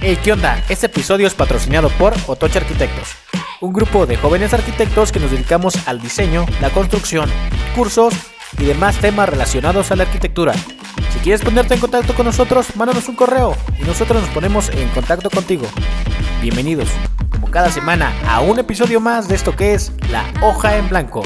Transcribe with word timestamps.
Hey, 0.00 0.16
¿qué 0.22 0.30
onda? 0.32 0.64
Este 0.68 0.86
episodio 0.86 1.26
es 1.26 1.34
patrocinado 1.34 1.88
por 1.90 2.14
Otoche 2.28 2.60
Arquitectos, 2.60 3.16
un 3.60 3.72
grupo 3.72 4.06
de 4.06 4.16
jóvenes 4.16 4.54
arquitectos 4.54 5.10
que 5.10 5.18
nos 5.18 5.32
dedicamos 5.32 5.88
al 5.88 6.00
diseño, 6.00 6.46
la 6.60 6.70
construcción, 6.70 7.28
cursos 7.74 8.14
y 8.60 8.64
demás 8.64 8.96
temas 8.98 9.28
relacionados 9.28 9.90
a 9.90 9.96
la 9.96 10.04
arquitectura. 10.04 10.54
Si 11.12 11.18
quieres 11.18 11.42
ponerte 11.42 11.74
en 11.74 11.80
contacto 11.80 12.14
con 12.14 12.26
nosotros, 12.26 12.76
mándanos 12.76 13.08
un 13.08 13.16
correo 13.16 13.56
y 13.76 13.82
nosotros 13.82 14.22
nos 14.22 14.30
ponemos 14.30 14.68
en 14.68 14.88
contacto 14.90 15.30
contigo. 15.30 15.66
Bienvenidos, 16.40 16.88
como 17.32 17.50
cada 17.50 17.72
semana, 17.72 18.14
a 18.28 18.40
un 18.40 18.60
episodio 18.60 19.00
más 19.00 19.26
de 19.26 19.34
esto 19.34 19.56
que 19.56 19.74
es 19.74 19.92
La 20.12 20.32
Hoja 20.40 20.76
en 20.76 20.88
Blanco. 20.88 21.22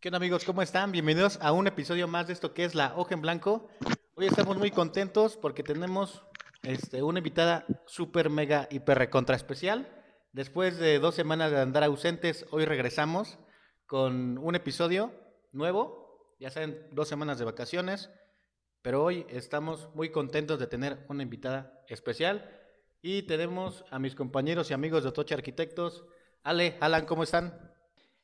¿Qué 0.00 0.08
onda 0.08 0.16
amigos? 0.16 0.44
¿Cómo 0.44 0.62
están? 0.62 0.90
Bienvenidos 0.90 1.38
a 1.42 1.52
un 1.52 1.66
episodio 1.66 2.08
más 2.08 2.28
de 2.28 2.32
esto 2.32 2.54
que 2.54 2.64
es 2.64 2.74
La 2.74 2.94
Hoja 2.96 3.12
en 3.12 3.20
Blanco. 3.20 3.68
Hoy 4.14 4.24
estamos 4.24 4.56
muy 4.56 4.70
contentos 4.70 5.36
porque 5.36 5.62
tenemos 5.62 6.22
este, 6.62 7.02
una 7.02 7.18
invitada 7.18 7.64
súper, 7.86 8.30
mega, 8.30 8.68
hiper 8.70 8.98
recontra 8.98 9.36
especial. 9.36 9.88
Después 10.32 10.78
de 10.78 10.98
dos 10.98 11.14
semanas 11.14 11.50
de 11.50 11.60
andar 11.60 11.84
ausentes, 11.84 12.46
hoy 12.50 12.64
regresamos 12.64 13.38
con 13.86 14.38
un 14.38 14.54
episodio 14.54 15.12
nuevo. 15.52 16.34
Ya 16.38 16.50
saben, 16.50 16.86
dos 16.92 17.08
semanas 17.08 17.38
de 17.38 17.44
vacaciones. 17.44 18.10
Pero 18.82 19.02
hoy 19.02 19.26
estamos 19.30 19.88
muy 19.94 20.10
contentos 20.10 20.58
de 20.58 20.66
tener 20.66 21.04
una 21.08 21.22
invitada 21.22 21.82
especial. 21.88 22.50
Y 23.02 23.22
tenemos 23.22 23.84
a 23.90 23.98
mis 23.98 24.14
compañeros 24.14 24.70
y 24.70 24.74
amigos 24.74 25.02
de 25.02 25.08
Otoche 25.08 25.34
Arquitectos. 25.34 26.04
Ale, 26.42 26.76
Alan, 26.80 27.06
¿cómo 27.06 27.22
están? 27.22 27.72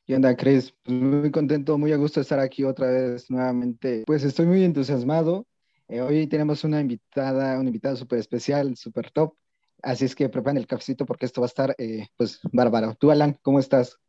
¿Qué 0.05 0.15
onda, 0.15 0.35
Cris? 0.35 0.73
Pues 0.83 0.99
muy 0.99 1.31
contento, 1.31 1.77
muy 1.77 1.93
a 1.93 1.97
gusto 1.97 2.19
estar 2.19 2.39
aquí 2.39 2.65
otra 2.65 2.87
vez 2.91 3.31
nuevamente. 3.31 4.03
Pues 4.05 4.23
estoy 4.23 4.45
muy 4.45 4.63
entusiasmado 4.63 5.47
eh, 5.87 6.01
hoy 6.01 6.27
tenemos 6.27 6.63
una 6.63 6.79
invitada, 6.79 7.59
un 7.59 7.67
invitado 7.67 7.95
súper 7.95 8.19
especial, 8.19 8.75
súper 8.77 9.11
top. 9.11 9.35
Así 9.81 10.05
es 10.05 10.15
que 10.15 10.29
preparen 10.29 10.57
el 10.57 10.67
cafecito 10.67 11.05
porque 11.05 11.25
esto 11.25 11.41
va 11.41 11.45
a 11.45 11.47
estar, 11.47 11.75
eh, 11.77 12.07
pues, 12.15 12.39
bárbaro. 12.51 12.95
Tú, 12.95 13.11
Alan, 13.11 13.37
¿cómo 13.41 13.59
estás? 13.59 13.99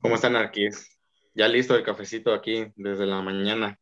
¿Cómo 0.00 0.14
están, 0.14 0.34
Arquis? 0.34 0.98
Ya 1.34 1.46
listo 1.48 1.76
el 1.76 1.84
cafecito 1.84 2.32
aquí 2.32 2.72
desde 2.76 3.06
la 3.06 3.20
mañana. 3.20 3.78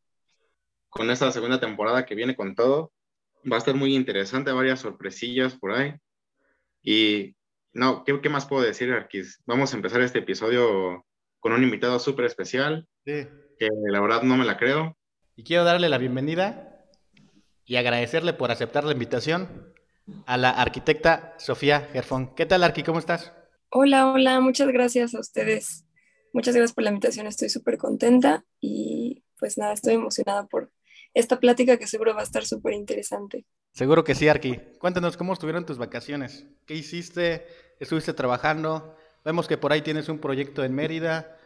Con 0.89 1.11
esta 1.11 1.31
segunda 1.31 1.61
temporada 1.61 2.05
que 2.05 2.17
viene 2.17 2.35
con 2.35 2.55
todo, 2.55 2.93
va 3.51 3.57
a 3.57 3.59
estar 3.59 3.75
muy 3.75 3.95
interesante, 3.95 4.51
varias 4.51 4.81
sorpresillas 4.81 5.55
por 5.55 5.73
ahí. 5.73 5.95
Y 6.83 7.37
no, 7.73 8.03
¿qué, 8.05 8.21
qué 8.21 8.29
más 8.29 8.47
puedo 8.47 8.63
decir, 8.63 8.93
Arquis? 8.93 9.41
Vamos 9.47 9.73
a 9.73 9.77
empezar 9.77 10.01
este 10.01 10.19
episodio 10.19 11.07
con 11.39 11.53
un 11.53 11.63
invitado 11.63 12.01
súper 12.01 12.25
especial, 12.25 12.87
sí. 13.05 13.29
que 13.59 13.69
la 13.91 14.01
verdad 14.01 14.23
no 14.23 14.37
me 14.37 14.45
la 14.45 14.59
creo. 14.59 14.97
Y 15.37 15.45
quiero 15.45 15.65
darle 15.65 15.89
la 15.89 15.99
bienvenida 15.99 16.70
y 17.71 17.77
agradecerle 17.77 18.33
por 18.33 18.51
aceptar 18.51 18.83
la 18.83 18.91
invitación 18.91 19.73
a 20.27 20.37
la 20.37 20.51
arquitecta 20.51 21.37
Sofía 21.39 21.89
Gerfón. 21.93 22.35
¿Qué 22.35 22.45
tal, 22.45 22.65
Arqui? 22.65 22.83
¿Cómo 22.83 22.99
estás? 22.99 23.33
Hola, 23.69 24.11
hola, 24.11 24.41
muchas 24.41 24.67
gracias 24.73 25.15
a 25.15 25.21
ustedes. 25.21 25.85
Muchas 26.33 26.57
gracias 26.57 26.75
por 26.75 26.83
la 26.83 26.91
invitación, 26.91 27.29
estoy 27.29 27.49
súper 27.49 27.79
contenta 27.79 28.45
y 28.59 29.23
pues 29.39 29.57
nada, 29.57 29.73
estoy 29.73 29.95
emocionada 29.95 30.49
por 30.49 30.73
esta 31.15 31.39
plática 31.39 31.77
que 31.77 31.87
seguro 31.87 32.13
va 32.13 32.23
a 32.23 32.25
estar 32.25 32.45
súper 32.45 32.73
interesante. 32.73 33.47
Seguro 33.73 34.03
que 34.03 34.17
sí, 34.17 34.27
Arqui. 34.27 34.57
Cuéntanos 34.81 35.17
cómo 35.17 35.33
estuvieron 35.33 35.65
tus 35.65 35.79
vacaciones. 35.79 36.49
¿Qué 36.67 36.75
hiciste? 36.75 37.47
¿Estuviste 37.79 38.15
trabajando? 38.15 38.97
Vemos 39.25 39.47
que 39.47 39.59
por 39.59 39.71
ahí 39.71 39.83
tienes 39.83 40.09
un 40.09 40.19
proyecto 40.19 40.65
en 40.65 40.75
Mérida. 40.75 41.39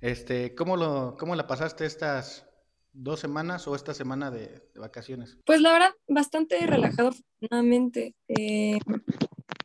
Este, 0.00 0.54
¿cómo, 0.54 0.78
lo, 0.78 1.14
¿Cómo 1.18 1.36
la 1.36 1.46
pasaste 1.46 1.84
estas 1.84 2.46
dos 2.92 3.20
semanas 3.20 3.66
o 3.66 3.74
esta 3.74 3.94
semana 3.94 4.30
de, 4.30 4.62
vacaciones? 4.74 5.38
Pues 5.44 5.60
la 5.60 5.72
verdad, 5.72 5.94
bastante 6.08 6.66
relajado, 6.66 7.10
afortunadamente. 7.10 8.14
Eh, 8.28 8.78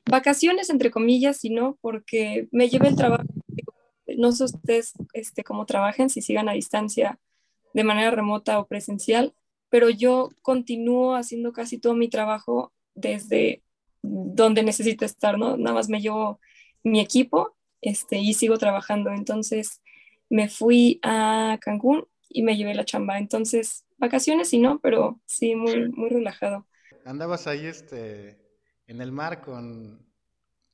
vacaciones, 0.06 0.69
entre 0.69 0.92
comillas, 0.92 1.44
y 1.44 1.50
no, 1.50 1.78
porque 1.81 2.47
me 2.52 2.69
llevé 2.69 2.89
el 2.89 2.95
trabajo. 2.95 3.23
No 4.17 4.31
sé 4.31 4.45
ustedes 4.45 4.94
este, 5.14 5.44
cómo 5.44 5.66
trabajen, 5.66 6.09
si 6.09 6.22
sigan 6.22 6.50
a 6.50 6.53
distancia 6.53 7.19
de 7.74 7.84
manera 7.84 8.12
remota 8.12 8.59
o 8.59 8.68
presencial, 8.68 9.34
pero 9.69 9.90
yo 9.90 10.30
continúo 10.41 11.16
haciendo 11.16 11.51
casi 11.51 11.78
todo 11.78 11.94
mi 11.94 12.07
trabajo 12.07 12.72
desde 12.96 13.62
donde 14.01 14.63
necesito 14.63 15.06
estar, 15.06 15.38
¿no? 15.38 15.57
Nada 15.57 15.75
más 15.75 15.90
me 15.90 16.01
llevo 16.01 16.40
mi 16.84 17.00
equipo 17.00 17.56
este, 17.81 18.18
y 18.19 18.34
sigo 18.34 18.57
trabajando. 18.57 19.12
Entonces 19.12 19.81
me 20.30 20.50
fui 20.50 21.00
a 21.03 21.57
Cancún 21.62 22.07
y 22.29 22.43
me 22.43 22.57
llevé 22.57 22.75
la 22.75 22.85
chamba. 22.85 23.17
Entonces, 23.17 23.85
vacaciones 23.97 24.53
y 24.53 24.59
no, 24.59 24.79
pero 24.79 25.19
sí, 25.25 25.55
muy, 25.55 25.89
muy 25.89 26.09
relajado. 26.09 26.67
Andabas 27.05 27.47
ahí 27.47 27.65
este, 27.65 28.38
en 28.88 29.01
el 29.01 29.11
mar 29.11 29.41
con... 29.41 30.05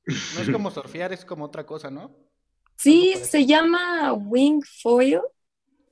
No 0.06 0.40
es 0.40 0.50
como 0.50 0.70
surfear, 0.70 1.12
es 1.12 1.24
como 1.24 1.44
otra 1.44 1.64
cosa, 1.64 1.90
¿no? 1.90 2.10
Sí, 2.76 3.14
se 3.22 3.46
llama 3.46 4.12
wing 4.12 4.60
foil. 4.82 5.20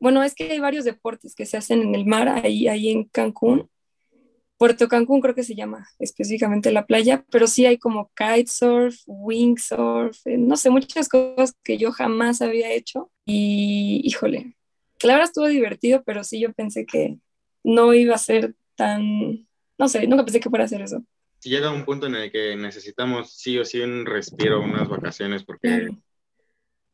Bueno, 0.01 0.23
es 0.23 0.35
que 0.35 0.51
hay 0.51 0.59
varios 0.59 0.85
deportes 0.85 1.35
que 1.35 1.47
se 1.47 1.57
hacen 1.57 1.81
en 1.81 1.95
el 1.95 2.07
mar, 2.07 2.29
ahí, 2.29 2.69
ahí 2.69 2.91
en 2.91 3.05
Cancún. 3.05 3.71
Puerto 4.63 4.87
Cancún 4.87 5.21
creo 5.21 5.35
que 5.35 5.43
se 5.43 5.57
llama 5.57 5.89
específicamente 5.99 6.71
la 6.71 6.87
playa, 6.87 7.25
pero 7.31 7.49
sí 7.49 7.67
hay 7.67 7.79
como 7.79 8.13
kitesurf, 8.15 8.97
wingsurf, 9.07 10.25
eh, 10.27 10.39
no 10.39 10.57
sé, 10.57 10.71
muchas 10.71 11.09
cosas 11.09 11.57
que 11.65 11.79
yo 11.79 11.91
jamás 11.91 12.43
había 12.43 12.71
hecho. 12.71 13.11
Y 13.25 14.03
híjole, 14.05 14.57
la 15.07 15.15
verdad 15.15 15.29
estuvo 15.29 15.47
divertido, 15.47 16.03
pero 16.05 16.25
sí 16.25 16.41
yo 16.41 16.53
pensé 16.53 16.87
que 16.87 17.19
no 17.65 17.95
iba 17.95 18.15
a 18.15 18.19
ser 18.19 18.55
tan, 18.75 19.47
no 19.79 19.89
sé, 19.89 20.07
nunca 20.07 20.25
pensé 20.25 20.41
que 20.41 20.51
fuera 20.51 20.65
a 20.65 20.67
hacer 20.67 20.83
eso. 20.83 21.03
Si 21.39 21.51
llega 21.51 21.71
un 21.71 21.85
punto 21.85 22.07
en 22.07 22.15
el 22.15 22.31
que 22.31 22.57
necesitamos 22.57 23.35
sí 23.35 23.59
o 23.59 23.65
sí 23.65 23.81
un 23.81 24.07
respiro, 24.07 24.61
unas 24.63 24.89
vacaciones, 24.89 25.45
porque 25.45 25.89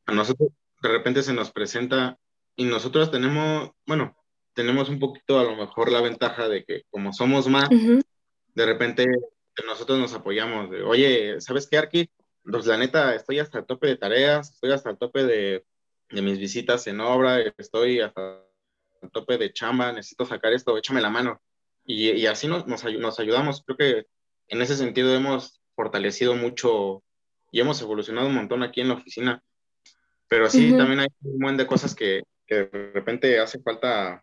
a 0.07 0.13
nosotros 0.13 0.51
de 0.83 0.89
repente 0.89 1.23
se 1.23 1.35
nos 1.35 1.51
presenta 1.51 2.19
y 2.57 2.65
nosotros 2.65 3.11
tenemos, 3.11 3.71
bueno, 3.87 4.17
tenemos 4.55 4.89
un 4.89 4.99
poquito 4.99 5.39
a 5.39 5.45
lo 5.45 5.57
mejor 5.57 5.93
la 5.93 6.01
ventaja 6.01 6.49
de 6.49 6.65
que 6.65 6.83
como 6.91 7.13
somos 7.13 7.47
más, 7.49 7.69
de 7.69 8.67
repente 8.67 9.07
nosotros 9.67 9.99
nos 9.99 10.15
apoyamos 10.15 10.71
de, 10.71 10.83
oye, 10.83 11.41
¿sabes 11.41 11.69
qué, 11.69 11.79
Arki? 11.79 12.11
Pues 12.43 12.67
la 12.67 12.77
neta, 12.77 13.15
estoy 13.15 13.39
hasta 13.41 13.59
el 13.59 13.67
tope 13.67 13.89
de 13.89 13.97
tareas, 13.97 14.51
estoy 14.53 14.73
hasta 14.73 14.91
el 14.91 14.99
tope 14.99 15.25
de 15.25 15.65
de 16.11 16.23
mis 16.23 16.39
visitas 16.39 16.87
en 16.87 17.01
obra, 17.01 17.41
estoy 17.57 18.01
hasta 18.01 18.43
el 19.03 19.11
tope 19.11 19.39
de 19.39 19.53
chamba, 19.53 19.93
necesito 19.93 20.25
sacar 20.25 20.53
esto, 20.53 20.77
échame 20.77 21.01
la 21.01 21.11
mano. 21.11 21.41
Y, 21.85 22.11
y 22.11 22.27
así 22.27 22.49
nos, 22.49 22.67
nos, 22.67 22.85
nos, 22.85 23.21
ayudamos. 23.21 23.63
Creo 23.65 23.77
que 23.77 24.07
en 24.49 24.63
ese 24.63 24.77
sentido 24.77 25.15
hemos 25.15 25.61
fortalecido 25.75 26.35
mucho 26.35 27.03
y 27.51 27.61
hemos 27.61 27.81
evolucionado 27.81 28.29
un 28.29 28.35
montón 28.35 28.63
aquí 28.63 28.81
en 28.81 28.89
la 28.89 28.95
oficina. 28.95 29.43
Pero 30.29 30.51
sí, 30.51 30.73
también 30.77 31.01
hay 31.01 31.09
un 31.23 31.39
montón 31.39 31.57
de 31.57 31.67
cosas 31.67 31.95
que, 31.95 32.23
que, 32.47 32.67
de 32.67 32.91
repente 32.93 33.41
hace 33.41 33.61
falta 33.61 34.23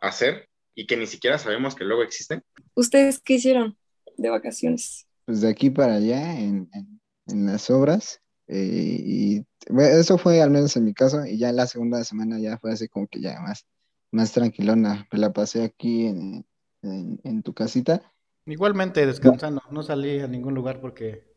hacer 0.00 0.48
y 0.74 0.86
que 0.86 0.96
ni 0.96 1.06
siquiera 1.06 1.38
sabemos 1.38 1.74
que 1.74 1.84
luego 1.84 2.04
existen. 2.04 2.44
¿Ustedes 2.74 3.20
qué 3.20 3.34
hicieron 3.34 3.76
de 4.16 4.30
vacaciones? 4.30 5.08
Pues 5.24 5.40
de 5.40 5.48
aquí 5.48 5.70
para 5.70 5.96
allá, 5.96 6.38
en, 6.38 6.70
en, 6.72 7.00
en 7.26 7.46
las 7.46 7.68
obras, 7.70 8.20
eh, 8.52 9.02
y 9.04 9.46
eso 9.78 10.18
fue 10.18 10.42
al 10.42 10.50
menos 10.50 10.76
en 10.76 10.84
mi 10.84 10.92
caso, 10.92 11.24
y 11.24 11.38
ya 11.38 11.52
la 11.52 11.68
segunda 11.68 12.02
semana 12.02 12.40
ya 12.40 12.58
fue 12.58 12.72
así 12.72 12.88
como 12.88 13.06
que 13.06 13.20
ya 13.20 13.40
más, 13.40 13.64
más 14.10 14.32
tranquilona. 14.32 15.06
Me 15.12 15.20
la 15.20 15.32
pasé 15.32 15.62
aquí 15.62 16.06
en, 16.06 16.44
en, 16.82 17.42
tu 17.44 17.54
casita. 17.54 18.02
Igualmente 18.46 19.06
descansando, 19.06 19.62
no 19.70 19.84
salí 19.84 20.18
a 20.18 20.26
ningún 20.26 20.54
lugar 20.54 20.80
porque, 20.80 21.32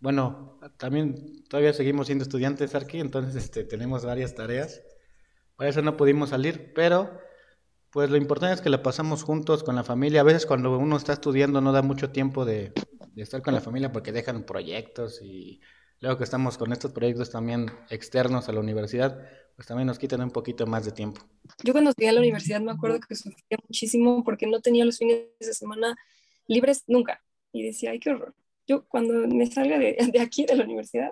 bueno, 0.00 0.58
también 0.76 1.44
todavía 1.44 1.72
seguimos 1.72 2.06
siendo 2.06 2.24
estudiantes 2.24 2.74
aquí, 2.74 2.98
entonces 2.98 3.36
este, 3.36 3.62
tenemos 3.62 4.04
varias 4.04 4.34
tareas. 4.34 4.82
Por 5.54 5.66
eso 5.66 5.82
no 5.82 5.96
pudimos 5.96 6.30
salir, 6.30 6.72
pero 6.74 7.16
pues 7.90 8.10
lo 8.10 8.16
importante 8.16 8.54
es 8.54 8.60
que 8.60 8.70
la 8.70 8.82
pasamos 8.82 9.22
juntos 9.22 9.62
con 9.62 9.76
la 9.76 9.84
familia. 9.84 10.22
A 10.22 10.24
veces 10.24 10.46
cuando 10.46 10.76
uno 10.76 10.96
está 10.96 11.12
estudiando 11.12 11.60
no 11.60 11.70
da 11.70 11.82
mucho 11.82 12.10
tiempo 12.10 12.44
de, 12.44 12.72
de 13.12 13.22
estar 13.22 13.40
con 13.40 13.54
la 13.54 13.60
familia 13.60 13.92
porque 13.92 14.10
dejan 14.10 14.42
proyectos 14.42 15.22
y 15.22 15.60
Luego 16.00 16.16
que 16.16 16.24
estamos 16.24 16.56
con 16.56 16.72
estos 16.72 16.92
proyectos 16.92 17.30
también 17.30 17.70
externos 17.90 18.48
a 18.48 18.52
la 18.52 18.60
universidad, 18.60 19.20
pues 19.54 19.68
también 19.68 19.86
nos 19.86 19.98
quitan 19.98 20.22
un 20.22 20.30
poquito 20.30 20.66
más 20.66 20.86
de 20.86 20.92
tiempo. 20.92 21.20
Yo 21.62 21.72
cuando 21.72 21.90
estudié 21.90 22.08
a 22.08 22.12
la 22.12 22.20
universidad 22.20 22.60
me 22.60 22.72
acuerdo 22.72 23.00
que 23.00 23.14
sufría 23.14 23.58
muchísimo 23.68 24.24
porque 24.24 24.46
no 24.46 24.60
tenía 24.60 24.86
los 24.86 24.96
fines 24.96 25.26
de 25.38 25.52
semana 25.52 25.94
libres 26.46 26.84
nunca. 26.86 27.22
Y 27.52 27.62
decía, 27.62 27.90
ay, 27.90 28.00
qué 28.00 28.10
horror. 28.10 28.34
Yo 28.66 28.86
cuando 28.88 29.12
me 29.28 29.46
salga 29.46 29.78
de, 29.78 29.98
de 30.10 30.20
aquí, 30.20 30.46
de 30.46 30.56
la 30.56 30.64
universidad, 30.64 31.10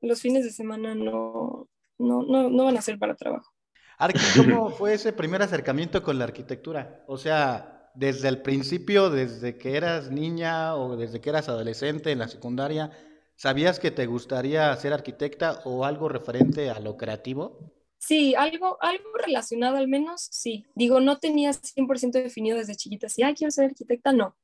los 0.00 0.20
fines 0.22 0.44
de 0.44 0.50
semana 0.50 0.94
no, 0.94 1.68
no, 1.98 2.22
no, 2.22 2.48
no 2.48 2.64
van 2.64 2.76
a 2.78 2.82
ser 2.82 2.98
para 2.98 3.16
trabajo. 3.16 3.52
Arqui, 3.98 4.20
¿cómo 4.36 4.70
fue 4.70 4.94
ese 4.94 5.12
primer 5.12 5.42
acercamiento 5.42 6.02
con 6.02 6.18
la 6.18 6.24
arquitectura? 6.24 7.04
O 7.06 7.18
sea, 7.18 7.90
desde 7.94 8.28
el 8.28 8.42
principio, 8.42 9.10
desde 9.10 9.56
que 9.56 9.76
eras 9.76 10.10
niña 10.10 10.74
o 10.76 10.96
desde 10.96 11.20
que 11.20 11.30
eras 11.30 11.48
adolescente 11.48 12.12
en 12.12 12.18
la 12.18 12.28
secundaria, 12.28 12.90
¿Sabías 13.36 13.78
que 13.78 13.90
te 13.90 14.06
gustaría 14.06 14.74
ser 14.76 14.92
arquitecta 14.92 15.60
o 15.64 15.84
algo 15.84 16.08
referente 16.08 16.70
a 16.70 16.80
lo 16.80 16.96
creativo? 16.96 17.58
Sí, 17.98 18.34
algo, 18.34 18.78
algo 18.80 19.04
relacionado 19.14 19.76
al 19.76 19.88
menos, 19.88 20.28
sí. 20.30 20.64
Digo, 20.74 21.00
no 21.00 21.18
tenía 21.18 21.52
100% 21.52 22.12
definido 22.12 22.56
desde 22.56 22.76
chiquita, 22.76 23.08
si, 23.08 23.22
ah, 23.22 23.34
quiero 23.34 23.50
ser 23.50 23.66
arquitecta, 23.66 24.12
no. 24.12 24.36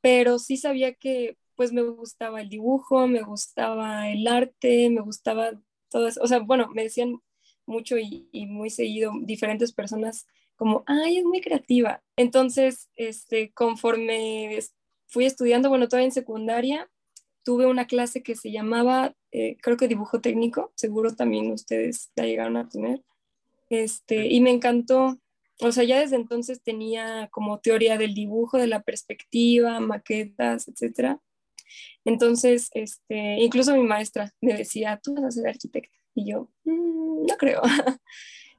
Pero 0.00 0.38
sí 0.38 0.56
sabía 0.56 0.94
que 0.94 1.36
pues 1.56 1.72
me 1.72 1.82
gustaba 1.82 2.40
el 2.40 2.48
dibujo, 2.48 3.08
me 3.08 3.22
gustaba 3.22 4.08
el 4.08 4.28
arte, 4.28 4.90
me 4.90 5.00
gustaba 5.00 5.52
todo 5.90 6.06
eso. 6.06 6.20
O 6.22 6.28
sea, 6.28 6.38
bueno, 6.38 6.68
me 6.72 6.84
decían 6.84 7.20
mucho 7.66 7.98
y, 7.98 8.28
y 8.30 8.46
muy 8.46 8.70
seguido 8.70 9.12
diferentes 9.22 9.72
personas 9.72 10.26
como, 10.54 10.84
ay, 10.86 11.18
es 11.18 11.24
muy 11.24 11.40
creativa. 11.40 12.02
Entonces, 12.16 12.88
este, 12.94 13.52
conforme 13.52 14.58
fui 15.06 15.24
estudiando, 15.24 15.68
bueno, 15.68 15.88
todavía 15.88 16.06
en 16.06 16.12
secundaria, 16.12 16.88
tuve 17.48 17.64
una 17.64 17.86
clase 17.86 18.22
que 18.22 18.36
se 18.36 18.52
llamaba, 18.52 19.14
eh, 19.32 19.56
creo 19.62 19.78
que 19.78 19.88
dibujo 19.88 20.20
técnico, 20.20 20.70
seguro 20.74 21.16
también 21.16 21.50
ustedes 21.50 22.12
la 22.14 22.26
llegaron 22.26 22.58
a 22.58 22.68
tener, 22.68 23.02
este, 23.70 24.26
y 24.26 24.42
me 24.42 24.50
encantó. 24.50 25.18
O 25.62 25.72
sea, 25.72 25.84
ya 25.84 25.98
desde 25.98 26.16
entonces 26.16 26.62
tenía 26.62 27.28
como 27.32 27.58
teoría 27.58 27.96
del 27.96 28.12
dibujo, 28.12 28.58
de 28.58 28.66
la 28.66 28.82
perspectiva, 28.82 29.80
maquetas, 29.80 30.68
etcétera. 30.68 31.22
Entonces, 32.04 32.68
este, 32.74 33.38
incluso 33.38 33.74
mi 33.74 33.82
maestra 33.82 34.30
me 34.42 34.52
decía, 34.52 35.00
tú 35.02 35.14
vas 35.14 35.24
a 35.24 35.30
ser 35.30 35.48
arquitecta. 35.48 35.96
Y 36.14 36.30
yo, 36.30 36.50
mm, 36.64 37.24
no 37.28 37.36
creo. 37.38 37.62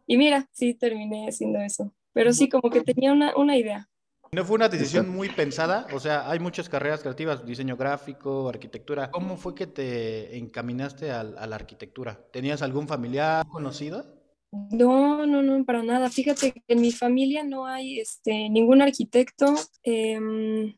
Y 0.08 0.18
mira, 0.18 0.50
sí 0.52 0.74
terminé 0.74 1.28
haciendo 1.28 1.60
eso. 1.60 1.94
Pero 2.14 2.34
sí, 2.34 2.50
como 2.50 2.72
que 2.72 2.82
tenía 2.82 3.14
una, 3.14 3.38
una 3.38 3.56
idea. 3.56 3.88
¿No 4.31 4.46
fue 4.46 4.56
una 4.56 4.70
decisión 4.70 5.10
muy 5.10 5.30
pensada? 5.30 5.88
O 5.92 6.00
sea, 6.00 6.30
hay 6.30 6.40
muchas 6.40 6.70
carreras 6.70 7.02
creativas, 7.02 7.46
diseño 7.46 7.76
gráfico, 7.76 8.48
arquitectura. 8.48 9.10
¿Cómo 9.10 9.38
fue 9.38 9.56
que 9.56 9.66
te 9.66 10.38
encaminaste 10.38 11.12
a, 11.12 11.22
a 11.22 11.48
la 11.48 11.56
arquitectura? 11.56 12.20
¿Tenías 12.31 12.62
algún 12.62 12.88
familiar 12.88 13.46
conocido? 13.48 14.20
No, 14.52 15.26
no, 15.26 15.42
no, 15.42 15.66
para 15.66 15.84
nada. 15.84 16.10
Fíjate 16.10 16.52
que 16.52 16.64
en 16.68 16.81
mi 16.81 16.92
familia 16.92 17.44
no 17.44 17.66
hay 17.66 18.00
este, 18.00 18.50
ningún 18.50 18.81
arquitecto. 18.81 19.56
Em, 19.84 20.76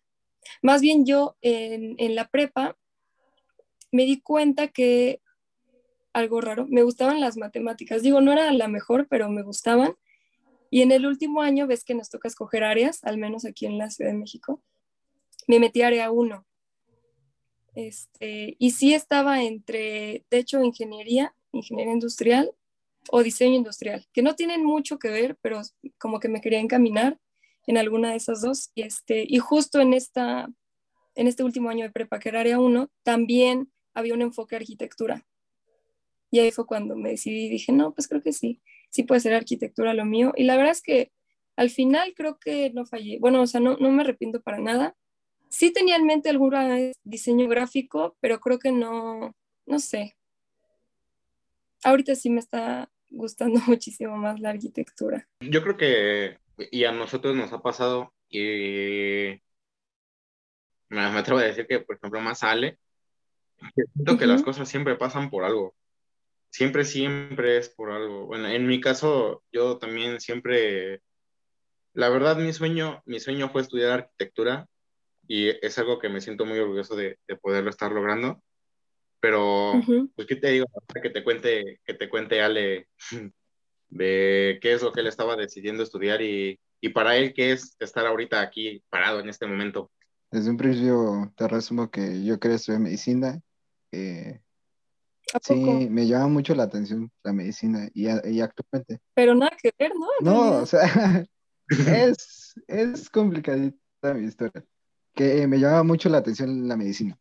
más 0.61 0.81
bien 0.81 1.05
yo 1.05 1.37
en, 1.41 1.95
en 1.97 2.15
la 2.15 2.27
prepa 2.27 2.77
me 3.91 4.03
di 4.03 4.21
cuenta 4.21 4.69
que 4.69 5.21
algo 6.13 6.41
raro. 6.41 6.67
Me 6.69 6.83
gustaban 6.83 7.19
las 7.21 7.37
matemáticas. 7.37 8.01
Digo, 8.01 8.21
no 8.21 8.31
era 8.33 8.51
la 8.51 8.67
mejor, 8.67 9.07
pero 9.09 9.29
me 9.29 9.43
gustaban. 9.43 9.95
Y 10.71 10.81
en 10.81 10.91
el 10.93 11.05
último 11.05 11.41
año, 11.41 11.67
ves 11.67 11.83
que 11.83 11.93
nos 11.93 12.09
toca 12.09 12.29
escoger 12.29 12.63
áreas, 12.63 13.03
al 13.03 13.17
menos 13.17 13.45
aquí 13.45 13.65
en 13.65 13.77
la 13.77 13.91
Ciudad 13.91 14.09
de 14.09 14.17
México. 14.17 14.63
Me 15.45 15.59
metí 15.59 15.81
a 15.81 15.87
área 15.87 16.11
1. 16.11 16.47
Este, 17.75 18.55
y 18.57 18.71
sí 18.71 18.93
estaba 18.93 19.43
entre, 19.43 20.25
de 20.31 20.37
hecho, 20.37 20.63
ingeniería, 20.63 21.35
ingeniería 21.51 21.93
industrial 21.93 22.53
o 23.09 23.21
diseño 23.21 23.55
industrial, 23.55 24.07
que 24.13 24.21
no 24.21 24.35
tienen 24.35 24.63
mucho 24.63 24.97
que 24.97 25.09
ver, 25.09 25.37
pero 25.41 25.61
como 25.97 26.21
que 26.21 26.29
me 26.29 26.39
quería 26.39 26.59
encaminar 26.59 27.19
en 27.67 27.77
alguna 27.77 28.11
de 28.11 28.15
esas 28.15 28.41
dos. 28.41 28.71
Y, 28.73 28.83
este, 28.83 29.25
y 29.27 29.39
justo 29.39 29.81
en, 29.81 29.93
esta, 29.93 30.47
en 31.15 31.27
este 31.27 31.43
último 31.43 31.69
año 31.69 31.83
de 31.83 31.91
prepa, 31.91 32.19
que 32.19 32.29
era 32.29 32.39
área 32.39 32.59
1, 32.59 32.89
también 33.03 33.73
había 33.93 34.13
un 34.13 34.21
enfoque 34.21 34.55
de 34.55 34.61
arquitectura. 34.61 35.25
Y 36.29 36.39
ahí 36.39 36.51
fue 36.51 36.65
cuando 36.65 36.95
me 36.95 37.09
decidí 37.09 37.47
y 37.47 37.49
dije, 37.49 37.73
no, 37.73 37.93
pues 37.93 38.07
creo 38.07 38.23
que 38.23 38.31
sí, 38.31 38.61
sí 38.91 39.03
puede 39.03 39.21
ser 39.21 39.33
arquitectura 39.33 39.95
lo 39.95 40.05
mío. 40.05 40.33
Y 40.35 40.43
la 40.43 40.55
verdad 40.55 40.73
es 40.73 40.83
que 40.83 41.11
al 41.55 41.69
final 41.69 42.13
creo 42.15 42.37
que 42.37 42.69
no 42.71 42.85
fallé. 42.85 43.17
Bueno, 43.19 43.41
o 43.41 43.47
sea, 43.47 43.59
no, 43.59 43.77
no 43.77 43.89
me 43.89 44.03
arrepiento 44.03 44.41
para 44.41 44.59
nada. 44.59 44.95
Sí 45.49 45.73
tenía 45.73 45.95
en 45.95 46.05
mente 46.05 46.29
algún 46.29 46.53
diseño 47.03 47.47
gráfico, 47.47 48.15
pero 48.21 48.39
creo 48.39 48.59
que 48.59 48.71
no, 48.71 49.35
no 49.65 49.79
sé. 49.79 50.15
Ahorita 51.83 52.15
sí 52.15 52.29
me 52.29 52.39
está 52.39 52.89
gustando 53.09 53.59
muchísimo 53.67 54.17
más 54.17 54.39
la 54.39 54.51
arquitectura. 54.51 55.27
Yo 55.41 55.61
creo 55.63 55.77
que, 55.77 56.37
y 56.71 56.83
a 56.85 56.91
nosotros 56.91 57.35
nos 57.35 57.51
ha 57.53 57.61
pasado, 57.61 58.13
y 58.29 59.41
me, 60.89 61.01
atrevo 61.01 61.39
a 61.39 61.43
decir 61.43 61.67
que, 61.67 61.79
por 61.79 61.97
ejemplo, 61.97 62.21
más 62.21 62.43
Ale, 62.43 62.77
siento 63.93 64.17
que 64.17 64.27
las 64.27 64.43
cosas 64.43 64.67
siempre 64.69 64.95
pasan 64.95 65.29
por 65.29 65.43
algo 65.43 65.75
siempre, 66.51 66.85
siempre 66.85 67.57
es 67.57 67.69
por 67.69 67.91
algo. 67.91 68.27
Bueno, 68.27 68.47
en 68.47 68.67
mi 68.67 68.79
caso, 68.79 69.43
yo 69.51 69.77
también 69.77 70.19
siempre, 70.19 71.01
la 71.93 72.09
verdad, 72.09 72.37
mi 72.37 72.53
sueño, 72.53 73.01
mi 73.05 73.19
sueño 73.19 73.49
fue 73.49 73.61
estudiar 73.61 73.91
arquitectura 73.91 74.67
y 75.27 75.49
es 75.65 75.79
algo 75.79 75.97
que 75.97 76.09
me 76.09 76.21
siento 76.21 76.45
muy 76.45 76.59
orgulloso 76.59 76.95
de, 76.95 77.17
de 77.27 77.35
poderlo 77.37 77.69
estar 77.69 77.91
logrando. 77.91 78.43
Pero, 79.19 79.81
pues, 80.15 80.27
¿qué 80.27 80.35
te 80.35 80.49
digo? 80.49 80.65
Que 81.01 81.09
te 81.09 81.23
cuente, 81.23 81.79
que 81.85 81.93
te 81.93 82.09
cuente 82.09 82.41
Ale 82.41 82.87
de 83.89 84.59
qué 84.61 84.73
es 84.73 84.81
lo 84.81 84.91
que 84.91 85.01
él 85.01 85.07
estaba 85.07 85.35
decidiendo 85.35 85.83
estudiar 85.83 86.21
y, 86.21 86.59
y 86.81 86.89
para 86.89 87.15
él 87.15 87.33
qué 87.33 87.51
es 87.51 87.75
estar 87.79 88.05
ahorita 88.05 88.41
aquí 88.41 88.83
parado 88.89 89.19
en 89.19 89.29
este 89.29 89.45
momento. 89.45 89.91
Desde 90.31 90.49
un 90.49 90.57
principio 90.57 91.31
te 91.35 91.47
resumo 91.47 91.91
que 91.91 92.23
yo 92.23 92.39
quería 92.39 92.55
estudiar 92.55 92.81
medicina. 92.81 93.39
Eh, 93.91 94.39
Sí, 95.41 95.87
me 95.89 96.07
llama 96.07 96.27
mucho 96.27 96.55
la 96.55 96.63
atención 96.63 97.11
la 97.23 97.33
medicina 97.33 97.89
y, 97.93 98.07
actualmente. 98.07 98.99
Pero 99.13 99.35
nada 99.35 99.55
que 99.61 99.71
ver, 99.77 99.91
¿no? 99.95 100.07
no, 100.21 100.57
o 100.57 100.65
sea, 100.65 101.25
es, 101.69 102.53
es 102.67 103.09
complicadita 103.09 104.13
mi 104.13 104.25
historia. 104.25 104.65
Que 105.13 105.47
me 105.47 105.59
llama 105.59 105.83
mucho 105.83 106.09
la 106.09 106.17
atención 106.17 106.67
la 106.67 106.77
medicina. 106.77 107.17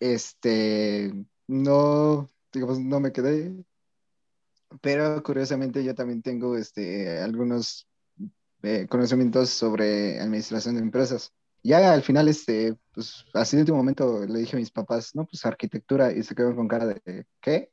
Este, 0.00 1.12
no, 1.46 2.28
digamos, 2.52 2.80
no 2.80 3.00
me 3.00 3.12
quedé, 3.12 3.54
pero 4.80 5.22
curiosamente 5.22 5.84
yo 5.84 5.94
también 5.94 6.22
tengo 6.22 6.56
este, 6.56 7.18
algunos 7.18 7.86
eh, 8.62 8.86
conocimientos 8.88 9.50
sobre 9.50 10.20
administración 10.20 10.74
de 10.76 10.82
empresas 10.82 11.32
ya 11.62 11.92
al 11.92 12.02
final, 12.02 12.28
este, 12.28 12.76
pues 12.92 13.24
así 13.34 13.56
de 13.56 13.62
último 13.62 13.78
momento 13.78 14.26
le 14.26 14.40
dije 14.40 14.56
a 14.56 14.58
mis 14.58 14.70
papás, 14.70 15.14
no, 15.14 15.26
pues 15.26 15.44
arquitectura, 15.44 16.12
y 16.12 16.22
se 16.22 16.34
quedaron 16.34 16.56
con 16.56 16.68
cara 16.68 16.86
de, 16.86 17.26
¿qué? 17.40 17.70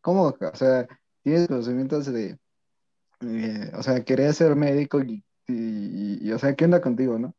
¿Cómo? 0.00 0.34
O 0.40 0.56
sea, 0.56 0.86
tienes 1.22 1.48
conocimientos 1.48 2.06
de, 2.06 2.38
o 3.74 3.82
sea, 3.82 4.04
quería 4.04 4.32
ser 4.32 4.54
médico 4.56 5.00
y, 5.02 5.24
y, 5.48 6.30
o 6.32 6.38
sea, 6.38 6.54
¿qué 6.54 6.64
onda 6.64 6.80
contigo, 6.80 7.18
no? 7.18 7.34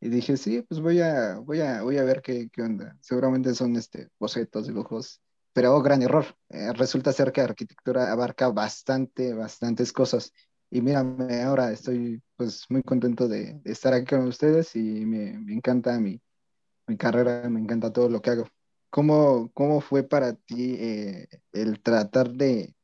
Y 0.00 0.08
dije, 0.08 0.36
sí, 0.36 0.62
pues 0.62 0.80
voy 0.80 1.00
a, 1.00 1.36
voy 1.38 1.60
a, 1.60 1.82
voy 1.82 1.98
a 1.98 2.04
ver 2.04 2.20
qué, 2.22 2.48
qué 2.52 2.62
onda. 2.62 2.96
Seguramente 3.00 3.54
son, 3.54 3.76
este, 3.76 4.08
bocetos, 4.18 4.66
dibujos, 4.66 5.20
pero 5.52 5.74
oh, 5.74 5.82
gran 5.82 6.02
error. 6.02 6.26
Eh, 6.48 6.72
resulta 6.72 7.12
ser 7.12 7.32
que 7.32 7.40
arquitectura 7.40 8.12
abarca 8.12 8.48
bastante, 8.48 9.32
bastantes 9.34 9.92
cosas. 9.92 10.32
Y 10.70 10.80
mírame, 10.80 11.42
ahora 11.42 11.72
estoy 11.72 12.22
pues 12.36 12.66
muy 12.70 12.82
contento 12.82 13.26
de, 13.26 13.60
estar 13.64 13.92
aquí 13.92 14.06
con 14.14 14.28
ustedes 14.28 14.74
y 14.76 15.04
me, 15.04 15.30
encanta 15.52 15.98
mi, 15.98 16.20
carrera, 16.96 17.48
me 17.48 17.60
encanta 17.60 17.92
todo 17.92 18.08
lo 18.08 18.22
que 18.22 18.30
hago. 18.30 18.48
¿Cómo, 18.88 19.50
cómo 19.52 19.80
fue 19.80 20.02
para 20.02 20.34
ti 20.34 20.76
eh, 20.78 21.28
el 21.52 21.80
tratar 21.80 22.30
de, 22.30 22.74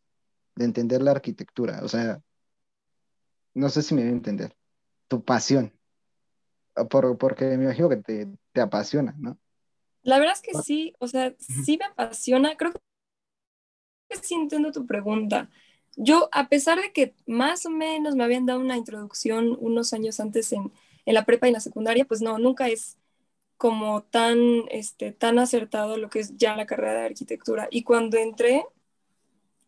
entender 0.56 1.02
la 1.02 1.12
arquitectura? 1.12 1.80
O 1.82 1.88
sea, 1.88 2.20
no 3.54 3.68
sé 3.68 3.82
si 3.82 3.94
me 3.94 4.02
voy 4.02 4.10
a 4.10 4.14
entender, 4.14 4.56
tu 5.08 5.24
pasión, 5.24 5.72
por, 6.90 7.16
porque 7.18 7.56
me 7.56 7.64
imagino 7.64 7.88
que 7.88 7.96
te, 7.96 8.28
te 8.52 8.60
apasiona, 8.60 9.14
¿no? 9.18 9.38
La 10.02 10.18
verdad 10.18 10.34
es 10.34 10.42
que 10.42 10.54
sí, 10.62 10.94
o 10.98 11.08
sea, 11.08 11.34
sí 11.38 11.78
me 11.78 11.86
apasiona, 11.86 12.56
creo 12.56 12.72
que 12.72 14.16
sí 14.22 14.34
entiendo 14.34 14.70
tu 14.70 14.86
pregunta. 14.86 15.50
Yo, 15.96 16.28
a 16.32 16.48
pesar 16.48 16.80
de 16.80 16.92
que 16.92 17.14
más 17.26 17.66
o 17.66 17.70
menos 17.70 18.16
me 18.16 18.24
habían 18.24 18.46
dado 18.46 18.60
una 18.60 18.76
introducción 18.76 19.56
unos 19.60 19.92
años 19.92 20.20
antes 20.20 20.52
en, 20.52 20.72
la 21.06 21.24
prepa 21.24 21.46
y 21.46 21.50
en 21.50 21.54
la 21.54 21.60
secundaria, 21.60 22.04
pues 22.04 22.20
no, 22.22 22.38
nunca 22.38 22.68
es 22.68 22.98
como 23.56 24.02
tan, 24.04 24.38
este, 24.70 25.12
tan 25.12 25.38
acertado 25.38 25.96
lo 25.98 26.10
que 26.10 26.20
es 26.20 26.36
ya 26.36 26.56
la 26.56 26.66
carrera 26.66 27.00
de 27.00 27.06
arquitectura. 27.06 27.68
Y 27.70 27.82
cuando 27.84 28.18
entré, 28.18 28.64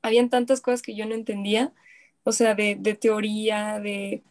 habían 0.03 0.31
tantas 0.31 0.61
cosas 0.61 0.83
que 0.83 0.95
yo 0.95 1.07
no 1.07 1.15
entendía, 1.15 1.73
o 2.25 2.33
sea, 2.33 2.55
de, 2.55 2.77
de 2.79 2.95
teoría, 2.95 3.81
de, 3.81 4.23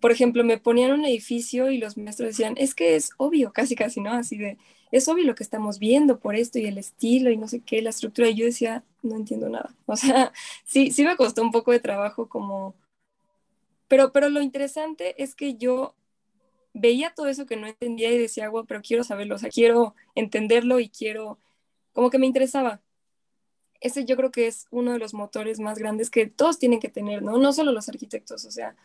por 0.00 0.12
ejemplo, 0.12 0.44
me 0.44 0.58
ponían 0.58 0.92
un 0.92 1.04
edificio 1.04 1.70
y 1.70 1.78
los 1.78 1.96
maestros 1.96 2.30
decían, 2.30 2.54
es 2.58 2.74
que 2.74 2.96
es 2.96 3.10
obvio, 3.18 3.52
casi, 3.52 3.76
casi, 3.76 4.00
¿no? 4.00 4.12
Así 4.12 4.38
de, 4.38 4.58
es 4.92 5.08
obvio 5.08 5.24
lo 5.24 5.34
que 5.34 5.42
estamos 5.42 5.78
viendo 5.78 6.20
por 6.20 6.36
esto 6.36 6.58
y 6.58 6.66
el 6.66 6.78
estilo 6.78 7.30
y 7.30 7.36
no 7.38 7.48
sé 7.48 7.60
qué, 7.60 7.82
la 7.82 7.90
estructura. 7.90 8.28
Y 8.28 8.34
yo 8.34 8.44
decía, 8.44 8.84
no 9.02 9.16
entiendo 9.16 9.48
nada. 9.48 9.74
O 9.86 9.96
sea, 9.96 10.32
sí, 10.64 10.90
sí 10.92 11.04
me 11.04 11.16
costó 11.16 11.42
un 11.42 11.50
poco 11.50 11.72
de 11.72 11.80
trabajo 11.80 12.28
como... 12.28 12.74
Pero, 13.88 14.12
pero 14.12 14.28
lo 14.30 14.40
interesante 14.40 15.22
es 15.22 15.34
que 15.34 15.56
yo 15.56 15.94
veía 16.74 17.12
todo 17.14 17.28
eso 17.28 17.46
que 17.46 17.56
no 17.56 17.66
entendía 17.66 18.10
y 18.10 18.18
decía, 18.18 18.48
bueno, 18.48 18.66
pero 18.66 18.82
quiero 18.82 19.04
saberlo, 19.04 19.34
o 19.34 19.38
sea, 19.38 19.50
quiero 19.50 19.94
entenderlo 20.14 20.78
y 20.80 20.88
quiero, 20.88 21.38
como 21.92 22.10
que 22.10 22.18
me 22.18 22.26
interesaba. 22.26 22.80
Ese 23.80 24.04
yo 24.04 24.16
creo 24.16 24.30
que 24.30 24.46
es 24.46 24.66
uno 24.70 24.92
de 24.92 24.98
los 24.98 25.12
motores 25.14 25.58
más 25.60 25.78
grandes 25.78 26.08
que 26.10 26.26
todos 26.26 26.58
tienen 26.58 26.80
que 26.80 26.88
tener, 26.88 27.22
¿no? 27.22 27.38
No 27.38 27.52
solo 27.52 27.72
los 27.72 27.88
arquitectos, 27.88 28.44
o 28.44 28.50
sea, 28.50 28.76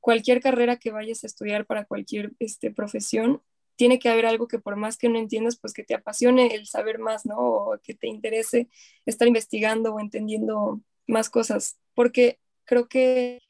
cualquier 0.00 0.40
carrera 0.40 0.76
que 0.76 0.92
vayas 0.92 1.24
a 1.24 1.26
estudiar 1.26 1.66
para 1.66 1.84
cualquier 1.84 2.32
este, 2.38 2.70
profesión, 2.70 3.42
tiene 3.76 3.98
que 3.98 4.08
haber 4.08 4.26
algo 4.26 4.48
que 4.48 4.58
por 4.58 4.76
más 4.76 4.96
que 4.96 5.08
no 5.08 5.18
entiendas, 5.18 5.58
pues 5.58 5.72
que 5.72 5.84
te 5.84 5.94
apasione 5.94 6.54
el 6.54 6.66
saber 6.66 6.98
más, 6.98 7.26
¿no? 7.26 7.36
O 7.36 7.78
que 7.82 7.94
te 7.94 8.08
interese 8.08 8.68
estar 9.04 9.28
investigando 9.28 9.94
o 9.94 10.00
entendiendo 10.00 10.80
más 11.06 11.30
cosas, 11.30 11.78
porque 11.94 12.40
creo 12.64 12.88
que 12.88 13.40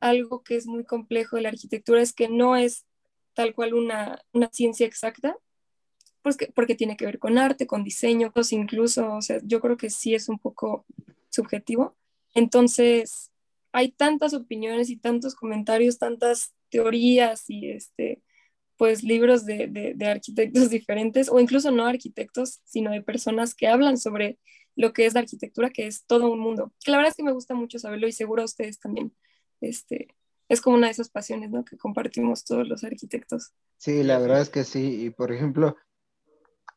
algo 0.00 0.42
que 0.42 0.56
es 0.56 0.66
muy 0.66 0.84
complejo 0.84 1.36
de 1.36 1.42
la 1.42 1.50
arquitectura 1.50 2.02
es 2.02 2.12
que 2.12 2.28
no 2.28 2.56
es 2.56 2.84
tal 3.34 3.54
cual 3.54 3.74
una, 3.74 4.20
una 4.32 4.48
ciencia 4.50 4.86
exacta, 4.86 5.36
pues 6.22 6.36
que, 6.36 6.48
porque 6.48 6.74
tiene 6.74 6.96
que 6.96 7.06
ver 7.06 7.18
con 7.18 7.38
arte, 7.38 7.66
con 7.66 7.84
diseño, 7.84 8.32
pues 8.32 8.52
incluso, 8.52 9.14
o 9.14 9.22
sea, 9.22 9.40
yo 9.44 9.60
creo 9.60 9.76
que 9.76 9.90
sí 9.90 10.14
es 10.14 10.28
un 10.28 10.38
poco 10.38 10.84
subjetivo. 11.28 11.96
Entonces, 12.34 13.30
hay 13.72 13.90
tantas 13.90 14.34
opiniones 14.34 14.90
y 14.90 14.96
tantos 14.96 15.34
comentarios, 15.34 15.98
tantas 15.98 16.54
teorías 16.70 17.44
y 17.48 17.70
este, 17.70 18.22
pues 18.76 19.02
libros 19.02 19.44
de, 19.46 19.94
de, 19.94 20.06
arquitectos 20.06 20.70
diferentes, 20.70 21.28
o 21.30 21.40
incluso 21.40 21.70
no 21.70 21.86
arquitectos, 21.86 22.60
sino 22.64 22.90
de 22.90 23.02
personas 23.02 23.54
que 23.54 23.68
hablan 23.68 23.98
sobre 23.98 24.38
lo 24.74 24.92
que 24.92 25.06
es 25.06 25.14
la 25.14 25.20
arquitectura, 25.20 25.70
que 25.70 25.86
es 25.86 26.04
todo 26.04 26.30
un 26.30 26.38
mundo. 26.38 26.72
Que 26.84 26.90
la 26.90 26.98
verdad 26.98 27.10
es 27.10 27.16
que 27.16 27.22
me 27.22 27.32
gusta 27.32 27.54
mucho 27.54 27.78
saberlo 27.78 28.06
y 28.06 28.12
seguro 28.12 28.42
a 28.42 28.44
ustedes 28.44 28.78
también. 28.78 29.12
Este, 29.60 30.08
es 30.48 30.60
como 30.60 30.76
una 30.76 30.88
de 30.88 30.92
esas 30.92 31.08
pasiones 31.08 31.50
¿no? 31.50 31.64
que 31.64 31.78
compartimos 31.78 32.44
todos 32.44 32.68
los 32.68 32.84
arquitectos. 32.84 33.52
Sí, 33.78 34.02
la 34.02 34.18
verdad 34.18 34.42
es 34.42 34.50
que 34.50 34.64
sí. 34.64 35.06
Y 35.06 35.10
por 35.10 35.32
ejemplo, 35.32 35.76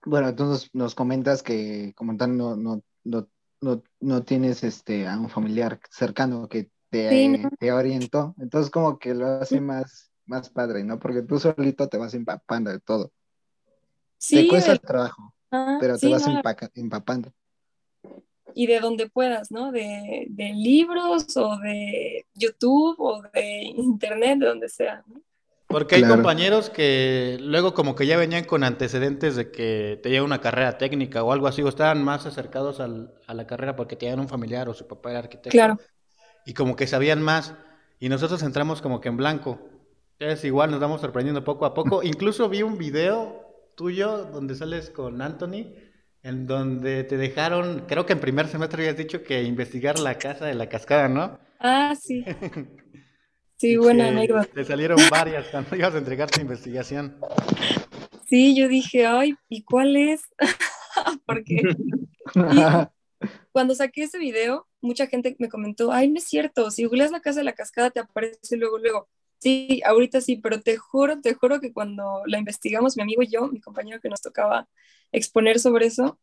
bueno, 0.06 0.34
tú 0.34 0.58
nos, 0.74 0.96
comentas 0.96 1.44
que 1.44 1.94
como 1.96 2.16
tal 2.16 2.38
no, 2.38 2.56
no, 2.56 2.82
no, 3.04 3.30
no, 4.00 4.24
tienes 4.24 4.64
este, 4.64 5.08
a 5.08 5.20
un 5.20 5.30
familiar 5.30 5.80
cercano 5.92 6.48
que 6.48 6.72
te, 6.90 7.50
te 7.60 7.72
orientó. 7.72 8.34
Entonces 8.40 8.72
como 8.72 8.98
que 8.98 9.14
lo 9.14 9.28
hace 9.28 9.60
más, 9.60 10.09
más 10.30 10.50
padre, 10.50 10.84
¿no? 10.84 11.00
Porque 11.00 11.22
tú 11.24 11.40
solito 11.40 11.88
te 11.90 11.98
vas 11.98 12.14
empapando 12.14 12.72
de 12.72 12.80
todo. 12.80 13.12
Sí, 14.18 14.36
te 14.36 14.48
cuesta 14.48 14.72
el 14.72 14.82
trabajo, 14.82 15.34
ah, 15.52 15.78
pero 15.80 15.98
te 15.98 16.08
vas 16.08 16.26
empapando 16.76 17.34
y 18.54 18.68
de 18.68 18.80
donde 18.80 19.08
puedas, 19.10 19.52
¿no? 19.52 19.72
De, 19.72 20.28
de, 20.30 20.54
libros 20.54 21.36
o 21.38 21.58
de 21.60 22.26
YouTube 22.34 22.96
o 23.00 23.22
de 23.34 23.62
Internet, 23.64 24.40
de 24.40 24.46
donde 24.48 24.70
sea. 24.70 25.04
Porque 25.68 25.96
hay 25.96 26.04
compañeros 26.04 26.72
que 26.72 27.38
luego 27.42 27.76
como 27.76 27.96
que 27.96 28.08
ya 28.08 28.18
venían 28.18 28.46
con 28.46 28.64
antecedentes 28.64 29.36
de 29.36 29.52
que 29.52 30.00
te 30.02 30.20
una 30.20 30.42
carrera 30.42 30.80
técnica 30.80 31.24
o 31.24 31.32
algo 31.32 31.46
así, 31.46 31.62
o 31.62 31.70
estaban 31.70 32.04
más 32.04 32.26
acercados 32.26 32.80
al, 32.80 33.14
a 33.28 33.36
la 33.36 33.46
carrera 33.46 33.76
porque 33.76 33.96
tenían 33.96 34.20
un 34.20 34.28
familiar 34.28 34.68
o 34.68 34.74
su 34.74 34.88
papá 34.88 35.12
era 35.12 35.20
arquitecto. 35.20 35.52
Claro. 35.52 35.78
Y 36.46 36.54
como 36.54 36.76
que 36.76 36.88
sabían 36.88 37.22
más. 37.22 37.54
Y 38.00 38.10
nosotros 38.10 38.42
entramos 38.42 38.82
como 38.82 39.00
que 39.00 39.10
en 39.10 39.18
blanco. 39.18 39.60
Es 40.20 40.44
igual, 40.44 40.70
nos 40.70 40.82
vamos 40.82 41.00
sorprendiendo 41.00 41.46
poco 41.46 41.66
a 41.66 41.74
poco. 41.74 42.04
Incluso 42.04 42.50
vi 42.50 42.62
un 42.62 42.78
video 42.78 43.72
tuyo 43.76 44.26
donde 44.26 44.54
sales 44.56 44.90
con 44.90 45.22
Anthony 45.22 45.74
en 46.22 46.46
donde 46.46 47.06
te 47.06 47.16
dejaron, 47.16 47.86
creo 47.88 48.06
que 48.06 48.12
en 48.12 48.20
primer 48.20 48.50
semestre 48.50 48.84
habías 48.84 48.98
dicho 48.98 49.24
que 49.24 49.42
investigar 49.44 49.98
la 49.98 50.18
casa 50.18 50.46
de 50.46 50.54
la 50.54 50.68
cascada, 50.68 51.08
¿no? 51.08 51.40
Ah, 51.60 51.96
sí. 52.00 52.24
Sí, 53.56 53.76
buena 53.76 54.08
anécdota. 54.08 54.48
Te 54.54 54.64
salieron 54.64 54.98
varias 55.12 55.48
cuando 55.48 55.76
ibas 55.76 55.94
a 55.94 55.98
entregar 55.98 56.32
tu 56.32 56.40
investigación. 56.40 57.20
Sí, 58.26 58.56
yo 58.56 58.70
dije, 58.70 59.06
ay, 59.06 59.36
¿y 59.50 59.64
cuál 59.64 59.98
es? 59.98 60.22
Porque 61.26 61.64
cuando 63.52 63.76
saqué 63.76 64.04
ese 64.04 64.18
video, 64.18 64.66
mucha 64.80 65.08
gente 65.08 65.36
me 65.40 65.50
comentó, 65.50 65.92
ay, 65.92 66.08
no 66.08 66.20
es 66.20 66.24
cierto, 66.24 66.72
si 66.72 66.86
googleas 66.86 67.12
la 67.12 67.20
casa 67.20 67.42
de 67.42 67.44
la 67.44 67.52
cascada 67.52 67.90
te 67.90 68.00
aparece 68.00 68.56
luego, 68.56 68.78
luego. 68.78 69.10
Sí, 69.40 69.82
ahorita 69.86 70.20
sí, 70.20 70.36
pero 70.38 70.62
te 70.62 70.78
juro, 70.78 71.22
te 71.22 71.34
juro 71.34 71.62
que 71.62 71.72
cuando 71.72 72.24
la 72.26 72.38
investigamos, 72.38 72.98
mi 72.98 73.04
amigo 73.04 73.24
y 73.24 73.28
yo, 73.28 73.48
mi 73.48 73.62
compañero 73.62 74.02
que 74.02 74.10
nos 74.10 74.22
tocaba 74.22 74.68
exponer 75.14 75.60
sobre 75.60 75.86
eso, 75.86 76.20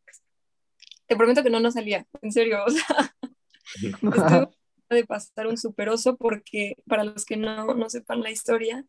te 1.06 1.16
prometo 1.16 1.42
que 1.42 1.50
no 1.50 1.60
nos 1.60 1.74
salía, 1.74 2.06
en 2.20 2.32
serio, 2.32 2.58
o 2.66 2.70
sea, 2.70 3.14
estuve 3.72 4.96
de 4.96 5.06
pasar 5.06 5.46
un 5.46 5.56
superoso 5.56 6.16
porque 6.16 6.76
para 6.86 7.04
los 7.04 7.24
que 7.24 7.36
no, 7.36 7.74
no 7.74 7.88
sepan 7.88 8.22
la 8.22 8.30
historia, 8.30 8.84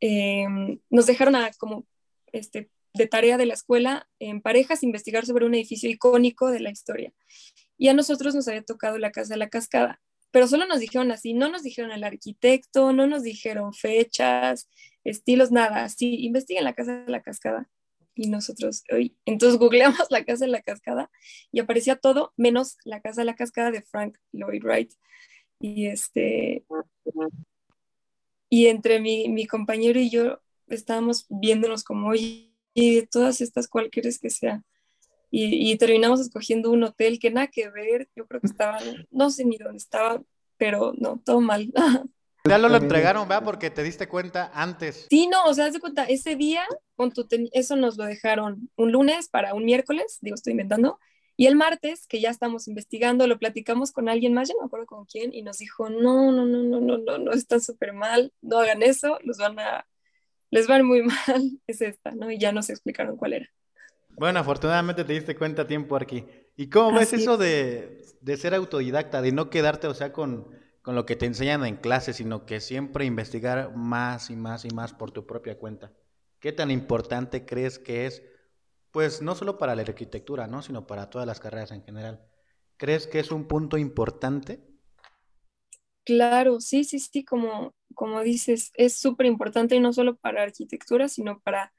em, 0.00 0.80
nos 0.90 1.06
dejaron 1.06 1.36
a, 1.36 1.52
como 1.52 1.86
este, 2.32 2.70
de 2.94 3.06
tarea 3.06 3.36
de 3.36 3.46
la 3.46 3.54
escuela 3.54 4.08
en 4.18 4.40
parejas 4.40 4.82
investigar 4.82 5.26
sobre 5.26 5.46
un 5.46 5.54
edificio 5.54 5.88
icónico 5.88 6.50
de 6.50 6.60
la 6.60 6.70
historia. 6.70 7.12
Y 7.78 7.88
a 7.88 7.94
nosotros 7.94 8.34
nos 8.34 8.48
había 8.48 8.62
tocado 8.62 8.98
la 8.98 9.12
Casa 9.12 9.34
de 9.34 9.38
la 9.38 9.48
Cascada 9.48 10.00
pero 10.30 10.46
solo 10.46 10.66
nos 10.66 10.80
dijeron 10.80 11.10
así, 11.12 11.34
no 11.34 11.48
nos 11.48 11.62
dijeron 11.62 11.92
el 11.92 12.04
arquitecto, 12.04 12.92
no 12.92 13.06
nos 13.06 13.22
dijeron 13.22 13.72
fechas, 13.72 14.68
estilos, 15.04 15.50
nada, 15.50 15.84
así, 15.84 16.24
investiguen 16.24 16.64
la 16.64 16.74
casa 16.74 17.00
de 17.00 17.10
la 17.10 17.22
cascada. 17.22 17.68
Y 18.14 18.28
nosotros, 18.28 18.82
hoy, 18.92 19.16
entonces 19.24 19.58
googleamos 19.58 20.06
la 20.10 20.24
casa 20.24 20.44
de 20.44 20.50
la 20.50 20.62
cascada 20.62 21.10
y 21.52 21.60
aparecía 21.60 21.96
todo 21.96 22.32
menos 22.36 22.76
la 22.84 23.00
casa 23.00 23.22
de 23.22 23.26
la 23.26 23.36
cascada 23.36 23.70
de 23.70 23.82
Frank 23.82 24.16
Lloyd 24.32 24.62
Wright. 24.62 24.92
Y 25.60 25.86
este, 25.86 26.64
y 28.48 28.66
entre 28.66 29.00
mi, 29.00 29.28
mi 29.28 29.46
compañero 29.46 30.00
y 30.00 30.10
yo 30.10 30.40
estábamos 30.68 31.26
viéndonos 31.28 31.84
como, 31.84 32.08
oye, 32.08 32.50
y 32.74 32.96
de 32.96 33.06
todas 33.06 33.40
estas, 33.40 33.68
¿cuál 33.68 33.90
quieres 33.90 34.18
que 34.18 34.30
sea? 34.30 34.62
Y, 35.30 35.76
terminamos 35.78 36.20
escogiendo 36.20 36.70
un 36.70 36.82
hotel 36.82 37.18
que 37.18 37.30
nada 37.30 37.46
que 37.46 37.70
ver, 37.70 38.08
yo 38.16 38.26
creo 38.26 38.40
que 38.40 38.48
estaba, 38.48 38.78
no 39.10 39.30
sé 39.30 39.44
ni 39.44 39.58
dónde 39.58 39.78
estaba, 39.78 40.20
pero 40.56 40.92
no, 40.98 41.20
todo 41.24 41.40
mal. 41.40 41.72
Ya 42.44 42.56
lo, 42.56 42.70
lo 42.70 42.76
entregaron, 42.78 43.28
¿verdad? 43.28 43.44
Porque 43.44 43.68
te 43.68 43.82
diste 43.82 44.08
cuenta 44.08 44.50
antes. 44.54 45.06
Sí, 45.10 45.26
no, 45.26 45.44
o 45.44 45.52
sea, 45.52 45.66
haz 45.66 45.74
de 45.74 45.80
cuenta, 45.80 46.04
ese 46.04 46.36
día, 46.36 46.64
con 46.96 47.12
tu 47.12 47.28
eso 47.52 47.76
nos 47.76 47.98
lo 47.98 48.04
dejaron 48.04 48.70
un 48.76 48.92
lunes 48.92 49.28
para 49.28 49.52
un 49.52 49.66
miércoles, 49.66 50.16
digo, 50.22 50.36
estoy 50.36 50.52
inventando, 50.52 50.98
y 51.36 51.46
el 51.46 51.54
martes, 51.54 52.06
que 52.06 52.18
ya 52.18 52.30
estamos 52.30 52.66
investigando, 52.66 53.26
lo 53.26 53.38
platicamos 53.38 53.92
con 53.92 54.08
alguien 54.08 54.32
más, 54.32 54.48
ya 54.48 54.54
no 54.54 54.60
me 54.60 54.66
acuerdo 54.66 54.86
con 54.86 55.04
quién, 55.04 55.34
y 55.34 55.42
nos 55.42 55.58
dijo, 55.58 55.90
no, 55.90 56.32
no, 56.32 56.46
no, 56.46 56.62
no, 56.62 56.80
no, 56.80 56.98
no, 56.98 57.18
no, 57.18 57.32
está 57.32 57.60
súper 57.60 57.92
mal, 57.92 58.32
no 58.40 58.58
hagan 58.58 58.82
eso, 58.82 59.18
los 59.22 59.36
van 59.36 59.58
a, 59.58 59.86
les 60.50 60.66
van 60.66 60.86
muy 60.86 61.02
mal, 61.02 61.60
es 61.66 61.82
esta, 61.82 62.12
¿no? 62.12 62.30
Y 62.30 62.38
ya 62.38 62.52
nos 62.52 62.70
explicaron 62.70 63.18
cuál 63.18 63.34
era. 63.34 63.50
Bueno, 64.20 64.40
afortunadamente 64.40 65.04
te 65.04 65.14
diste 65.14 65.34
cuenta 65.34 65.62
a 65.62 65.66
tiempo 65.66 65.96
aquí. 65.96 66.26
¿Y 66.54 66.68
cómo 66.68 66.98
ves 66.98 67.14
eso 67.14 67.38
de, 67.38 68.04
ser 68.36 68.54
autodidacta, 68.54 69.22
de 69.22 69.32
no 69.32 69.48
quedarte, 69.48 69.86
o 69.86 69.94
sea, 69.94 70.12
con, 70.12 70.46
con 70.82 70.94
lo 70.94 71.06
que 71.06 71.16
te 71.16 71.24
enseñan 71.24 71.64
en 71.64 71.76
clase, 71.76 72.12
sino 72.12 72.44
que 72.44 72.60
siempre 72.60 73.06
investigar 73.06 73.74
más 73.74 74.28
y 74.28 74.36
más 74.36 74.66
y 74.66 74.68
más 74.74 74.92
por 74.92 75.10
tu 75.10 75.26
propia 75.26 75.56
cuenta? 75.56 75.94
¿Qué 76.38 76.52
tan 76.52 76.70
importante 76.70 77.46
crees 77.46 77.78
que 77.78 78.04
es, 78.04 78.22
pues 78.90 79.22
no 79.22 79.34
solo 79.34 79.56
para 79.56 79.74
la 79.74 79.80
arquitectura, 79.80 80.46
¿no? 80.46 80.60
sino 80.60 80.86
para 80.86 81.08
todas 81.08 81.26
las 81.26 81.40
carreras 81.40 81.70
en 81.70 81.82
general? 81.82 82.22
¿Crees 82.76 83.06
que 83.06 83.20
es 83.20 83.30
un 83.30 83.48
punto 83.48 83.78
importante? 83.78 84.62
Claro, 86.04 86.60
sí, 86.60 86.84
sí, 86.84 86.98
sí, 86.98 87.24
como, 87.24 87.72
como 87.94 88.20
dices, 88.20 88.70
es 88.74 88.98
súper 88.98 89.24
importante 89.24 89.76
y 89.76 89.80
no 89.80 89.94
solo 89.94 90.16
para 90.16 90.42
arquitectura, 90.42 91.08
sino 91.08 91.40
para 91.40 91.72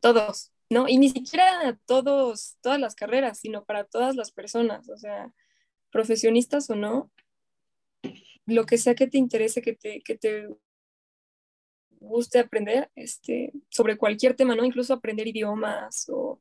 todos, 0.00 0.51
¿no? 0.72 0.88
Y 0.88 0.98
ni 0.98 1.10
siquiera 1.10 1.78
todos, 1.86 2.56
todas 2.60 2.80
las 2.80 2.94
carreras, 2.94 3.38
sino 3.38 3.64
para 3.64 3.84
todas 3.84 4.16
las 4.16 4.32
personas, 4.32 4.88
o 4.88 4.96
sea, 4.96 5.32
profesionistas 5.90 6.68
o 6.70 6.74
no, 6.74 7.10
lo 8.46 8.66
que 8.66 8.78
sea 8.78 8.94
que 8.94 9.06
te 9.06 9.18
interese, 9.18 9.62
que 9.62 9.74
te, 9.74 10.00
que 10.00 10.16
te 10.16 10.48
guste 12.00 12.40
aprender 12.40 12.90
este, 12.96 13.52
sobre 13.68 13.96
cualquier 13.96 14.34
tema, 14.34 14.56
¿no? 14.56 14.64
Incluso 14.64 14.94
aprender 14.94 15.28
idiomas 15.28 16.08
o, 16.08 16.40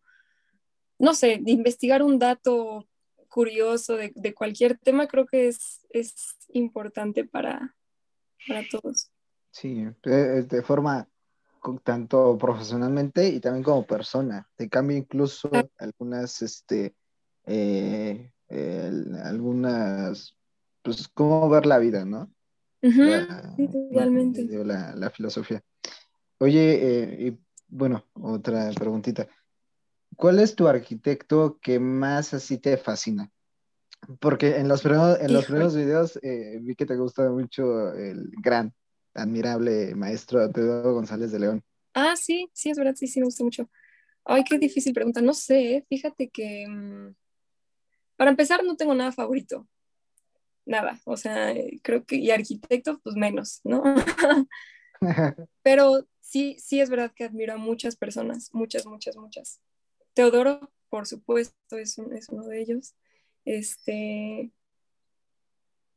no 0.98 1.14
sé, 1.14 1.42
investigar 1.46 2.02
un 2.02 2.18
dato 2.18 2.88
curioso 3.28 3.96
de, 3.96 4.12
de 4.16 4.34
cualquier 4.34 4.78
tema, 4.78 5.08
creo 5.08 5.26
que 5.26 5.48
es, 5.48 5.86
es 5.92 6.38
importante 6.50 7.26
para, 7.26 7.76
para 8.48 8.64
todos. 8.70 9.12
Sí, 9.52 9.86
de 10.04 10.64
forma 10.64 11.11
tanto 11.84 12.38
profesionalmente 12.38 13.30
y 13.30 13.40
también 13.40 13.64
como 13.64 13.86
persona. 13.86 14.48
Te 14.56 14.70
cambia 14.70 14.98
incluso 14.98 15.50
algunas, 15.78 16.42
este, 16.42 16.96
eh, 17.46 18.32
algunas, 19.24 20.36
pues, 20.82 21.08
cómo 21.14 21.50
ver 21.50 21.66
la 21.66 21.78
vida, 21.78 22.06
¿no? 22.06 22.32
la, 22.82 23.54
La, 24.96 25.10
filosofía. 25.12 25.62
Oye, 26.40 26.80
eh, 26.82 27.28
y, 27.28 27.40
bueno, 27.68 28.06
otra 28.14 28.72
preguntita. 28.72 29.28
¿Cuál 30.16 30.40
es 30.40 30.56
tu 30.56 30.68
arquitecto 30.68 31.60
que 31.62 31.80
más 31.80 32.34
así 32.34 32.58
te 32.58 32.78
fascina? 32.78 33.32
Porque 34.20 34.58
en 34.58 34.68
los 34.68 34.82
primeros, 34.82 35.20
en 35.22 35.32
los 35.32 35.46
primeros 35.46 35.76
videos 35.76 36.20
eh, 36.24 36.58
vi 36.62 36.76
que 36.76 36.88
te 36.88 36.96
gusta 36.96 37.30
mucho 37.30 37.94
el 37.94 38.32
gran 38.42 38.74
admirable 39.14 39.96
maestro 39.96 40.52
Pedro 40.52 40.94
González 40.94 41.32
de 41.32 41.40
León. 41.40 41.64
Ah, 41.94 42.16
sí, 42.16 42.50
sí, 42.54 42.70
es 42.70 42.78
verdad, 42.78 42.96
sí, 42.96 43.08
sí, 43.08 43.20
me 43.20 43.26
gusta 43.26 43.44
mucho. 43.44 43.70
Ay, 44.24 44.44
qué 44.44 44.58
difícil 44.58 44.94
pregunta. 44.94 45.22
No 45.22 45.34
sé, 45.34 45.76
¿eh? 45.76 45.86
fíjate 45.90 46.30
que 46.30 46.66
mm, 46.68 47.14
para 48.16 48.32
empezar 48.32 48.64
no 48.64 48.76
tengo 48.76 48.94
nada 48.94 49.12
favorito. 49.12 49.68
Nada, 50.66 51.00
o 51.06 51.18
sea, 51.18 51.54
creo 51.82 52.06
que, 52.06 52.18
y 52.18 52.32
arquitecto, 52.32 53.00
pues 53.04 53.16
menos, 53.16 53.62
¿no? 53.64 53.84
Pero 55.64 56.08
sí, 56.20 56.56
sí 56.60 56.80
es 56.80 56.90
verdad 56.90 57.12
que 57.16 57.26
admiro 57.26 57.54
a 57.54 57.58
muchas 57.58 57.96
personas, 57.96 58.50
muchas, 58.54 58.86
muchas, 58.86 59.18
muchas. 59.18 59.60
Teodoro, 60.14 60.72
por 60.90 61.08
supuesto, 61.08 61.78
es, 61.78 61.98
es 61.98 62.30
uno 62.30 62.46
de 62.46 62.62
ellos. 62.62 62.96
Este, 63.44 64.52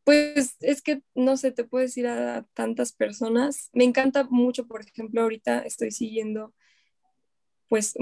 pues 0.04 0.56
es 0.60 0.82
que 0.82 1.02
no 1.14 1.36
sé, 1.36 1.50
te 1.50 1.64
puedes 1.64 1.96
ir 1.96 2.06
a 2.06 2.46
tantas 2.54 2.92
personas. 2.92 3.70
Me 3.72 3.84
encanta 3.84 4.24
mucho, 4.24 4.66
por 4.66 4.82
ejemplo, 4.82 5.22
ahorita 5.22 5.60
estoy 5.60 5.90
siguiendo 5.90 6.54
pues 7.68 7.94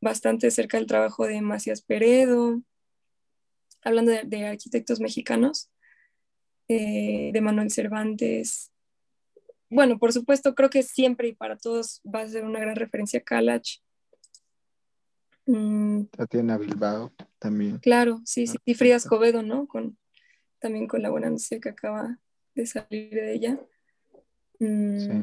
bastante 0.00 0.50
cerca 0.50 0.76
del 0.76 0.86
trabajo 0.86 1.26
de 1.26 1.40
Macías 1.40 1.82
Peredo, 1.82 2.62
hablando 3.82 4.12
de, 4.12 4.46
arquitectos 4.46 5.00
mexicanos, 5.00 5.70
eh, 6.68 7.30
de 7.32 7.40
Manuel 7.40 7.70
Cervantes. 7.70 8.70
Bueno, 9.70 9.98
por 9.98 10.12
supuesto, 10.12 10.54
creo 10.54 10.70
que 10.70 10.82
siempre 10.82 11.28
y 11.28 11.34
para 11.34 11.56
todos 11.56 12.02
va 12.04 12.20
a 12.20 12.28
ser 12.28 12.44
una 12.44 12.60
gran 12.60 12.76
referencia 12.76 13.20
a 13.20 13.22
Kalach. 13.22 13.80
Mm. 15.46 16.04
Tatiana 16.06 16.58
Bilbao 16.58 17.12
también. 17.38 17.78
Claro, 17.78 18.20
sí, 18.24 18.46
sí. 18.46 18.58
Y 18.64 18.74
Frida 18.74 18.96
Escobedo, 18.96 19.42
¿no? 19.42 19.66
Con, 19.66 19.96
también 20.66 20.88
con 20.88 21.00
la 21.00 21.10
buena 21.10 21.30
noticia 21.30 21.60
que 21.60 21.68
acaba 21.68 22.18
de 22.56 22.66
salir 22.66 23.10
de 23.10 23.32
ella. 23.32 23.60
Mm. 24.58 25.22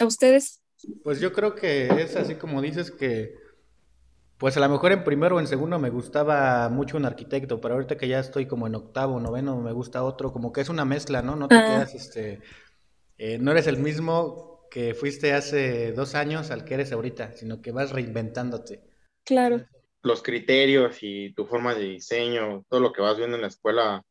¿A 0.00 0.04
ustedes? 0.04 0.62
Pues 1.02 1.18
yo 1.18 1.32
creo 1.32 1.56
que 1.56 1.88
es 1.88 2.14
así 2.14 2.36
como 2.36 2.62
dices 2.62 2.92
que, 2.92 3.34
pues 4.36 4.56
a 4.56 4.60
lo 4.60 4.68
mejor 4.68 4.92
en 4.92 5.02
primero 5.02 5.36
o 5.36 5.40
en 5.40 5.48
segundo 5.48 5.80
me 5.80 5.90
gustaba 5.90 6.68
mucho 6.68 6.96
un 6.96 7.04
arquitecto, 7.04 7.60
pero 7.60 7.74
ahorita 7.74 7.96
que 7.96 8.06
ya 8.06 8.20
estoy 8.20 8.46
como 8.46 8.68
en 8.68 8.76
octavo, 8.76 9.18
noveno, 9.18 9.60
me 9.60 9.72
gusta 9.72 10.04
otro, 10.04 10.32
como 10.32 10.52
que 10.52 10.60
es 10.60 10.68
una 10.68 10.84
mezcla, 10.84 11.20
¿no? 11.20 11.34
No 11.34 11.48
te 11.48 11.56
ah. 11.56 11.64
quedas, 11.66 11.94
este, 11.96 12.40
eh, 13.16 13.38
no 13.38 13.50
eres 13.50 13.66
el 13.66 13.78
mismo 13.78 14.68
que 14.70 14.94
fuiste 14.94 15.32
hace 15.32 15.90
dos 15.90 16.14
años 16.14 16.52
al 16.52 16.64
que 16.64 16.74
eres 16.74 16.92
ahorita, 16.92 17.32
sino 17.32 17.60
que 17.60 17.72
vas 17.72 17.90
reinventándote. 17.90 18.84
Claro. 19.24 19.66
Los 20.02 20.22
criterios 20.22 20.98
y 21.00 21.32
tu 21.32 21.44
forma 21.44 21.74
de 21.74 21.88
diseño, 21.88 22.64
todo 22.68 22.78
lo 22.78 22.92
que 22.92 23.02
vas 23.02 23.16
viendo 23.16 23.34
en 23.34 23.42
la 23.42 23.48
escuela, 23.48 24.04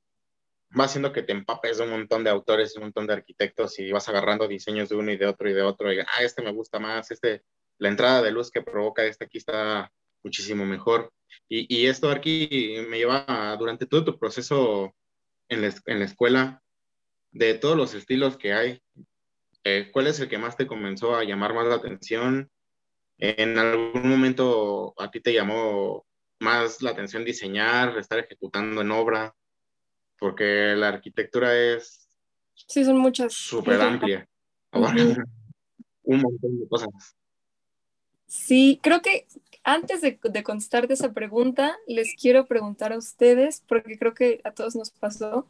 va 0.78 0.86
haciendo 0.86 1.14
que 1.14 1.24
te 1.24 1.32
empapes 1.32 1.78
de 1.78 1.84
un 1.84 1.92
montón 1.92 2.24
de 2.24 2.30
autores, 2.30 2.76
un 2.76 2.84
montón 2.84 3.08
de 3.08 3.14
arquitectos 3.14 3.80
y 3.80 3.92
vas 3.92 4.10
agarrando 4.10 4.48
diseños 4.48 4.90
de 4.90 4.96
uno 4.96 5.12
y 5.12 5.18
de 5.18 5.28
otro 5.28 5.50
y 5.50 5.54
de 5.54 5.62
otro. 5.62 5.92
Y, 5.94 6.00
ah, 6.00 6.22
este 6.22 6.42
me 6.42 6.52
gusta 6.52 6.80
más, 6.80 7.12
este, 7.12 7.44
la 7.78 7.90
entrada 7.90 8.22
de 8.22 8.32
luz 8.32 8.52
que 8.52 8.62
provoca 8.62 9.06
este 9.06 9.26
aquí 9.26 9.38
está 9.38 9.92
muchísimo 10.24 10.66
mejor. 10.66 11.12
Y, 11.48 11.74
y 11.74 11.88
esto 11.88 12.10
aquí 12.10 12.78
me 12.90 12.98
lleva 12.98 13.56
durante 13.58 13.86
todo 13.86 14.04
tu 14.04 14.20
proceso 14.20 14.94
en 15.50 15.62
la, 15.62 15.74
en 15.86 16.00
la, 16.00 16.06
escuela, 16.06 16.64
de 17.32 17.54
todos 17.54 17.78
los 17.78 17.94
estilos 17.94 18.38
que 18.38 18.54
hay, 18.54 18.82
eh, 19.64 19.90
¿cuál 19.92 20.08
es 20.08 20.20
el 20.20 20.30
que 20.30 20.38
más 20.38 20.58
te 20.58 20.68
comenzó 20.68 21.16
a 21.16 21.24
llamar 21.24 21.54
más 21.54 21.68
la 21.68 21.76
atención? 21.76 22.50
¿En 23.18 23.58
algún 23.58 24.08
momento 24.08 24.94
a 24.98 25.10
ti 25.12 25.20
te 25.20 25.34
llamó 25.34 26.06
más 26.40 26.82
la 26.82 26.92
atención 26.92 27.26
diseñar, 27.26 27.98
estar 27.98 28.20
ejecutando 28.20 28.82
en 28.82 28.92
obra? 28.92 29.36
Porque 30.20 30.76
la 30.76 30.90
arquitectura 30.90 31.56
es... 31.56 32.10
Sí, 32.54 32.84
son 32.84 32.98
muchas. 32.98 33.34
Súper 33.34 33.82
amplia. 33.82 34.28
Un 36.04 36.22
montón 36.22 36.60
de 36.60 36.68
cosas. 36.68 36.90
Sí, 38.28 38.80
creo 38.82 39.02
que 39.02 39.28
antes 39.64 40.02
de, 40.02 40.20
de 40.22 40.44
contestarte 40.44 40.94
esa 40.94 41.14
pregunta, 41.14 41.78
les 41.88 42.16
quiero 42.16 42.46
preguntar 42.46 42.94
a 42.94 42.98
ustedes, 42.98 43.64
porque 43.68 43.98
creo 43.98 44.14
que 44.14 44.42
a 44.44 44.52
todos 44.52 44.76
nos 44.76 44.92
pasó, 44.92 45.48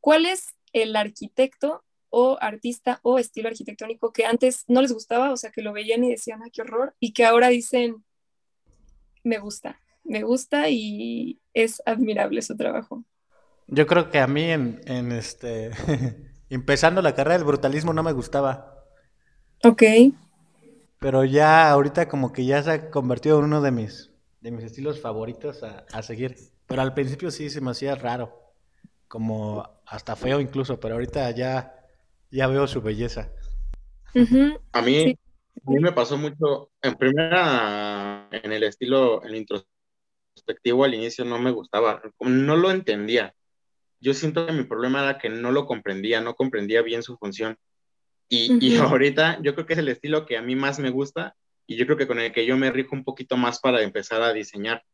¿cuál 0.00 0.26
es 0.26 0.54
el 0.72 0.96
arquitecto 0.96 1.84
o 2.10 2.38
artista 2.40 3.00
o 3.02 3.18
estilo 3.18 3.48
arquitectónico 3.48 4.12
que 4.12 4.24
antes 4.24 4.64
no 4.68 4.80
les 4.80 4.92
gustaba, 4.92 5.30
o 5.32 5.36
sea, 5.36 5.50
que 5.50 5.62
lo 5.62 5.72
veían 5.72 6.04
y 6.04 6.10
decían, 6.10 6.40
qué 6.52 6.62
horror, 6.62 6.94
y 7.00 7.12
que 7.12 7.24
ahora 7.24 7.48
dicen, 7.48 8.04
me 9.22 9.38
gusta? 9.38 9.80
Me 10.08 10.22
gusta 10.22 10.68
y 10.68 11.38
es 11.54 11.82
admirable 11.86 12.42
su 12.42 12.56
trabajo. 12.56 13.04
Yo 13.68 13.86
creo 13.86 14.10
que 14.10 14.18
a 14.18 14.26
mí 14.26 14.44
en, 14.44 15.12
este 15.12 15.70
empezando 16.50 17.02
la 17.02 17.14
carrera 17.14 17.38
del 17.38 17.46
brutalismo 17.46 17.92
no 17.92 18.02
me 18.02 18.12
gustaba. 18.12 18.84
Ok. 19.64 19.82
Pero 20.98 21.24
ya 21.24 21.70
ahorita 21.70 22.08
como 22.08 22.32
que 22.32 22.44
ya 22.44 22.62
se 22.62 22.70
ha 22.70 22.90
convertido 22.90 23.38
en 23.38 23.46
uno 23.46 23.60
de 23.60 23.70
mis, 23.70 24.10
de 24.40 24.50
mis 24.50 24.64
estilos 24.64 25.00
favoritos 25.00 25.62
a, 25.62 26.02
seguir. 26.02 26.36
Pero 26.66 26.82
al 26.82 26.94
principio 26.94 27.30
sí 27.30 27.50
se 27.50 27.60
me 27.60 27.72
hacía 27.72 27.94
raro. 27.94 28.42
Como 29.08 29.68
hasta 29.86 30.16
feo 30.16 30.40
incluso, 30.40 30.80
pero 30.80 30.94
ahorita 30.94 31.30
ya, 31.30 31.74
ya 32.30 32.46
veo 32.46 32.66
su 32.66 32.80
belleza. 32.82 33.30
A 34.72 34.82
mí, 34.82 35.18
a 35.66 35.70
mí 35.70 35.80
me 35.80 35.92
pasó 35.92 36.16
mucho, 36.16 36.70
en 36.80 36.94
primera, 36.94 38.28
en 38.30 38.52
el 38.52 38.62
estilo, 38.62 39.24
en 39.24 39.34
perspectivo 40.36 40.84
al 40.84 40.94
inicio 40.94 41.24
no 41.24 41.38
me 41.38 41.50
gustaba, 41.50 42.02
no 42.20 42.56
lo 42.56 42.70
entendía. 42.70 43.34
Yo 44.00 44.12
siento 44.12 44.46
que 44.46 44.52
mi 44.52 44.64
problema 44.64 45.02
era 45.02 45.18
que 45.18 45.30
no 45.30 45.50
lo 45.50 45.66
comprendía, 45.66 46.20
no 46.20 46.34
comprendía 46.34 46.82
bien 46.82 47.02
su 47.02 47.16
función. 47.16 47.56
Y, 48.28 48.58
y, 48.60 48.76
ahorita 48.76 49.40
yo 49.42 49.54
creo 49.54 49.66
que 49.66 49.72
es 49.72 49.78
el 49.78 49.88
estilo 49.88 50.26
que 50.26 50.36
a 50.36 50.42
mí 50.42 50.56
más 50.56 50.78
me 50.78 50.90
gusta 50.90 51.36
y 51.66 51.76
yo 51.76 51.86
creo 51.86 51.96
que 51.96 52.06
con 52.06 52.18
el 52.18 52.32
que 52.32 52.44
yo 52.44 52.56
me 52.56 52.70
rijo 52.70 52.94
un 52.94 53.04
poquito 53.04 53.36
más 53.36 53.60
para 53.60 53.82
empezar 53.82 54.20
a 54.22 54.32
diseñar, 54.32 54.84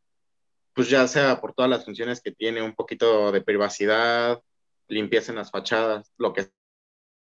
pues 0.73 0.89
ya 0.89 1.07
sea 1.07 1.41
por 1.41 1.53
todas 1.53 1.69
las 1.69 1.83
funciones 1.83 2.21
que 2.21 2.31
tiene, 2.31 2.61
un 2.61 2.73
poquito 2.73 3.31
de 3.31 3.41
privacidad, 3.41 4.41
limpieza 4.87 5.31
en 5.31 5.37
las 5.37 5.51
fachadas, 5.51 6.11
lo 6.17 6.33
que 6.33 6.43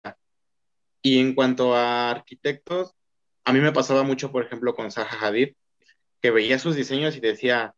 sea. 0.03 0.17
Y 1.01 1.19
en 1.19 1.33
cuanto 1.33 1.75
a 1.75 2.11
arquitectos, 2.11 2.93
a 3.45 3.53
mí 3.53 3.59
me 3.59 3.71
pasaba 3.71 4.03
mucho, 4.03 4.31
por 4.31 4.45
ejemplo, 4.45 4.75
con 4.75 4.91
Zaha 4.91 5.27
Hadid, 5.27 5.55
que 6.21 6.31
veía 6.31 6.59
sus 6.59 6.75
diseños 6.75 7.17
y 7.17 7.19
decía, 7.19 7.73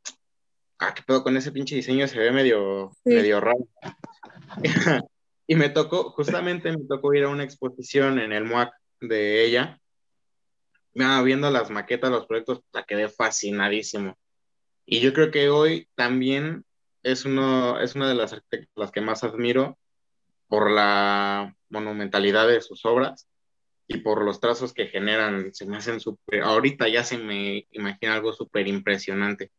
ah, 0.83 0.93
qué 0.93 1.03
pedo 1.03 1.23
con 1.23 1.37
ese 1.37 1.51
pinche 1.51 1.75
diseño, 1.75 2.07
se 2.07 2.19
ve 2.19 2.31
medio, 2.31 2.91
medio 3.05 3.39
raro. 3.39 3.67
y 5.47 5.55
me 5.55 5.69
tocó, 5.69 6.11
justamente 6.11 6.71
me 6.71 6.85
tocó 6.87 7.13
ir 7.13 7.23
a 7.23 7.29
una 7.29 7.43
exposición 7.43 8.19
en 8.19 8.31
el 8.33 8.45
MUAC 8.45 8.73
de 9.01 9.45
ella. 9.45 9.79
viendo 10.93 11.49
las 11.49 11.69
maquetas, 11.69 12.11
los 12.11 12.25
proyectos, 12.25 12.61
la 12.73 12.83
quedé 12.83 13.07
fascinadísimo. 13.09 14.17
Y 14.85 14.99
yo 14.99 15.13
creo 15.13 15.31
que 15.31 15.49
hoy 15.49 15.87
también 15.95 16.65
es, 17.03 17.25
uno, 17.25 17.79
es 17.79 17.95
una 17.95 18.09
de 18.09 18.15
las 18.15 18.33
arquitectas 18.33 18.71
las 18.75 18.91
que 18.91 19.01
más 19.01 19.23
admiro 19.23 19.77
por 20.47 20.69
la 20.69 21.55
monumentalidad 21.69 22.47
de 22.47 22.61
sus 22.61 22.85
obras 22.85 23.27
y 23.87 23.99
por 23.99 24.23
los 24.23 24.39
trazos 24.39 24.73
que 24.73 24.87
generan. 24.87 25.53
Se 25.53 25.65
me 25.65 25.77
hacen 25.77 25.99
súper, 25.99 26.43
ahorita 26.43 26.89
ya 26.89 27.03
se 27.03 27.17
me 27.17 27.67
imagina 27.71 28.15
algo 28.15 28.33
súper 28.33 28.67
impresionante. 28.67 29.51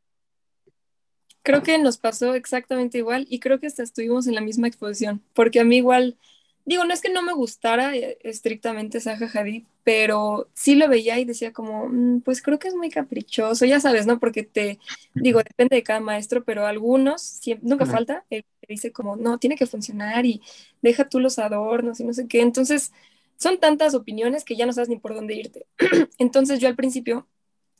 Creo 1.44 1.62
que 1.62 1.78
nos 1.78 1.98
pasó 1.98 2.34
exactamente 2.34 2.98
igual 2.98 3.26
y 3.30 3.40
creo 3.40 3.60
que 3.60 3.68
hasta 3.68 3.84
estuvimos 3.84 4.26
en 4.26 4.34
la 4.34 4.40
misma 4.42 4.66
exposición, 4.68 5.22
porque 5.34 5.60
a 5.60 5.64
mí 5.64 5.76
igual, 5.76 6.18
digo, 6.64 6.84
no 6.86 6.94
es 6.94 7.02
que 7.02 7.12
no 7.12 7.22
me 7.22 7.34
gustara 7.34 7.94
eh, 7.94 8.18
estrictamente 8.22 9.00
Zaha 9.00 9.28
Hadid, 9.32 9.64
pero 9.84 10.48
sí 10.54 10.74
lo 10.74 10.88
veía 10.88 11.18
y 11.20 11.26
decía 11.26 11.52
como, 11.52 11.88
mm, 11.88 12.22
pues 12.22 12.42
creo 12.42 12.58
que 12.58 12.68
es 12.68 12.74
muy 12.74 12.90
caprichoso, 12.90 13.66
ya 13.66 13.78
sabes, 13.80 14.06
¿no? 14.06 14.18
Porque 14.20 14.42
te, 14.44 14.78
digo, 15.14 15.40
depende 15.42 15.76
de 15.76 15.82
cada 15.82 16.00
maestro, 16.00 16.44
pero 16.44 16.66
algunos, 16.66 17.40
nunca 17.62 17.86
falta, 17.86 18.24
el 18.30 18.44
que 18.62 18.66
dice 18.74 18.92
como, 18.92 19.16
no, 19.16 19.38
tiene 19.38 19.56
que 19.56 19.66
funcionar 19.66 20.26
y 20.26 20.42
deja 20.82 21.08
tú 21.10 21.20
los 21.20 21.38
adornos 21.38 22.00
y 22.00 22.04
no 22.04 22.14
sé 22.14 22.26
qué. 22.26 22.40
Entonces, 22.40 22.92
son 23.36 23.58
tantas 23.60 23.94
opiniones 23.94 24.44
que 24.44 24.56
ya 24.56 24.66
no 24.66 24.72
sabes 24.72 24.88
ni 24.88 24.98
por 24.98 25.14
dónde 25.14 25.34
irte. 25.34 25.66
Entonces 26.18 26.60
yo 26.60 26.68
al 26.68 26.76
principio 26.76 27.26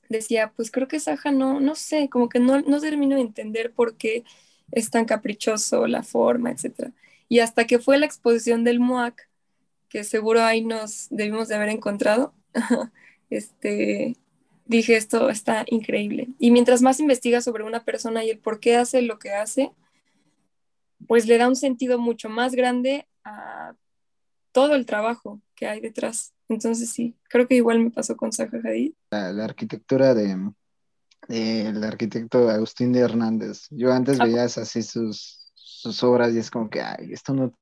decía, 0.09 0.53
pues 0.57 0.71
creo 0.71 0.89
que 0.89 1.01
Saja 1.01 1.31
no, 1.31 1.61
no 1.61 1.75
sé, 1.75 2.09
como 2.09 2.29
que 2.29 2.41
no, 2.41 2.61
no 2.63 2.81
termino 2.81 3.17
de 3.17 3.23
entender 3.23 3.73
por 3.73 3.97
qué 3.97 4.25
es 4.73 4.91
tan 4.91 5.05
caprichoso 5.05 5.87
la 5.87 6.03
forma, 6.03 6.51
etc. 6.51 6.93
Y 7.29 7.41
hasta 7.41 7.67
que 7.67 7.79
fue 7.79 7.99
la 7.99 8.07
exposición 8.07 8.65
del 8.65 8.81
MOAC, 8.81 9.29
que 9.89 10.05
seguro 10.05 10.43
ahí 10.43 10.65
nos 10.65 11.09
debimos 11.11 11.49
de 11.49 11.55
haber 11.57 11.69
encontrado, 11.69 12.35
este, 13.31 14.17
dije, 14.67 14.97
esto 14.97 15.31
está 15.31 15.65
increíble. 15.69 16.29
Y 16.39 16.51
mientras 16.51 16.83
más 16.83 17.01
investigas 17.01 17.45
sobre 17.45 17.65
una 17.65 17.85
persona 17.85 18.25
y 18.25 18.31
el 18.31 18.39
por 18.39 18.61
qué 18.61 18.77
hace 18.77 19.03
lo 19.03 19.19
que 19.19 19.31
hace, 19.31 19.73
pues 21.07 21.27
le 21.27 21.39
da 21.39 21.49
un 21.49 21.57
sentido 21.57 21.99
mucho 21.99 22.29
más 22.29 22.55
grande 22.55 23.07
a 23.25 23.75
todo 24.55 24.77
el 24.77 24.87
trabajo 24.87 25.43
que 25.57 25.67
hay 25.67 25.81
detrás. 25.81 26.33
Entonces 26.49 26.89
sí, 26.91 27.17
creo 27.29 27.49
que 27.49 27.57
igual 27.57 27.81
me 27.81 27.91
pasó 27.91 28.17
con 28.17 28.33
Zaha 28.33 28.61
Hadid. 28.65 28.95
La, 29.11 29.45
arquitectura 29.45 30.15
de, 30.15 30.39
el 31.29 31.83
arquitecto 31.83 32.49
Agustín 32.49 32.93
de 32.93 33.01
Hernández. 33.01 33.67
Yo 33.71 33.93
antes 33.93 34.21
ah. 34.21 34.25
veía 34.25 34.45
así 34.45 34.83
sus, 34.83 35.53
sus 35.55 36.03
obras 36.05 36.33
y 36.33 36.39
es 36.39 36.51
como 36.51 36.71
que, 36.71 36.81
ay, 36.81 37.13
esto 37.13 37.35
no 37.35 37.53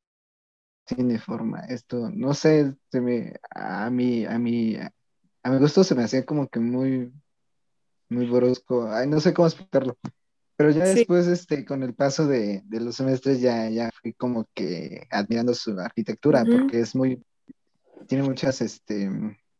tiene 0.84 1.18
forma, 1.18 1.60
esto, 1.60 2.10
no 2.12 2.34
sé, 2.34 2.74
se 2.90 3.00
me, 3.00 3.36
a 3.50 3.88
mí, 3.88 4.26
a 4.26 4.38
mí, 4.38 4.76
a 5.42 5.50
mi 5.50 5.58
gusto 5.58 5.84
se 5.84 5.94
me 5.94 6.02
hacía 6.02 6.26
como 6.26 6.48
que 6.48 6.60
muy, 6.60 7.12
muy 8.08 8.26
brusco, 8.26 8.90
ay, 8.90 9.06
no 9.06 9.18
sé 9.20 9.32
cómo 9.32 9.48
explicarlo. 9.48 9.96
Pero 10.62 10.70
ya 10.70 10.84
después, 10.84 11.26
este, 11.26 11.64
con 11.64 11.82
el 11.82 11.92
paso 11.92 12.26
de, 12.28 12.62
los 12.70 12.94
semestres, 12.94 13.40
ya, 13.40 13.68
ya 13.68 13.90
fui 14.00 14.12
como 14.12 14.48
que 14.54 15.08
admirando 15.10 15.54
su 15.54 15.76
arquitectura, 15.80 16.44
porque 16.44 16.78
es 16.78 16.94
muy, 16.94 17.20
tiene 18.06 18.22
muchas, 18.22 18.60
este, 18.60 19.10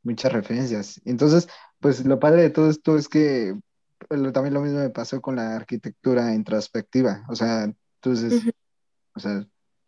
muchas 0.05 0.33
referencias. 0.33 1.01
Entonces, 1.05 1.49
pues 1.81 2.05
lo 2.05 2.21
padre 2.21 2.43
de 2.43 2.51
todo 2.51 2.71
esto 2.71 2.97
es 2.97 3.09
que 3.09 3.59
también 4.33 4.55
lo 4.55 4.61
mismo 4.61 4.79
me 4.79 4.91
pasó 4.91 5.21
con 5.21 5.35
la 5.35 5.57
arquitectura 5.57 6.33
introspectiva. 6.35 7.25
O 7.29 7.35
sea, 7.35 7.65
entonces, 7.65 8.45
o 9.17 9.19
sea, 9.19 9.45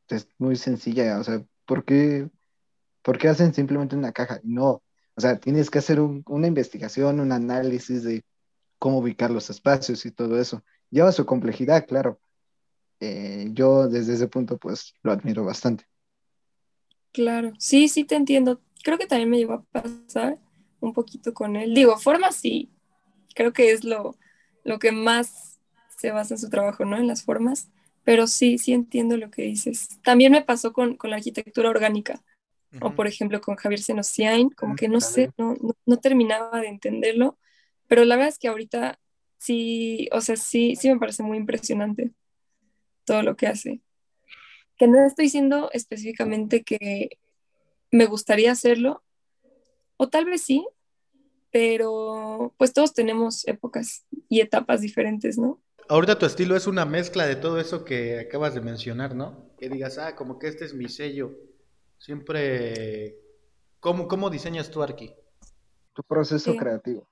es 0.09 0.27
muy 0.39 0.57
sencilla. 0.57 1.21
O 1.21 1.23
sea, 1.23 1.45
¿por 1.65 1.85
qué, 1.85 2.29
¿por 3.03 3.19
qué 3.19 3.29
hacen 3.29 3.55
simplemente 3.55 3.95
una 3.95 4.11
caja? 4.11 4.41
No, 4.43 4.83
O 5.15 5.21
sea, 5.21 5.39
tienes 5.39 5.71
que 5.71 5.79
hacer 5.79 6.01
una 6.01 6.49
investigación, 6.49 7.21
un 7.21 7.31
análisis 7.31 8.03
de 8.03 8.25
cómo 8.81 8.99
ubicar 8.99 9.31
los 9.31 9.49
espacios 9.49 10.05
y 10.07 10.11
todo 10.11 10.41
eso. 10.41 10.65
Lleva 10.91 11.13
su 11.13 11.27
complejidad, 11.27 11.87
claro. 11.87 12.21
Eh, 13.01 13.49
yo 13.53 13.89
desde 13.89 14.15
ese 14.15 14.29
punto, 14.29 14.59
pues, 14.59 14.95
lo 15.03 15.13
admiro 15.13 15.45
bastante. 15.45 15.87
Claro, 17.13 17.53
sí, 17.59 17.89
sí 17.89 18.05
te 18.05 18.17
entiendo. 18.17 18.61
Creo 18.83 18.99
que 18.99 19.07
también 19.07 19.31
me 19.31 19.39
llegó 19.39 19.55
a 19.55 19.63
pasar 19.63 20.39
un 20.81 20.93
poquito 20.93 21.33
con 21.33 21.57
él. 21.57 21.75
Digo, 21.75 21.97
forma 21.97 22.33
sí, 22.33 22.71
creo 23.35 23.53
que 23.53 23.73
es 23.73 23.85
lo, 23.85 24.17
lo 24.65 24.79
que 24.79 24.93
más 24.93 25.61
se 25.97 26.11
basa 26.11 26.35
en 26.35 26.39
su 26.39 26.51
trabajo, 26.51 26.85
¿no? 26.85 26.97
En 26.97 27.07
las 27.07 27.23
formas, 27.23 27.71
pero 28.05 28.27
sí, 28.27 28.59
sí 28.59 28.73
entiendo 28.73 29.17
lo 29.17 29.31
que 29.31 29.43
dices. 29.43 29.89
También 30.03 30.33
me 30.33 30.43
pasó 30.43 30.73
con, 30.73 30.99
la 31.03 31.17
arquitectura 31.17 31.71
orgánica, 31.71 32.23
o 32.81 32.93
por 32.95 33.07
ejemplo 33.07 33.41
con 33.41 33.55
Javier 33.55 33.81
Senosiain, 33.81 34.51
como 34.51 34.75
que 34.75 34.89
no 34.89 35.01
sé, 35.01 35.31
no, 35.39 35.55
no, 35.87 35.97
terminaba 35.99 36.61
de 36.61 36.67
entenderlo, 36.67 37.39
pero 37.87 38.05
la 38.05 38.17
verdad 38.17 38.31
es 38.31 38.39
que 38.39 38.49
ahorita 38.49 38.99
sí, 39.45 40.09
o 40.13 40.21
sea, 40.21 40.37
sí, 40.37 40.75
sí 40.77 40.89
me 40.89 40.99
parece 40.99 41.23
muy 41.23 41.37
impresionante 41.37 42.13
todo 43.05 43.23
lo 43.23 43.37
que 43.37 43.47
hace. 43.47 43.81
Que 44.77 44.89
no 44.89 45.05
estoy 45.07 45.27
diciendo 45.27 45.71
específicamente 45.73 46.65
que 46.65 47.19
me 47.91 48.07
gustaría 48.07 48.53
hacerlo, 48.53 49.03
o 49.97 50.09
tal 50.09 50.25
vez 50.25 50.43
sí, 50.43 50.67
pero 51.53 52.55
pues 52.57 52.73
todos 52.73 52.95
tenemos 52.95 53.47
épocas 53.47 54.05
y 54.29 54.41
etapas 54.41 54.81
diferentes, 54.81 55.39
¿no? 55.39 55.61
Ahorita 55.89 56.19
tu 56.19 56.27
estilo 56.27 56.57
es 56.57 56.67
una 56.67 56.87
mezcla 56.87 57.27
de 57.27 57.37
todo 57.37 57.61
eso 57.61 57.85
que 57.85 58.19
acabas 58.19 58.55
de 58.55 58.63
mencionar, 58.63 59.15
¿no? 59.15 59.51
Que 59.59 59.69
digas, 59.69 59.99
ah, 59.99 60.17
como 60.17 60.39
que 60.39 60.49
este 60.49 60.65
es 60.65 60.75
mi 60.75 60.89
sello. 60.89 61.39
Siempre... 61.99 63.19
¿Cómo, 63.81 64.09
cómo 64.09 64.31
diseñas 64.31 64.71
tú, 64.71 64.83
Arqui? 64.83 65.15
Tu 65.93 66.03
proceso 66.03 66.57
creativo. 66.57 67.07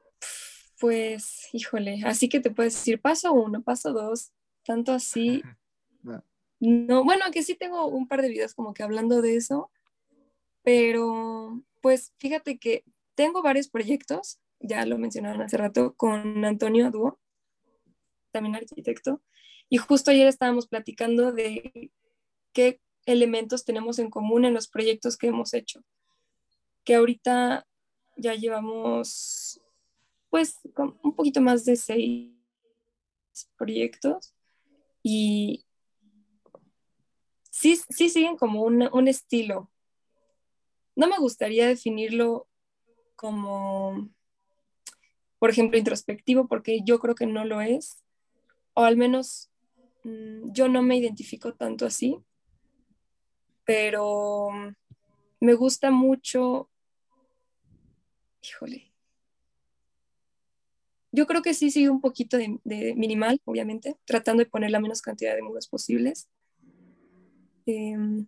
Pues, 0.83 1.49
híjole, 1.53 2.01
así 2.05 2.29
que 2.29 2.41
te 2.41 2.51
puedes 2.51 2.75
decir 2.75 3.01
paso 3.01 3.33
uno, 3.33 3.63
paso 3.63 3.93
dos, 3.93 4.33
tanto 4.65 4.91
así. 4.91 5.41
No. 6.03 6.25
no, 6.59 7.05
bueno, 7.05 7.27
que 7.31 7.45
sí 7.45 7.55
tengo 7.55 7.87
un 7.87 8.09
par 8.09 8.21
de 8.21 8.29
videos 8.29 8.53
como 8.53 8.75
que 8.75 8.83
hablando 8.83 9.23
de 9.23 9.37
eso, 9.37 9.71
pero 10.65 11.63
pues 11.81 12.13
fíjate 12.19 12.59
que 12.59 12.85
tengo 13.15 13.43
varios 13.43 13.69
proyectos, 13.69 14.41
ya 14.59 14.85
lo 14.85 14.99
mencionaron 14.99 15.43
hace 15.43 15.57
rato, 15.57 15.95
con 15.95 16.45
Antonio 16.45 16.91
Duo, 16.91 17.21
también 18.33 18.57
arquitecto, 18.57 19.23
y 19.69 19.77
justo 19.77 20.11
ayer 20.11 20.27
estábamos 20.27 20.67
platicando 20.67 21.31
de 21.31 21.93
qué 22.53 22.81
elementos 23.07 23.65
tenemos 23.65 24.01
en 24.01 24.11
común 24.11 24.45
en 24.45 24.55
los 24.55 24.67
proyectos 24.67 25.17
que 25.17 25.29
hemos 25.29 25.55
hecho, 25.55 25.85
que 26.83 26.97
ahorita 26.97 27.69
ya 28.17 28.35
llevamos 28.35 29.62
pues 30.33 30.61
un 31.03 31.15
poquito 31.15 31.43
más 31.43 31.67
de 31.67 31.77
seis 31.77 32.33
proyectos 33.59 34.35
y 35.03 35.67
sí, 37.51 37.79
sí 37.91 38.09
siguen 38.09 38.39
como 38.39 38.63
un 38.63 39.09
estilo. 39.09 39.71
No 40.97 41.07
me 41.07 41.19
gustaría 41.19 41.69
definirlo 41.69 42.49
como, 43.15 44.09
por 45.39 45.51
ejemplo, 45.51 45.77
introspectivo, 45.77 46.49
porque 46.49 46.81
yo 46.83 46.99
creo 46.99 47.15
que 47.15 47.27
no 47.27 47.45
lo 47.45 47.61
es, 47.61 48.03
o 48.73 48.85
al 48.85 48.97
menos 48.97 49.51
mm, 50.05 50.51
yo 50.53 50.67
no 50.67 50.81
me 50.81 50.97
identifico 50.97 51.53
tanto 51.53 51.85
así, 51.85 52.17
pero 53.67 54.49
me 55.41 55.53
gusta 55.53 55.91
mucho, 55.91 56.71
híjole, 58.41 58.92
yo 61.13 61.27
creo 61.27 61.43
que 61.43 61.55
sí 61.55 61.71
sigue 61.71 61.91
un 61.91 62.01
poquito 62.01 62.39
de, 62.39 62.95
minimal, 62.97 63.41
obviamente, 63.45 63.97
tratando 64.07 64.43
de 64.43 64.51
poner 64.51 64.71
la 64.71 64.81
menos 64.81 65.03
cantidad 65.03 65.35
de 65.35 65.43
muros 65.43 65.69
posibles. 65.69 66.29
Em, 67.67 68.27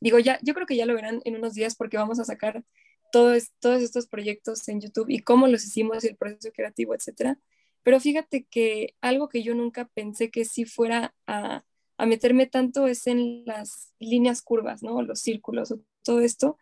digo, 0.00 0.18
ya, 0.18 0.38
yo 0.42 0.54
creo 0.54 0.66
que 0.66 0.76
ya 0.76 0.86
lo 0.86 0.94
verán 0.94 1.20
en 1.24 1.36
unos 1.36 1.52
días 1.52 1.76
porque 1.76 1.98
vamos 1.98 2.18
a 2.18 2.24
sacar 2.24 2.64
todos 3.12 3.50
estos 3.62 4.06
proyectos 4.06 4.66
en 4.68 4.80
YouTube 4.80 5.10
y 5.10 5.20
cómo 5.20 5.48
los 5.48 5.64
hicimos, 5.64 6.02
el 6.04 6.16
proceso 6.16 6.50
creativo, 6.52 6.94
etcétera. 6.94 7.38
Pero 7.82 8.00
fíjate 8.00 8.44
que 8.44 8.94
algo 9.02 9.28
que 9.28 9.42
yo 9.42 9.54
nunca 9.54 9.86
pensé 9.92 10.30
que 10.30 10.46
sí 10.46 10.64
fuera 10.64 11.14
a, 11.26 11.64
a 11.98 12.06
meterme 12.06 12.46
tanto 12.46 12.86
es 12.86 13.06
en 13.06 13.44
las 13.44 13.92
líneas 13.98 14.40
curvas, 14.40 14.82
¿no? 14.82 15.02
Los 15.02 15.20
círculos, 15.20 15.74
todo 16.02 16.20
esto. 16.20 16.56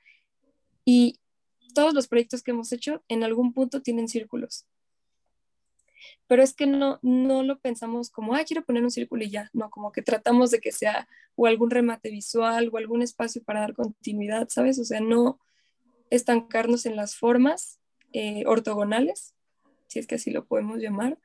Y 0.84 1.20
todos 1.74 1.94
los 1.94 2.08
proyectos 2.08 2.42
que 2.42 2.50
hemos 2.50 2.72
hecho 2.72 3.04
en 3.06 3.22
algún 3.22 3.52
punto 3.52 3.82
tienen 3.82 4.08
círculos. 4.08 4.66
Pero 6.26 6.42
es 6.42 6.54
que 6.54 6.66
no, 6.66 6.98
no 7.02 7.42
lo 7.42 7.58
pensamos 7.58 8.10
como, 8.10 8.34
ah, 8.34 8.44
quiero 8.44 8.64
poner 8.64 8.82
un 8.84 8.90
círculo 8.90 9.24
y 9.24 9.30
ya, 9.30 9.50
no, 9.52 9.70
como 9.70 9.92
que 9.92 10.02
tratamos 10.02 10.50
de 10.50 10.60
que 10.60 10.72
sea 10.72 11.08
o 11.34 11.46
algún 11.46 11.70
remate 11.70 12.10
visual 12.10 12.70
o 12.72 12.76
algún 12.78 13.02
espacio 13.02 13.42
para 13.44 13.60
dar 13.60 13.74
continuidad, 13.74 14.48
¿sabes? 14.50 14.78
O 14.78 14.84
sea, 14.84 15.00
no, 15.00 15.38
estancarnos 16.10 16.86
en 16.86 16.96
las 16.96 17.16
formas 17.16 17.78
eh, 18.12 18.44
ortogonales, 18.46 19.34
si 19.86 19.98
es 19.98 20.06
que 20.06 20.16
así 20.16 20.30
lo 20.30 20.46
podemos 20.46 20.78
llamar. 20.78 21.18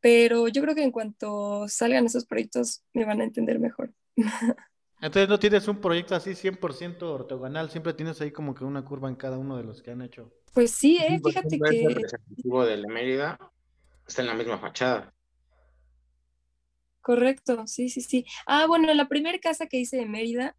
Pero 0.00 0.48
yo 0.48 0.62
creo 0.62 0.74
que 0.74 0.82
en 0.82 0.90
cuanto 0.90 1.68
salgan 1.68 2.06
esos 2.06 2.24
proyectos 2.26 2.82
me 2.92 3.04
van 3.04 3.20
a 3.20 3.24
entender 3.24 3.60
mejor. 3.60 3.92
Entonces 5.00 5.28
no 5.28 5.38
tienes 5.38 5.66
un 5.66 5.80
proyecto 5.80 6.14
así 6.14 6.30
100% 6.30 7.02
ortogonal, 7.02 7.70
siempre 7.70 7.92
tienes 7.92 8.20
ahí 8.20 8.30
como 8.30 8.54
que 8.54 8.64
una 8.64 8.84
curva 8.84 9.08
en 9.08 9.16
cada 9.16 9.36
uno 9.36 9.56
de 9.56 9.64
los 9.64 9.82
que 9.82 9.90
han 9.90 10.00
hecho. 10.00 10.32
Pues 10.54 10.70
sí, 10.70 10.96
¿eh? 10.96 11.20
fíjate 11.24 11.58
que... 11.58 11.86
El 12.72 12.86
Mérida 12.86 13.38
está 14.06 14.22
en 14.22 14.28
la 14.28 14.34
misma 14.34 14.58
fachada. 14.58 15.14
Correcto, 17.00 17.66
sí, 17.66 17.88
sí, 17.88 18.00
sí. 18.00 18.24
Ah, 18.46 18.66
bueno, 18.66 18.92
la 18.94 19.08
primera 19.08 19.38
casa 19.38 19.66
que 19.66 19.78
hice 19.78 19.96
de 19.96 20.06
Mérida, 20.06 20.56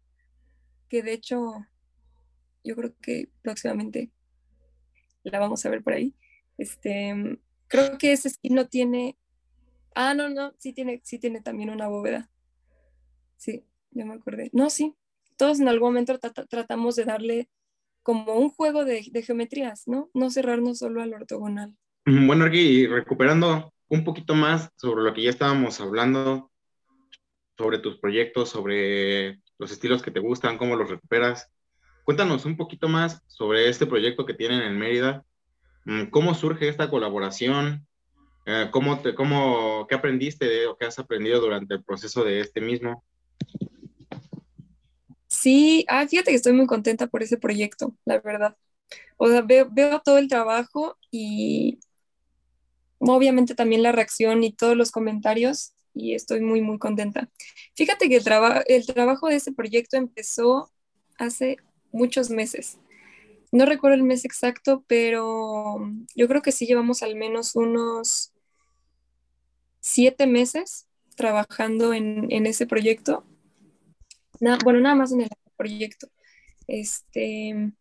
que 0.88 1.02
de 1.02 1.12
hecho 1.14 1.66
yo 2.64 2.76
creo 2.76 2.94
que 3.00 3.30
próximamente 3.42 4.10
la 5.22 5.38
vamos 5.38 5.64
a 5.64 5.70
ver 5.70 5.82
por 5.82 5.92
ahí. 5.92 6.14
Este, 6.58 7.38
creo 7.68 7.98
que 7.98 8.12
ese 8.12 8.30
no 8.44 8.68
tiene. 8.68 9.16
Ah, 9.94 10.14
no, 10.14 10.28
no, 10.28 10.52
sí 10.58 10.72
tiene, 10.72 11.00
sí 11.04 11.18
tiene 11.18 11.40
también 11.40 11.70
una 11.70 11.88
bóveda. 11.88 12.30
Sí, 13.36 13.64
ya 13.90 14.04
me 14.04 14.14
acordé. 14.14 14.50
No, 14.52 14.70
sí. 14.70 14.94
Todos 15.36 15.60
en 15.60 15.68
algún 15.68 15.90
momento 15.90 16.18
tratamos 16.18 16.96
de 16.96 17.04
darle 17.04 17.48
como 18.02 18.34
un 18.34 18.50
juego 18.50 18.84
de, 18.84 19.02
geometrías, 19.02 19.88
¿no? 19.88 20.10
No 20.14 20.30
cerrarnos 20.30 20.78
solo 20.78 21.02
al 21.02 21.14
ortogonal. 21.14 21.76
Bueno, 22.06 22.46
y 22.52 22.86
recuperando 22.86 23.72
un 23.88 24.04
poquito 24.04 24.34
más 24.34 24.70
sobre 24.76 25.02
lo 25.04 25.14
que 25.14 25.22
ya 25.22 25.30
estábamos 25.30 25.80
hablando, 25.80 26.50
sobre 27.56 27.78
tus 27.78 27.98
proyectos, 27.98 28.50
sobre 28.50 29.40
los 29.58 29.72
estilos 29.72 30.02
que 30.02 30.10
te 30.10 30.20
gustan, 30.20 30.58
cómo 30.58 30.76
los 30.76 30.90
recuperas. 30.90 31.50
Cuéntanos 32.04 32.44
un 32.44 32.58
poquito 32.58 32.88
más 32.88 33.22
sobre 33.26 33.70
este 33.70 33.86
proyecto 33.86 34.26
que 34.26 34.34
tienen 34.34 34.60
en 34.60 34.78
Mérida. 34.78 35.24
Mm, 35.86 36.04
¿Cómo 36.10 36.34
surge 36.34 36.68
esta 36.68 36.90
colaboración? 36.90 37.86
Eh, 38.44 38.68
¿Cómo 38.70 39.00
te, 39.00 39.14
cómo, 39.14 39.86
¿Qué 39.88 39.94
aprendiste 39.94 40.66
o 40.66 40.76
qué 40.76 40.84
has 40.84 40.98
aprendido 40.98 41.40
durante 41.40 41.72
el 41.72 41.84
proceso 41.84 42.22
de 42.22 42.40
este 42.40 42.60
mismo? 42.60 43.02
Sí, 45.28 45.86
ah, 45.88 46.06
fíjate 46.06 46.32
que 46.32 46.36
estoy 46.36 46.52
muy 46.52 46.66
contenta 46.66 47.06
por 47.06 47.22
ese 47.22 47.38
proyecto, 47.38 47.96
la 48.04 48.20
verdad. 48.20 48.56
O 49.16 49.28
sea, 49.28 49.40
veo, 49.40 49.68
veo 49.70 50.00
todo 50.00 50.18
el 50.18 50.28
trabajo 50.28 50.98
y 51.10 51.78
obviamente 53.12 53.54
también 53.54 53.82
la 53.82 53.92
reacción 53.92 54.42
y 54.44 54.52
todos 54.52 54.76
los 54.76 54.90
comentarios 54.90 55.74
y 55.94 56.14
estoy 56.14 56.40
muy, 56.40 56.60
muy 56.60 56.78
contenta. 56.78 57.28
Fíjate 57.74 58.08
que 58.08 58.16
el, 58.16 58.24
el 58.66 58.86
trabajo 58.86 59.28
de 59.28 59.36
ese 59.36 59.52
proyecto 59.52 59.96
empezó 59.96 60.70
hace 61.18 61.56
muchos 61.92 62.30
meses. 62.30 62.78
No 63.52 63.66
recuerdo 63.66 63.94
el 63.94 64.02
mes 64.02 64.24
exacto, 64.24 64.84
pero 64.88 65.78
yo 66.16 66.26
creo 66.26 66.42
que 66.42 66.50
sí 66.50 66.66
llevamos 66.66 67.02
al 67.02 67.14
menos 67.14 67.54
unos 67.54 68.32
siete 69.80 70.26
meses 70.26 70.88
trabajando 71.14 71.92
en, 71.92 72.46
ese 72.46 72.66
proyecto. 72.66 73.24
bueno, 74.64 74.80
nada 74.80 74.96
más 74.96 75.12
en 75.12 75.20
el 75.22 75.28
proyecto. 75.56 76.08
Este, 76.66 77.72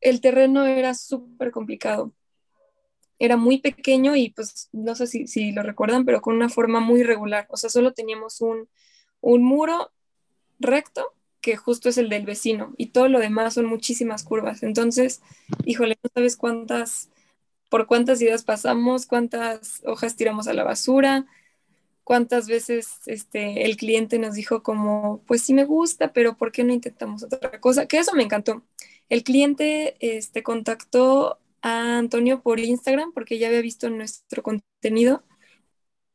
el 0.00 0.20
terreno 0.20 0.64
era 0.66 0.94
súper 0.94 1.50
complicado. 1.50 2.14
Era 3.18 3.36
muy 3.36 3.58
pequeño 3.58 4.16
y 4.16 4.30
pues 4.30 4.68
no 4.72 4.94
sé 4.94 5.06
si, 5.06 5.26
si, 5.26 5.52
lo 5.52 5.62
recuerdan, 5.62 6.04
pero 6.04 6.20
con 6.20 6.34
una 6.34 6.48
forma 6.48 6.80
muy 6.80 7.00
irregular. 7.00 7.46
O 7.50 7.56
sea, 7.56 7.70
solo 7.70 7.92
teníamos 7.92 8.40
un, 8.40 8.68
un 9.20 9.42
muro 9.42 9.90
recto 10.58 11.14
que 11.40 11.56
justo 11.56 11.88
es 11.88 11.98
el 11.98 12.08
del 12.08 12.24
vecino 12.24 12.72
y 12.78 12.86
todo 12.86 13.08
lo 13.08 13.18
demás 13.18 13.54
son 13.54 13.66
muchísimas 13.66 14.22
curvas. 14.24 14.62
Entonces, 14.62 15.20
híjole, 15.64 15.98
no 16.02 16.10
sabes 16.14 16.36
cuántas, 16.36 17.10
por 17.68 17.86
cuántas 17.86 18.22
ideas 18.22 18.44
pasamos, 18.44 19.06
cuántas 19.06 19.82
hojas 19.84 20.16
tiramos 20.16 20.46
a 20.46 20.54
la 20.54 20.64
basura, 20.64 21.26
cuántas 22.04 22.46
veces 22.46 23.00
este, 23.06 23.64
el 23.64 23.76
cliente 23.76 24.18
nos 24.18 24.34
dijo 24.34 24.62
como, 24.62 25.22
pues 25.26 25.42
sí 25.42 25.52
me 25.52 25.64
gusta, 25.64 26.12
pero 26.12 26.36
¿por 26.36 26.52
qué 26.52 26.64
no 26.64 26.72
intentamos 26.72 27.24
otra 27.24 27.60
cosa? 27.60 27.86
Que 27.86 27.98
eso 27.98 28.14
me 28.14 28.22
encantó. 28.22 28.62
El 29.08 29.24
cliente 29.24 29.96
este, 30.00 30.42
contactó 30.42 31.38
a 31.62 31.98
Antonio 31.98 32.42
por 32.42 32.60
Instagram 32.60 33.12
porque 33.12 33.38
ya 33.38 33.48
había 33.48 33.62
visto 33.62 33.88
nuestro 33.90 34.42
contenido 34.42 35.24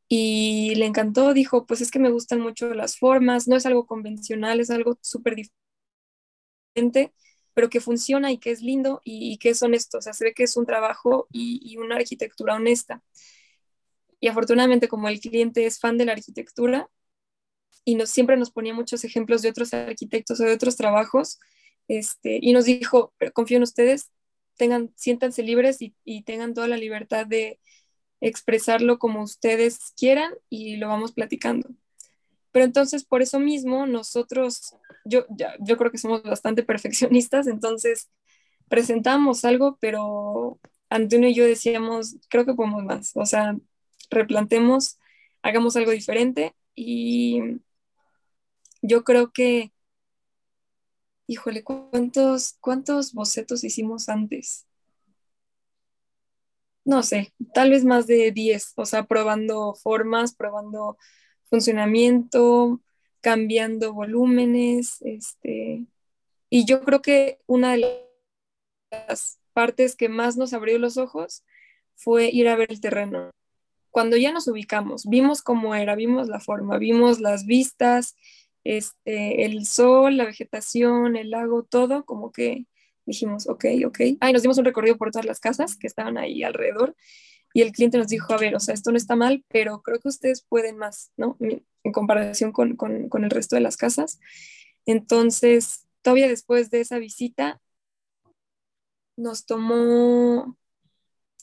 y 0.08 0.74
le 0.76 0.86
encantó, 0.86 1.34
dijo, 1.34 1.66
pues 1.66 1.80
es 1.82 1.90
que 1.90 1.98
me 1.98 2.10
gustan 2.10 2.40
mucho 2.40 2.72
las 2.74 2.98
formas, 2.98 3.46
no 3.48 3.56
es 3.56 3.66
algo 3.66 3.86
convencional, 3.86 4.60
es 4.60 4.70
algo 4.70 4.98
súper 5.02 5.36
diferente, 6.74 7.12
pero 7.54 7.68
que 7.70 7.80
funciona 7.80 8.32
y 8.32 8.38
que 8.38 8.50
es 8.50 8.62
lindo 8.62 9.02
y, 9.04 9.38
que 9.38 9.50
es 9.50 9.62
honesto, 9.62 9.98
o 9.98 10.02
sea, 10.02 10.14
se 10.14 10.24
ve 10.24 10.34
que 10.34 10.44
es 10.44 10.56
un 10.56 10.66
trabajo 10.66 11.26
y, 11.32 11.76
una 11.78 11.96
arquitectura 11.96 12.54
honesta. 12.54 13.02
Y 14.20 14.28
afortunadamente 14.28 14.88
como 14.88 15.08
el 15.08 15.20
cliente 15.20 15.66
es 15.66 15.78
fan 15.78 15.98
de 15.98 16.04
la 16.06 16.12
arquitectura 16.12 16.88
y 17.84 17.94
nos, 17.96 18.10
siempre 18.10 18.36
nos 18.36 18.50
ponía 18.50 18.74
muchos 18.74 19.04
ejemplos 19.04 19.42
de 19.42 19.50
otros 19.50 19.74
arquitectos 19.74 20.40
o 20.40 20.44
de 20.44 20.52
otros 20.52 20.76
trabajos, 20.76 21.38
este, 21.88 22.38
y 22.42 22.52
nos 22.52 22.64
dijo, 22.66 23.14
confío 23.34 23.58
en 23.58 23.62
ustedes, 23.64 24.10
tengan, 24.58 24.92
siéntanse 24.96 25.42
libres 25.42 25.78
y 25.80 26.22
tengan 26.24 26.52
toda 26.52 26.68
la 26.68 26.76
libertad 26.76 27.26
de, 27.26 27.58
expresarlo 28.20 28.98
como 28.98 29.22
ustedes 29.22 29.92
quieran 29.96 30.32
y 30.48 30.76
lo 30.76 30.88
vamos 30.88 31.12
platicando. 31.12 31.68
Pero 32.52 32.64
entonces, 32.64 33.04
por 33.04 33.22
eso 33.22 33.38
mismo, 33.38 33.86
nosotros, 33.86 34.74
yo, 35.04 35.26
ya, 35.30 35.54
yo 35.60 35.76
creo 35.76 35.90
que 35.90 35.98
somos 35.98 36.22
bastante 36.22 36.62
perfeccionistas, 36.64 37.46
entonces 37.46 38.10
presentamos 38.68 39.44
algo, 39.44 39.78
pero 39.80 40.58
Antonio 40.90 41.28
y 41.28 41.34
yo 41.34 41.44
decíamos, 41.44 42.16
creo 42.28 42.44
que 42.44 42.54
podemos 42.54 42.84
más, 42.84 43.12
o 43.16 43.26
sea, 43.26 43.56
replantemos, 44.10 44.98
hagamos 45.42 45.76
algo 45.76 45.92
diferente 45.92 46.54
y 46.74 47.40
yo 48.82 49.04
creo 49.04 49.32
que, 49.32 49.72
híjole, 51.28 51.62
¿cuántos, 51.62 52.56
cuántos 52.60 53.12
bocetos 53.12 53.62
hicimos 53.62 54.08
antes? 54.08 54.68
no 56.88 57.02
sé, 57.02 57.34
tal 57.52 57.70
vez 57.70 57.84
más 57.84 58.06
de 58.06 58.32
10, 58.32 58.72
o 58.76 58.86
sea, 58.86 59.04
probando 59.04 59.74
formas, 59.74 60.34
probando 60.34 60.96
funcionamiento, 61.50 62.80
cambiando 63.20 63.92
volúmenes, 63.92 65.02
este, 65.02 65.84
y 66.48 66.64
yo 66.64 66.80
creo 66.80 67.02
que 67.02 67.40
una 67.46 67.72
de 67.72 68.08
las 68.90 69.38
partes 69.52 69.96
que 69.96 70.08
más 70.08 70.38
nos 70.38 70.54
abrió 70.54 70.78
los 70.78 70.96
ojos 70.96 71.44
fue 71.94 72.30
ir 72.30 72.48
a 72.48 72.56
ver 72.56 72.72
el 72.72 72.80
terreno. 72.80 73.30
Cuando 73.90 74.16
ya 74.16 74.32
nos 74.32 74.48
ubicamos, 74.48 75.04
vimos 75.06 75.42
cómo 75.42 75.74
era, 75.74 75.94
vimos 75.94 76.28
la 76.28 76.40
forma, 76.40 76.78
vimos 76.78 77.20
las 77.20 77.44
vistas, 77.44 78.16
este, 78.68 79.46
el 79.46 79.64
sol, 79.64 80.18
la 80.18 80.26
vegetación, 80.26 81.16
el 81.16 81.30
lago, 81.30 81.62
todo, 81.62 82.04
como 82.04 82.32
que 82.32 82.66
dijimos, 83.06 83.48
ok, 83.48 83.64
ok. 83.86 84.00
Ah, 84.20 84.30
nos 84.30 84.42
dimos 84.42 84.58
un 84.58 84.66
recorrido 84.66 84.98
por 84.98 85.10
todas 85.10 85.24
las 85.24 85.40
casas 85.40 85.74
que 85.76 85.86
estaban 85.86 86.18
ahí 86.18 86.42
alrededor 86.42 86.94
y 87.54 87.62
el 87.62 87.72
cliente 87.72 87.96
nos 87.96 88.08
dijo, 88.08 88.34
a 88.34 88.36
ver, 88.36 88.54
o 88.54 88.60
sea, 88.60 88.74
esto 88.74 88.90
no 88.90 88.98
está 88.98 89.16
mal, 89.16 89.42
pero 89.48 89.80
creo 89.80 90.00
que 90.00 90.08
ustedes 90.08 90.44
pueden 90.46 90.76
más, 90.76 91.12
¿no? 91.16 91.38
En 91.40 91.92
comparación 91.92 92.52
con, 92.52 92.76
con, 92.76 93.08
con 93.08 93.24
el 93.24 93.30
resto 93.30 93.56
de 93.56 93.62
las 93.62 93.78
casas. 93.78 94.20
Entonces, 94.84 95.86
todavía 96.02 96.28
después 96.28 96.70
de 96.70 96.82
esa 96.82 96.98
visita, 96.98 97.62
nos 99.16 99.46
tomó, 99.46 100.58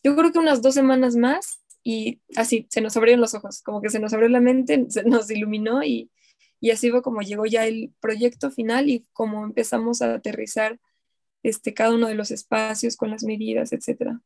yo 0.04 0.16
creo 0.16 0.32
que 0.32 0.40
unas 0.40 0.62
dos 0.62 0.76
semanas 0.76 1.16
más 1.16 1.60
y 1.84 2.22
así, 2.36 2.68
se 2.70 2.82
nos 2.82 2.96
abrieron 2.98 3.22
los 3.22 3.34
ojos, 3.34 3.64
como 3.64 3.82
que 3.82 3.90
se 3.90 4.00
nos 4.00 4.14
abrió 4.14 4.30
la 4.30 4.42
mente, 4.42 4.86
se 4.90 5.04
nos 5.06 5.32
iluminó 5.32 5.84
y, 5.84 6.12
y 6.60 6.72
así 6.72 6.90
fue 6.92 7.02
como 7.02 7.22
llegó 7.22 7.46
ya 7.46 7.66
el 7.66 7.94
proyecto 8.00 8.52
final 8.52 8.90
y 8.90 9.06
como 9.14 9.44
empezamos 9.44 10.02
a 10.02 10.16
aterrizar 10.16 10.80
este, 11.44 11.74
cada 11.74 11.94
uno 11.94 12.08
de 12.08 12.16
los 12.16 12.32
espacios 12.32 12.98
con 12.98 13.12
las 13.12 13.24
medidas, 13.24 13.72
etcétera. 13.72 14.20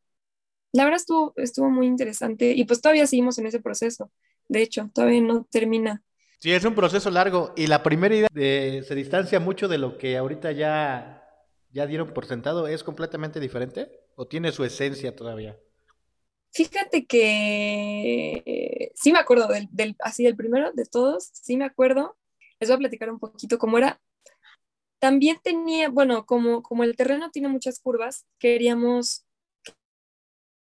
La 0.72 0.84
verdad 0.84 1.00
estuvo, 1.00 1.34
estuvo 1.36 1.70
muy 1.70 1.88
interesante 1.88 2.52
y 2.54 2.64
pues 2.66 2.82
todavía 2.82 3.08
seguimos 3.08 3.38
en 3.40 3.48
ese 3.48 3.60
proceso. 3.60 4.12
De 4.48 4.62
hecho, 4.62 4.90
todavía 4.94 5.22
no 5.22 5.46
termina. 5.52 6.04
Sí, 6.40 6.52
es 6.52 6.64
un 6.64 6.76
proceso 6.76 7.10
largo 7.10 7.54
y 7.58 7.68
la 7.68 7.84
primera 7.84 8.16
idea 8.16 8.30
se 8.32 8.96
distancia 8.96 9.40
mucho 9.40 9.68
de 9.68 9.78
lo 9.78 9.98
que 9.98 10.16
ahorita 10.16 10.52
ya, 10.54 11.28
ya 11.72 11.86
dieron 11.86 12.14
por 12.14 12.26
sentado. 12.26 12.68
¿Es 12.68 12.84
completamente 12.84 13.40
diferente 13.40 13.92
o 14.16 14.28
tiene 14.28 14.52
su 14.52 14.64
esencia 14.64 15.16
todavía? 15.16 15.58
Fíjate 16.52 17.06
que 17.06 18.92
sí 18.96 19.12
me 19.12 19.20
acuerdo 19.20 19.48
del, 19.48 19.96
así 20.00 20.24
del 20.24 20.36
primero 20.36 20.72
de 20.74 20.86
todos, 20.86 21.30
sí 21.34 21.58
me 21.58 21.66
acuerdo. 21.66 22.18
Les 22.60 22.70
voy 22.70 22.76
a 22.76 22.80
platicar 22.80 23.12
un 23.12 23.20
poquito 23.20 23.58
cómo 23.58 23.78
era. 23.78 24.02
También 25.00 25.38
tenía, 25.42 25.90
bueno, 25.90 26.26
como, 26.26 26.62
como 26.62 26.84
el 26.84 26.96
terreno 26.96 27.32
tiene 27.32 27.48
muchas 27.48 27.80
curvas, 27.80 28.26
queríamos 28.38 29.26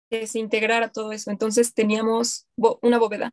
que 0.10 0.28
se 0.28 0.40
integrara 0.40 0.92
todo 0.92 1.12
eso. 1.12 1.32
Entonces 1.32 1.74
teníamos 1.74 2.48
una 2.82 3.00
bóveda. 3.00 3.32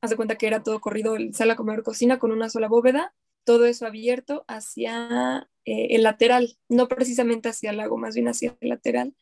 Haz 0.00 0.10
de 0.10 0.16
cuenta 0.16 0.36
que 0.36 0.46
era 0.46 0.62
todo 0.62 0.80
corrido, 0.80 1.16
sala, 1.32 1.56
comedor, 1.56 1.82
cocina 1.82 2.18
con 2.18 2.32
una 2.32 2.48
sola 2.50 2.68
bóveda, 2.68 3.14
todo 3.44 3.66
eso 3.66 3.86
abierto 3.86 4.44
hacia 4.48 5.48
eh, 5.64 5.88
el 5.90 6.02
lateral, 6.02 6.58
no 6.68 6.88
precisamente 6.88 7.48
hacia 7.48 7.70
el 7.70 7.76
lago, 7.76 7.96
más 7.98 8.14
bien 8.14 8.28
hacia 8.28 8.56
el 8.60 8.68
lateral. 8.68 9.14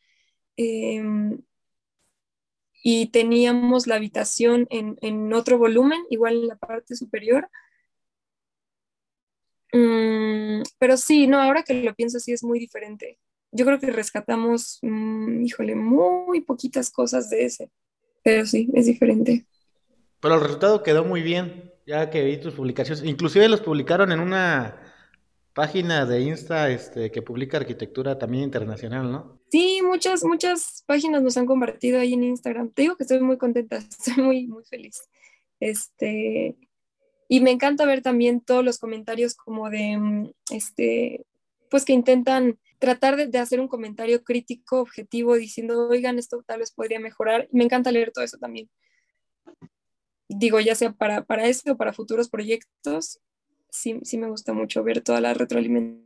Em, 0.57 1.43
y 2.83 3.07
teníamos 3.07 3.87
la 3.87 3.95
habitación 3.95 4.67
en, 4.69 4.97
en, 5.01 5.33
otro 5.33 5.57
volumen, 5.57 6.01
igual 6.09 6.35
en 6.35 6.47
la 6.47 6.55
parte 6.55 6.95
superior, 6.95 7.49
Mm, 9.73 10.63
pero 10.79 10.97
sí, 10.97 11.27
no, 11.27 11.39
ahora 11.39 11.63
que 11.63 11.81
lo 11.81 11.93
pienso, 11.95 12.19
sí 12.19 12.31
es 12.31 12.43
muy 12.43 12.59
diferente. 12.59 13.17
Yo 13.51 13.65
creo 13.65 13.79
que 13.79 13.91
rescatamos, 13.91 14.79
mm, 14.81 15.43
híjole, 15.43 15.75
muy 15.75 16.41
poquitas 16.41 16.89
cosas 16.89 17.29
de 17.29 17.45
ese, 17.45 17.71
pero 18.23 18.45
sí, 18.45 18.69
es 18.73 18.85
diferente. 18.85 19.45
Pero 20.19 20.35
el 20.35 20.41
resultado 20.41 20.83
quedó 20.83 21.03
muy 21.03 21.21
bien, 21.21 21.71
ya 21.85 22.09
que 22.09 22.23
vi 22.23 22.37
tus 22.37 22.53
publicaciones. 22.53 23.03
Inclusive 23.03 23.49
los 23.49 23.61
publicaron 23.61 24.11
en 24.11 24.19
una 24.19 24.90
página 25.53 26.05
de 26.05 26.21
Insta 26.21 26.69
este, 26.69 27.11
que 27.11 27.21
publica 27.21 27.57
arquitectura 27.57 28.17
también 28.17 28.45
internacional, 28.45 29.11
¿no? 29.11 29.39
Sí, 29.49 29.81
muchas, 29.83 30.23
muchas 30.23 30.83
páginas 30.85 31.21
nos 31.21 31.37
han 31.37 31.45
compartido 31.45 31.99
ahí 31.99 32.13
en 32.13 32.23
Instagram. 32.23 32.71
Te 32.71 32.83
digo 32.83 32.95
que 32.95 33.03
estoy 33.03 33.19
muy 33.19 33.37
contenta, 33.37 33.77
estoy 33.77 34.23
muy, 34.23 34.47
muy 34.47 34.63
feliz. 34.63 35.01
Este, 35.59 36.57
y 37.27 37.41
me 37.41 37.51
encanta 37.51 37.85
ver 37.85 38.01
también 38.01 38.41
todos 38.41 38.63
los 38.63 38.77
comentarios 38.77 39.35
como 39.35 39.69
de, 39.69 39.97
mm, 39.97 40.31
este, 40.51 41.25
pues 41.69 41.85
que 41.85 41.93
intentan 41.93 42.59
tratar 42.79 43.15
de, 43.15 43.37
hacer 43.37 43.59
un 43.59 43.67
comentario 43.67 44.23
crítico, 44.23 44.81
objetivo, 44.81 45.35
diciendo, 45.35 45.87
oigan, 45.87 46.17
esto 46.17 46.43
tal 46.45 46.59
vez 46.59 46.71
podría 46.71 46.99
mejorar. 46.99 47.47
Me 47.51 47.63
encanta 47.63 47.91
leer 47.91 48.11
todo 48.11 48.23
eso 48.23 48.37
también. 48.37 48.69
Digo, 50.27 50.59
ya 50.59 50.75
sea 50.75 50.91
para, 50.93 51.23
para 51.23 51.45
este 51.45 51.71
o 51.71 51.77
para 51.77 51.93
futuros 51.93 52.29
proyectos, 52.29 53.19
sí, 53.71 53.99
sí 54.03 54.17
me 54.19 54.29
gusta 54.29 54.53
mucho 54.53 54.83
ver 54.83 55.01
toda 55.01 55.19
la 55.21 55.33
retroalimentación 55.33 56.05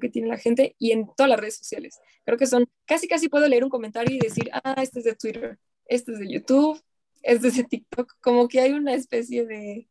que 0.00 0.10
tiene 0.10 0.28
la 0.28 0.36
gente 0.36 0.76
y 0.78 0.92
en 0.92 1.06
todas 1.16 1.30
las 1.30 1.40
redes 1.40 1.56
sociales. 1.56 1.98
Creo 2.24 2.36
que 2.36 2.46
son, 2.46 2.66
casi 2.84 3.08
casi 3.08 3.28
puedo 3.30 3.48
leer 3.48 3.64
un 3.64 3.70
comentario 3.70 4.14
y 4.14 4.18
decir, 4.18 4.50
ah, 4.52 4.76
este 4.82 4.98
es 4.98 5.04
de 5.06 5.14
Twitter, 5.14 5.58
este 5.86 6.12
es 6.12 6.18
de 6.18 6.30
YouTube, 6.30 6.82
es 7.22 7.40
de 7.42 7.64
TikTok, 7.64 8.12
como 8.20 8.48
que 8.48 8.60
hay 8.60 8.72
una 8.72 8.94
especie 8.94 9.46
de, 9.46 9.88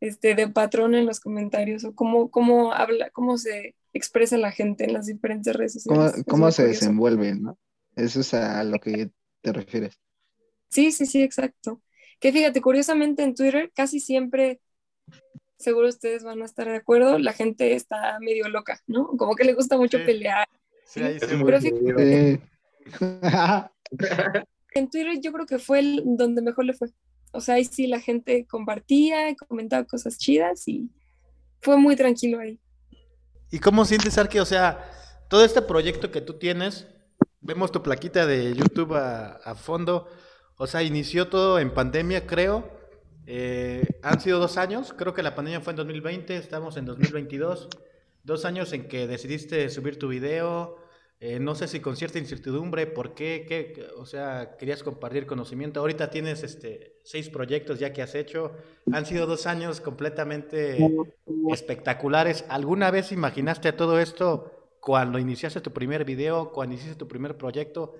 este, 0.00 0.34
de 0.34 0.48
patrón 0.48 0.94
en 0.94 1.06
los 1.06 1.20
comentarios 1.20 1.84
o 1.84 1.94
cómo, 1.94 2.30
cómo 2.30 2.72
habla, 2.72 3.10
cómo 3.10 3.36
se 3.36 3.74
expresa 3.92 4.36
la 4.38 4.52
gente 4.52 4.84
en 4.84 4.92
las 4.92 5.06
diferentes 5.06 5.54
redes 5.54 5.74
sociales. 5.74 6.24
¿Cómo, 6.26 6.50
se 6.50 6.66
desenvuelve, 6.66 7.34
no? 7.34 7.58
Eso 7.96 8.20
es 8.20 8.34
a 8.34 8.64
lo 8.64 8.78
que 8.80 9.10
te 9.40 9.52
refieres. 9.52 9.98
Sí, 10.68 10.90
sí, 10.90 11.06
sí, 11.06 11.22
exacto. 11.22 11.80
Que 12.18 12.32
fíjate, 12.32 12.60
curiosamente 12.60 13.22
en 13.22 13.34
Twitter 13.34 13.70
casi 13.74 14.00
siempre, 14.00 14.60
seguro 15.58 15.88
ustedes 15.88 16.24
van 16.24 16.42
a 16.42 16.44
estar 16.44 16.68
de 16.68 16.76
acuerdo, 16.76 17.18
la 17.18 17.32
gente 17.32 17.74
está 17.74 18.18
medio 18.20 18.48
loca, 18.48 18.80
¿no? 18.86 19.08
Como 19.16 19.34
que 19.34 19.44
le 19.44 19.54
gusta 19.54 19.76
mucho 19.76 19.98
pelear. 20.04 20.46
Sí, 20.86 21.00
Pero 21.20 21.60
fíjate, 21.60 22.40
en 24.74 24.90
Twitter 24.90 25.20
yo 25.20 25.32
creo 25.32 25.46
que 25.46 25.58
fue 25.58 25.78
el 25.80 26.02
donde 26.04 26.42
mejor 26.42 26.64
le 26.64 26.74
fue. 26.74 26.88
O 27.32 27.40
sea, 27.40 27.56
ahí 27.56 27.64
sí 27.64 27.86
la 27.86 28.00
gente 28.00 28.46
compartía 28.46 29.30
y 29.30 29.36
comentaba 29.36 29.84
cosas 29.84 30.18
chidas 30.18 30.68
y 30.68 30.90
fue 31.60 31.76
muy 31.76 31.96
tranquilo 31.96 32.38
ahí. 32.38 32.60
¿Y 33.50 33.58
cómo 33.58 33.84
sientes, 33.84 34.18
Arque? 34.18 34.40
O 34.40 34.44
sea, 34.44 34.84
todo 35.28 35.44
este 35.44 35.62
proyecto 35.62 36.10
que 36.10 36.20
tú 36.20 36.34
tienes, 36.34 36.86
vemos 37.40 37.72
tu 37.72 37.82
plaquita 37.82 38.26
de 38.26 38.54
YouTube 38.54 38.94
a, 38.94 39.54
fondo, 39.54 40.08
o 40.56 40.66
sea, 40.66 40.82
inició 40.82 41.28
todo 41.28 41.58
en 41.58 41.72
pandemia, 41.72 42.26
creo. 42.26 42.70
Eh, 43.26 43.82
han 44.02 44.20
sido 44.20 44.38
dos 44.38 44.56
años, 44.56 44.94
creo 44.96 45.14
que 45.14 45.22
la 45.22 45.34
pandemia 45.34 45.60
fue 45.60 45.72
en 45.72 45.76
2020, 45.78 46.36
estamos 46.36 46.76
en 46.76 46.84
2022. 46.84 47.68
Dos 48.22 48.44
años 48.44 48.72
en 48.72 48.88
que 48.88 49.06
decidiste 49.06 49.68
subir 49.68 49.98
tu 49.98 50.08
video, 50.08 50.78
eh, 51.26 51.38
no 51.38 51.54
sé 51.54 51.68
si 51.68 51.80
con 51.80 51.96
cierta 51.96 52.18
incertidumbre, 52.18 52.86
¿por 52.86 53.14
qué? 53.14 53.46
qué? 53.48 53.86
O 53.96 54.04
sea, 54.04 54.56
querías 54.58 54.82
compartir 54.82 55.26
conocimiento. 55.26 55.80
Ahorita 55.80 56.10
tienes 56.10 56.42
este, 56.42 56.98
seis 57.02 57.30
proyectos 57.30 57.78
ya 57.78 57.92
que 57.92 58.02
has 58.02 58.14
hecho. 58.14 58.52
Han 58.92 59.06
sido 59.06 59.26
dos 59.26 59.46
años 59.46 59.80
completamente 59.80 60.76
espectaculares. 61.50 62.44
¿Alguna 62.50 62.90
vez 62.90 63.10
imaginaste 63.10 63.72
todo 63.72 64.00
esto 64.00 64.76
cuando 64.80 65.18
iniciaste 65.18 65.62
tu 65.62 65.72
primer 65.72 66.04
video, 66.04 66.52
cuando 66.52 66.74
hiciste 66.74 66.96
tu 66.96 67.08
primer 67.08 67.38
proyecto, 67.38 67.94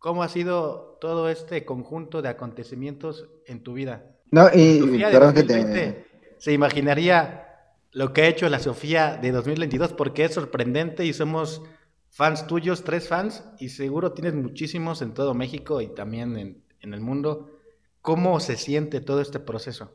¿cómo 0.00 0.24
ha 0.24 0.28
sido 0.28 0.98
todo 1.00 1.28
este 1.28 1.64
conjunto 1.64 2.22
de 2.22 2.28
acontecimientos 2.30 3.28
en 3.46 3.62
tu 3.62 3.74
vida? 3.74 4.13
No, 4.34 4.48
y 4.52 4.98
perdón 4.98 5.34
que 5.34 5.44
te... 5.44 6.06
se 6.38 6.52
imaginaría 6.52 7.46
lo 7.92 8.12
que 8.12 8.22
ha 8.22 8.26
hecho 8.26 8.48
la 8.48 8.58
Sofía 8.58 9.16
de 9.16 9.30
2022 9.30 9.92
porque 9.92 10.24
es 10.24 10.34
sorprendente 10.34 11.04
y 11.04 11.12
somos 11.12 11.62
fans 12.10 12.48
tuyos, 12.48 12.82
tres 12.82 13.06
fans, 13.06 13.44
y 13.60 13.68
seguro 13.68 14.12
tienes 14.12 14.34
muchísimos 14.34 15.02
en 15.02 15.14
todo 15.14 15.34
México 15.34 15.80
y 15.80 15.94
también 15.94 16.36
en, 16.36 16.64
en 16.80 16.94
el 16.94 17.00
mundo. 17.00 17.60
¿Cómo 18.00 18.40
se 18.40 18.56
siente 18.56 19.00
todo 19.00 19.20
este 19.20 19.38
proceso? 19.38 19.94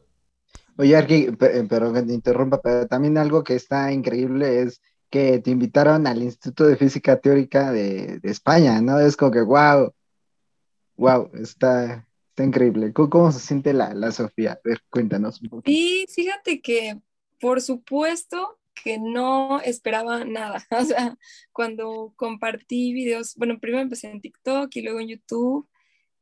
Oye, 0.78 0.96
Arqui, 0.96 1.28
eh, 1.42 1.68
pero 1.68 1.92
que 1.92 2.04
te 2.04 2.14
interrumpa, 2.14 2.62
pero 2.62 2.88
también 2.88 3.18
algo 3.18 3.44
que 3.44 3.56
está 3.56 3.92
increíble 3.92 4.62
es 4.62 4.82
que 5.10 5.40
te 5.40 5.52
invitaron 5.52 6.08
al 6.08 6.24
Instituto 6.24 6.66
de 6.66 6.78
Física 6.78 7.20
Teórica 7.20 7.74
de, 7.74 8.22
España, 8.24 8.80
¿no? 8.80 9.00
Es 9.00 9.18
como 9.18 9.32
que, 9.32 9.42
wow, 9.42 9.94
wow, 10.96 11.30
está, 11.34 12.08
está 12.40 12.44
increíble. 12.46 12.94
¿Cómo, 12.94 13.32
se 13.32 13.40
siente 13.40 13.74
la, 13.74 13.94
la 13.94 14.12
Sofía? 14.12 14.60
Cuéntanos 14.90 15.42
un 15.42 15.50
poco. 15.50 15.64
Sí, 15.66 16.06
fíjate 16.14 16.62
que, 16.62 16.98
por 17.40 17.62
supuesto, 17.62 18.60
que 18.82 18.98
no 18.98 19.60
esperaba 19.60 20.24
nada. 20.24 20.66
O 20.72 20.86
sea, 20.86 21.18
cuando 21.52 22.14
compartí 22.16 22.94
videos, 22.94 23.36
bueno, 23.36 23.60
primero 23.60 23.82
empecé 23.82 24.10
en 24.10 24.22
TikTok 24.22 24.74
y 24.74 24.82
luego 24.82 25.02
en 25.02 25.10
YouTube. 25.10 25.68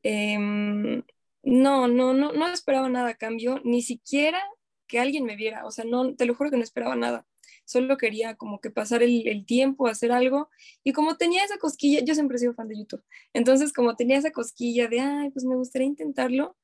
Em, 0.01 1.03
no, 1.43 1.88
no, 1.88 2.13
no, 2.13 2.34
no 2.34 2.47
esperaba 2.47 2.89
nada 2.89 3.10
a 3.10 3.15
cambio, 3.15 3.62
ni 3.63 3.82
siquiera 3.84 4.41
que 4.88 4.99
alguien 4.99 5.25
me 5.25 5.36
viera, 5.36 5.65
o 5.65 5.71
sea, 5.71 5.86
no, 5.86 6.15
te 6.15 6.25
lo 6.25 6.34
juro 6.34 6.49
que 6.49 6.58
no 6.58 6.63
esperaba 6.63 6.95
nada, 6.95 7.25
solo 7.67 7.97
quería 7.97 8.36
como 8.36 8.62
que 8.62 8.71
pasar 8.71 9.03
el, 9.03 9.45
tiempo, 9.45 9.88
hacer 9.88 10.12
algo, 10.12 10.49
y 10.84 10.93
como 10.93 11.17
tenía 11.17 11.43
esa 11.43 11.58
cosquilla, 11.58 11.99
yo 12.03 12.13
siempre 12.13 12.38
he 12.38 12.39
sido 12.39 12.53
fan 12.53 12.69
de 12.69 12.77
YouTube, 12.77 13.03
entonces 13.34 13.73
como 13.73 13.95
tenía 13.95 14.17
esa 14.17 14.32
cosquilla 14.32 14.88
de, 14.88 15.01
ay, 15.01 15.30
pues 15.32 15.45
me 15.45 15.56
gustaría 15.56 15.88
intentarlo, 15.88 16.56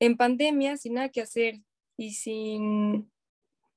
en 0.00 0.16
pandemia, 0.16 0.76
sin 0.78 0.94
nada 0.94 1.10
que 1.10 1.20
hacer 1.20 1.60
y 1.96 2.14
sin, 2.14 3.10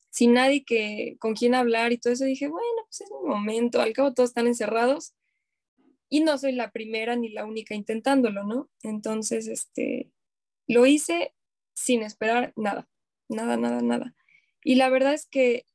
sin 0.10 0.34
nadie 0.34 0.64
que, 0.64 1.18
con 1.20 1.34
quien 1.36 1.56
hablar 1.56 1.92
y 1.92 1.98
todo 1.98 2.14
eso, 2.14 2.24
dije, 2.24 2.48
bueno, 2.48 2.84
pues 2.86 3.02
es 3.02 3.12
mi 3.12 3.28
momento, 3.28 3.82
al 3.82 3.94
cabo 3.94 4.14
todos 4.14 4.30
están 4.30 4.48
encerrados, 4.48 5.14
y 6.10 6.22
no 6.22 6.38
soy 6.38 6.54
la 6.54 6.72
primera 6.72 7.16
ni 7.16 7.30
la 7.30 7.46
única 7.46 7.76
intentándolo, 7.76 8.44
¿no? 8.44 8.70
Entonces, 8.82 9.48
este, 9.48 10.10
lo 10.68 10.86
hice 10.86 11.36
sin 11.76 12.02
esperar 12.02 12.54
nada, 12.56 12.90
nada, 13.28 13.58
nada, 13.58 13.82
nada. 13.82 14.16
Y 14.64 14.76
la 14.76 14.90
verdad 14.90 15.14
es 15.14 15.28
que 15.28 15.66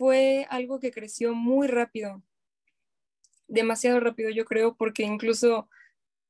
fue 0.00 0.46
algo 0.48 0.80
que 0.80 0.92
creció 0.92 1.34
muy 1.34 1.68
rápido, 1.68 2.22
demasiado 3.48 4.00
rápido, 4.00 4.30
yo 4.30 4.46
creo, 4.46 4.74
porque 4.74 5.02
incluso 5.02 5.68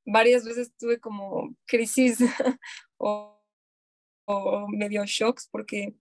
varias 0.05 0.45
veces 0.45 0.75
tuve 0.77 0.99
como 0.99 1.55
crisis 1.67 2.19
o, 2.97 3.41
o 4.25 4.67
medio 4.67 5.05
shocks, 5.07 5.49
porque, 5.53 5.95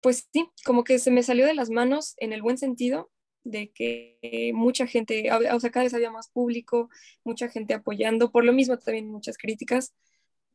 pues 0.00 0.28
sí, 0.32 0.50
como 0.64 0.82
que 0.82 0.98
se 0.98 1.12
me 1.12 1.22
salió 1.22 1.46
de 1.46 1.54
las 1.54 1.70
manos 1.70 2.14
en 2.16 2.32
el 2.32 2.42
buen 2.42 2.58
sentido 2.58 3.12
de 3.44 3.70
que 3.70 4.50
mucha 4.56 4.88
gente, 4.88 5.30
o 5.30 5.60
sea, 5.60 5.70
cada 5.70 5.84
vez 5.84 5.94
había 5.94 6.10
más 6.10 6.30
público, 6.30 6.90
mucha 7.22 7.48
gente 7.48 7.74
apoyando, 7.74 8.32
por 8.32 8.44
lo 8.44 8.52
mismo 8.52 8.76
también 8.76 9.06
muchas 9.08 9.38
críticas, 9.38 9.94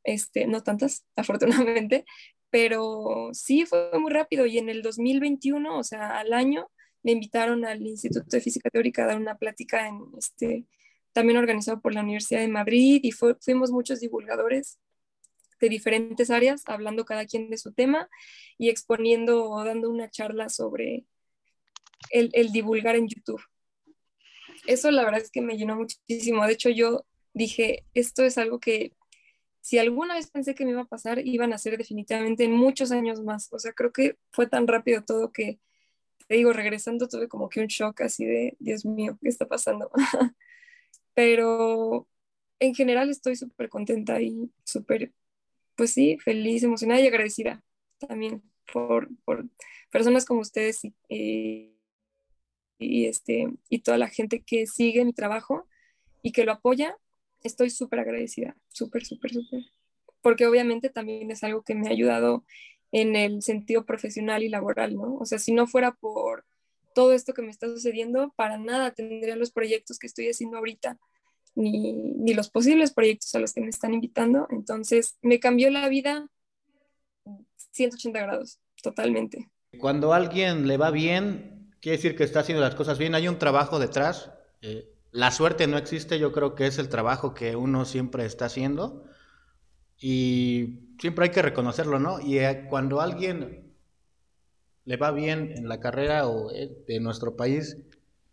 este, 0.03 0.45
no 0.45 0.61
tantas, 0.61 1.05
afortunadamente, 1.15 2.03
pero 2.49 3.29
sí 3.33 3.65
fue 3.65 3.91
muy 3.99 4.11
rápido 4.11 4.45
y 4.45 4.57
en 4.57 4.69
el 4.69 4.81
2021, 4.81 5.77
o 5.77 5.83
sea, 5.83 6.17
al 6.19 6.33
año, 6.33 6.69
me 7.03 7.11
invitaron 7.11 7.65
al 7.65 7.81
Instituto 7.81 8.27
de 8.29 8.41
Física 8.41 8.69
Teórica 8.69 9.03
a 9.03 9.07
dar 9.07 9.17
una 9.17 9.37
plática 9.37 9.87
en 9.87 10.01
este, 10.17 10.65
también 11.13 11.37
organizado 11.37 11.81
por 11.81 11.93
la 11.93 12.01
Universidad 12.01 12.41
de 12.41 12.47
Madrid 12.47 13.01
y 13.03 13.11
fuimos 13.11 13.71
muchos 13.71 13.99
divulgadores 13.99 14.79
de 15.59 15.69
diferentes 15.69 16.29
áreas, 16.29 16.63
hablando 16.65 17.05
cada 17.05 17.25
quien 17.25 17.49
de 17.49 17.57
su 17.57 17.73
tema 17.73 18.09
y 18.57 18.69
exponiendo 18.69 19.49
o 19.49 19.63
dando 19.63 19.89
una 19.89 20.09
charla 20.09 20.49
sobre 20.49 21.05
el, 22.11 22.51
divulgar 22.51 22.95
en 22.95 23.07
YouTube. 23.07 23.41
Eso 24.65 24.91
la 24.91 25.03
verdad 25.03 25.21
es 25.21 25.31
que 25.31 25.41
me 25.41 25.57
llenó 25.57 25.75
muchísimo. 25.75 26.45
De 26.45 26.53
hecho, 26.53 26.69
yo 26.69 27.05
dije, 27.33 27.85
esto 27.93 28.23
es 28.23 28.37
algo 28.37 28.59
que 28.59 28.93
si 29.61 29.77
alguna 29.77 30.15
vez 30.15 30.29
pensé 30.31 30.55
que 30.55 30.65
me 30.65 30.71
iba 30.71 30.81
a 30.81 30.85
pasar, 30.85 31.25
iban 31.25 31.53
a 31.53 31.57
ser 31.57 31.77
definitivamente 31.77 32.43
en 32.45 32.53
muchos 32.53 32.91
años 32.91 33.21
más. 33.23 33.51
O 33.51 33.59
sea, 33.59 33.73
creo 33.73 33.91
que 33.91 34.17
fue 34.31 34.47
tan 34.47 34.67
rápido 34.67 35.03
todo 35.03 35.31
que, 35.31 35.59
te 36.27 36.35
digo, 36.35 36.53
regresando 36.53 37.07
tuve 37.07 37.27
como 37.27 37.49
que 37.49 37.61
un 37.61 37.67
shock 37.67 38.01
así 38.01 38.25
de, 38.25 38.55
Dios 38.59 38.85
mío, 38.85 39.17
¿qué 39.21 39.29
está 39.29 39.47
pasando? 39.47 39.91
Pero 41.13 42.07
en 42.59 42.75
general 42.75 43.09
estoy 43.09 43.35
súper 43.35 43.69
contenta 43.69 44.21
y 44.21 44.51
súper, 44.63 45.13
pues 45.75 45.91
sí, 45.93 46.17
feliz, 46.19 46.63
emocionada 46.63 47.01
y 47.01 47.07
agradecida 47.07 47.63
también 47.99 48.43
por, 48.71 49.09
por 49.25 49.45
personas 49.91 50.25
como 50.25 50.41
ustedes 50.41 50.81
y 51.09 51.79
y, 52.79 53.05
este, 53.07 53.49
y 53.69 53.79
toda 53.79 53.97
la 53.97 54.07
gente 54.07 54.41
que 54.41 54.65
sigue 54.65 55.05
mi 55.05 55.13
trabajo 55.13 55.67
y 56.23 56.31
que 56.31 56.45
lo 56.45 56.53
apoya, 56.53 56.97
estoy 57.43 57.69
súper 57.69 57.99
agradecida, 57.99 58.55
súper, 58.69 59.05
súper, 59.05 59.33
súper. 59.33 59.61
Porque 60.21 60.45
obviamente 60.47 60.89
también 60.89 61.31
es 61.31 61.43
algo 61.43 61.63
que 61.63 61.75
me 61.75 61.87
ha 61.87 61.91
ayudado 61.91 62.43
en 62.91 63.15
el 63.15 63.41
sentido 63.41 63.85
profesional 63.85 64.43
y 64.43 64.49
laboral, 64.49 64.95
¿no? 64.95 65.15
O 65.15 65.25
sea, 65.25 65.39
si 65.39 65.53
no 65.53 65.67
fuera 65.67 65.93
por 65.93 66.45
todo 66.93 67.13
esto 67.13 67.33
que 67.33 67.41
me 67.41 67.51
está 67.51 67.67
sucediendo, 67.67 68.33
para 68.35 68.57
nada 68.57 68.91
tendría 68.91 69.35
los 69.35 69.51
proyectos 69.51 69.99
que 69.99 70.07
estoy 70.07 70.27
haciendo 70.27 70.57
ahorita, 70.57 70.97
ni, 71.55 71.93
ni 71.93 72.33
los 72.33 72.49
posibles 72.49 72.93
proyectos 72.93 73.33
a 73.35 73.39
los 73.39 73.53
que 73.53 73.61
me 73.61 73.69
están 73.69 73.93
invitando. 73.93 74.47
Entonces, 74.49 75.17
me 75.21 75.39
cambió 75.39 75.69
la 75.69 75.87
vida 75.87 76.29
180 77.71 78.19
grados, 78.19 78.59
totalmente. 78.81 79.49
Cuando 79.79 80.13
a 80.13 80.17
alguien 80.17 80.67
le 80.67 80.77
va 80.77 80.91
bien, 80.91 81.71
quiere 81.79 81.97
decir 81.97 82.15
que 82.15 82.23
está 82.23 82.41
haciendo 82.41 82.63
las 82.63 82.75
cosas 82.75 82.97
bien. 82.97 83.15
Hay 83.15 83.27
un 83.27 83.39
trabajo 83.39 83.79
detrás. 83.79 84.31
Eh, 84.61 84.89
la 85.11 85.31
suerte 85.31 85.67
no 85.67 85.77
existe, 85.77 86.19
yo 86.19 86.31
creo 86.31 86.55
que 86.55 86.67
es 86.67 86.77
el 86.77 86.89
trabajo 86.89 87.33
que 87.33 87.55
uno 87.55 87.85
siempre 87.85 88.25
está 88.25 88.45
haciendo. 88.45 89.03
Y 89.97 90.95
siempre 90.99 91.25
hay 91.25 91.31
que 91.31 91.41
reconocerlo, 91.41 91.99
¿no? 91.99 92.19
Y 92.19 92.39
eh, 92.39 92.65
cuando 92.69 93.01
a 93.01 93.03
alguien 93.03 93.73
le 94.85 94.97
va 94.97 95.11
bien 95.11 95.53
en 95.55 95.67
la 95.67 95.79
carrera 95.79 96.27
o 96.27 96.51
eh, 96.51 96.83
de 96.87 96.99
nuestro 96.99 97.35
país, 97.35 97.77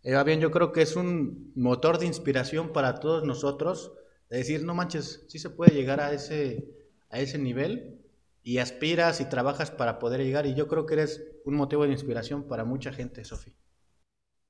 le 0.03 0.13
va 0.13 0.23
bien, 0.23 0.39
yo 0.39 0.51
creo 0.51 0.71
que 0.71 0.81
es 0.81 0.95
un 0.95 1.51
motor 1.55 1.97
de 1.99 2.05
inspiración 2.05 2.71
para 2.71 2.99
todos 2.99 3.23
nosotros. 3.25 3.91
De 4.29 4.37
decir, 4.37 4.63
no 4.63 4.75
manches, 4.75 5.25
sí 5.27 5.39
se 5.39 5.49
puede 5.49 5.73
llegar 5.73 5.99
a 5.99 6.13
ese, 6.13 6.69
a 7.09 7.19
ese 7.19 7.37
nivel 7.37 8.01
y 8.43 8.59
aspiras 8.59 9.19
y 9.19 9.25
trabajas 9.25 9.71
para 9.71 9.99
poder 9.99 10.21
llegar. 10.21 10.45
Y 10.45 10.53
yo 10.53 10.67
creo 10.67 10.85
que 10.85 10.93
eres 10.93 11.23
un 11.43 11.55
motivo 11.55 11.85
de 11.85 11.91
inspiración 11.91 12.47
para 12.47 12.63
mucha 12.63 12.93
gente, 12.93 13.25
Sofía. 13.25 13.53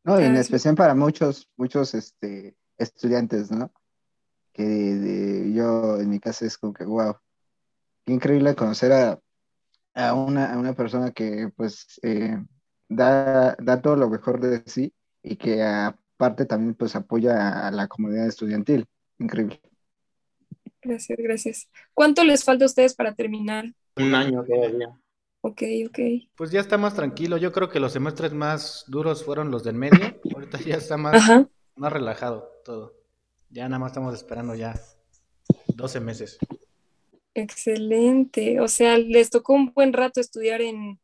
No, 0.08 0.18
en 0.18 0.38
especial 0.38 0.74
para 0.74 0.96
muchos, 0.96 1.50
muchos 1.58 1.94
este, 1.94 2.56
estudiantes, 2.78 3.52
¿no? 3.52 3.74
Que 4.54 5.52
yo, 5.54 6.00
en 6.00 6.10
mi 6.10 6.22
caso, 6.22 6.46
es 6.46 6.58
como 6.58 6.72
que, 6.72 6.86
wow, 6.86 7.18
qué 8.06 8.14
increíble 8.14 8.56
conocer 8.56 8.94
a, 8.94 9.20
a, 9.96 10.14
una, 10.14 10.54
a 10.54 10.58
una, 10.58 10.74
persona 10.74 11.12
que, 11.12 11.50
pues, 11.54 12.00
eh, 12.04 12.42
da, 12.88 13.58
da 13.60 13.82
todo 13.82 13.98
lo 13.98 14.10
mejor 14.10 14.40
de 14.40 14.64
sí 14.66 14.94
y 15.22 15.36
que 15.36 15.62
aparte 15.62 16.46
también, 16.46 16.76
pues, 16.76 16.96
apoya 16.96 17.68
a 17.68 17.72
la 17.72 17.90
comunidad 17.90 18.28
estudiantil. 18.28 18.88
Increíble. 19.20 19.60
Gracias, 20.82 21.18
gracias. 21.22 21.70
¿Cuánto 21.94 22.24
les 22.24 22.46
falta 22.46 22.64
a 22.64 22.68
ustedes 22.68 22.96
para 22.96 23.14
terminar? 23.14 23.66
Un 23.98 24.16
año 24.16 24.46
todavía. 24.46 24.98
Ok, 25.42 25.62
ok. 25.88 26.00
Pues 26.36 26.52
ya 26.52 26.60
está 26.60 26.78
más 26.78 26.96
tranquilo. 26.96 27.38
Yo 27.38 27.52
creo 27.52 27.70
que 27.70 27.80
los 27.80 27.94
semestres 27.94 28.34
más 28.34 28.84
duros 28.88 29.24
fueron 29.24 29.52
los 29.52 29.64
del 29.64 29.76
medio. 29.76 30.20
Ahorita 30.34 30.60
ya 30.60 30.76
está 30.76 30.98
más, 30.98 31.48
más 31.76 31.94
relajado 31.94 32.50
todo. 32.66 32.94
Ya 33.50 33.70
nada 33.70 33.80
más 33.80 33.92
estamos 33.92 34.14
esperando 34.14 34.56
ya 34.56 34.80
12 35.76 36.00
meses. 36.00 36.38
Excelente. 37.34 38.60
O 38.60 38.68
sea, 38.68 38.98
les 38.98 39.30
tocó 39.30 39.54
un 39.54 39.72
buen 39.74 39.94
rato 39.94 40.20
estudiar 40.20 40.62
en 40.62 41.00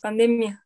pandemia. 0.00 0.64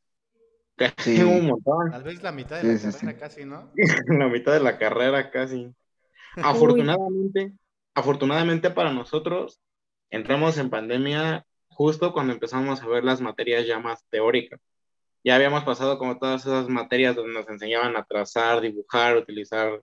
Sí. 0.99 1.23
un 1.23 1.47
montón. 1.47 1.91
Tal 1.91 2.03
vez 2.03 2.23
la 2.23 2.33
mitad 2.33 2.61
de 2.61 2.75
la 2.75 2.81
carrera 2.81 3.19
casi, 3.19 3.45
¿no? 3.45 3.73
la 4.09 4.29
mitad 4.29 4.53
de 4.53 4.61
la 4.61 4.79
carrera 4.79 5.31
casi. 5.31 5.73
Afortunadamente, 6.37 7.53
afortunadamente 7.95 8.71
para 8.71 8.93
nosotros, 8.93 9.61
entramos 10.11 10.59
en 10.59 10.71
pandemia 10.71 11.47
justo 11.75 12.13
cuando 12.13 12.33
empezamos 12.33 12.83
a 12.83 12.87
ver 12.89 13.05
las 13.05 13.21
materias 13.21 13.67
ya 13.67 13.79
más 13.79 14.05
teóricas. 14.11 14.61
Ya 15.25 15.37
habíamos 15.37 15.65
pasado 15.65 15.99
como 15.99 16.19
todas 16.19 16.47
esas 16.47 16.69
materias 16.69 17.17
donde 17.17 17.33
nos 17.35 17.49
enseñaban 17.49 17.97
a 17.97 18.05
trazar, 18.05 18.61
dibujar, 18.61 19.17
utilizar 19.17 19.83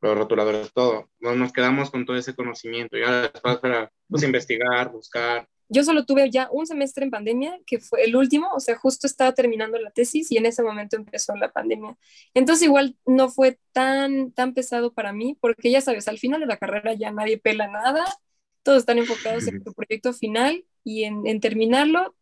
los 0.00 0.18
rotuladores, 0.18 0.72
todo. 0.72 1.10
Nos 1.20 1.52
quedamos 1.52 1.90
con 1.90 2.06
todo 2.06 2.16
ese 2.16 2.34
conocimiento. 2.34 2.96
Ya 2.96 3.22
después 3.22 3.58
era 3.62 3.90
pues, 4.08 4.22
investigar, 4.22 4.92
buscar, 4.92 5.48
yo 5.68 5.82
solo 5.82 6.04
tuve 6.04 6.30
ya 6.30 6.48
un 6.52 6.66
semestre 6.66 7.04
en 7.04 7.10
pandemia, 7.10 7.58
que 7.66 7.80
fue 7.80 8.04
el 8.04 8.14
último, 8.14 8.48
o 8.54 8.60
sea, 8.60 8.76
justo 8.76 9.06
estaba 9.06 9.32
terminando 9.32 9.78
la 9.78 9.90
tesis 9.90 10.30
y 10.30 10.36
en 10.36 10.46
ese 10.46 10.62
momento 10.62 10.96
empezó 10.96 11.34
la 11.34 11.50
pandemia. 11.50 11.96
Entonces 12.34 12.64
igual 12.64 12.96
no 13.04 13.28
fue 13.28 13.58
tan, 13.72 14.32
tan 14.32 14.54
pesado 14.54 14.92
para 14.92 15.12
mí, 15.12 15.36
porque 15.40 15.70
ya 15.70 15.80
sabes, 15.80 16.06
al 16.08 16.18
final 16.18 16.40
de 16.40 16.46
la 16.46 16.58
carrera 16.58 16.94
ya 16.94 17.10
nadie 17.10 17.38
pela 17.38 17.66
nada, 17.66 18.04
todos 18.62 18.78
están 18.78 18.98
enfocados 18.98 19.46
en 19.48 19.62
su 19.64 19.72
proyecto 19.74 20.12
final 20.12 20.64
y 20.86 21.02
en, 21.02 21.26
en 21.26 21.40
terminarlo 21.40 22.14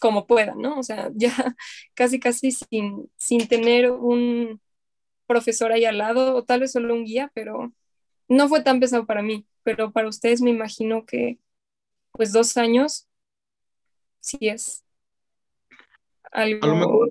como 0.00 0.26
puedan, 0.26 0.58
¿no? 0.60 0.78
O 0.78 0.82
sea, 0.82 1.10
ya 1.14 1.32
casi, 1.94 2.20
casi 2.20 2.52
sin, 2.52 3.10
sin 3.16 3.48
tener 3.48 3.90
un 3.90 4.60
profesor 5.26 5.72
ahí 5.72 5.86
al 5.86 5.98
lado, 5.98 6.36
o 6.36 6.44
tal 6.44 6.60
vez 6.60 6.72
solo 6.72 6.92
un 6.92 7.04
guía, 7.04 7.30
pero 7.34 7.72
no 8.28 8.48
fue 8.48 8.62
tan 8.62 8.80
pesado 8.80 9.06
para 9.06 9.22
mí, 9.22 9.46
pero 9.62 9.92
para 9.92 10.08
ustedes 10.08 10.42
me 10.42 10.50
imagino 10.50 11.06
que 11.06 11.38
pues 12.12 12.32
dos 12.32 12.58
años, 12.58 13.08
sí 14.20 14.36
es 14.42 14.84
algo... 16.30 17.08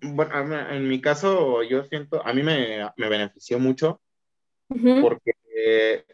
Bueno, 0.00 0.70
en 0.70 0.88
mi 0.88 1.00
caso, 1.00 1.62
yo 1.62 1.84
siento, 1.84 2.24
a 2.24 2.32
mí 2.32 2.42
me, 2.42 2.88
me 2.96 3.08
benefició 3.08 3.58
mucho 3.58 4.00
porque 5.00 6.04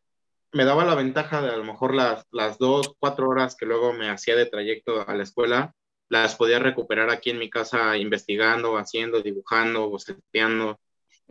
me 0.55 0.65
daba 0.65 0.85
la 0.87 0.95
ventaja 0.97 1.43
de 1.43 1.51
a 1.51 1.57
lo 1.57 1.65
mejor 1.65 1.95
las, 1.95 2.27
las 2.33 2.59
dos, 2.59 2.95
cuatro 3.01 3.29
horas 3.29 3.57
que 3.57 3.67
luego 3.67 3.93
me 3.93 4.11
hacía 4.11 4.37
de 4.37 4.47
trayecto 4.47 5.09
a 5.09 5.15
la 5.15 5.25
escuela, 5.25 5.75
las 6.09 6.37
podía 6.37 6.59
recuperar 6.61 7.11
aquí 7.11 7.31
en 7.31 7.39
mi 7.41 7.51
casa 7.51 7.97
investigando, 7.99 8.79
haciendo, 8.79 9.23
dibujando, 9.23 9.91
boceteando. 9.91 10.81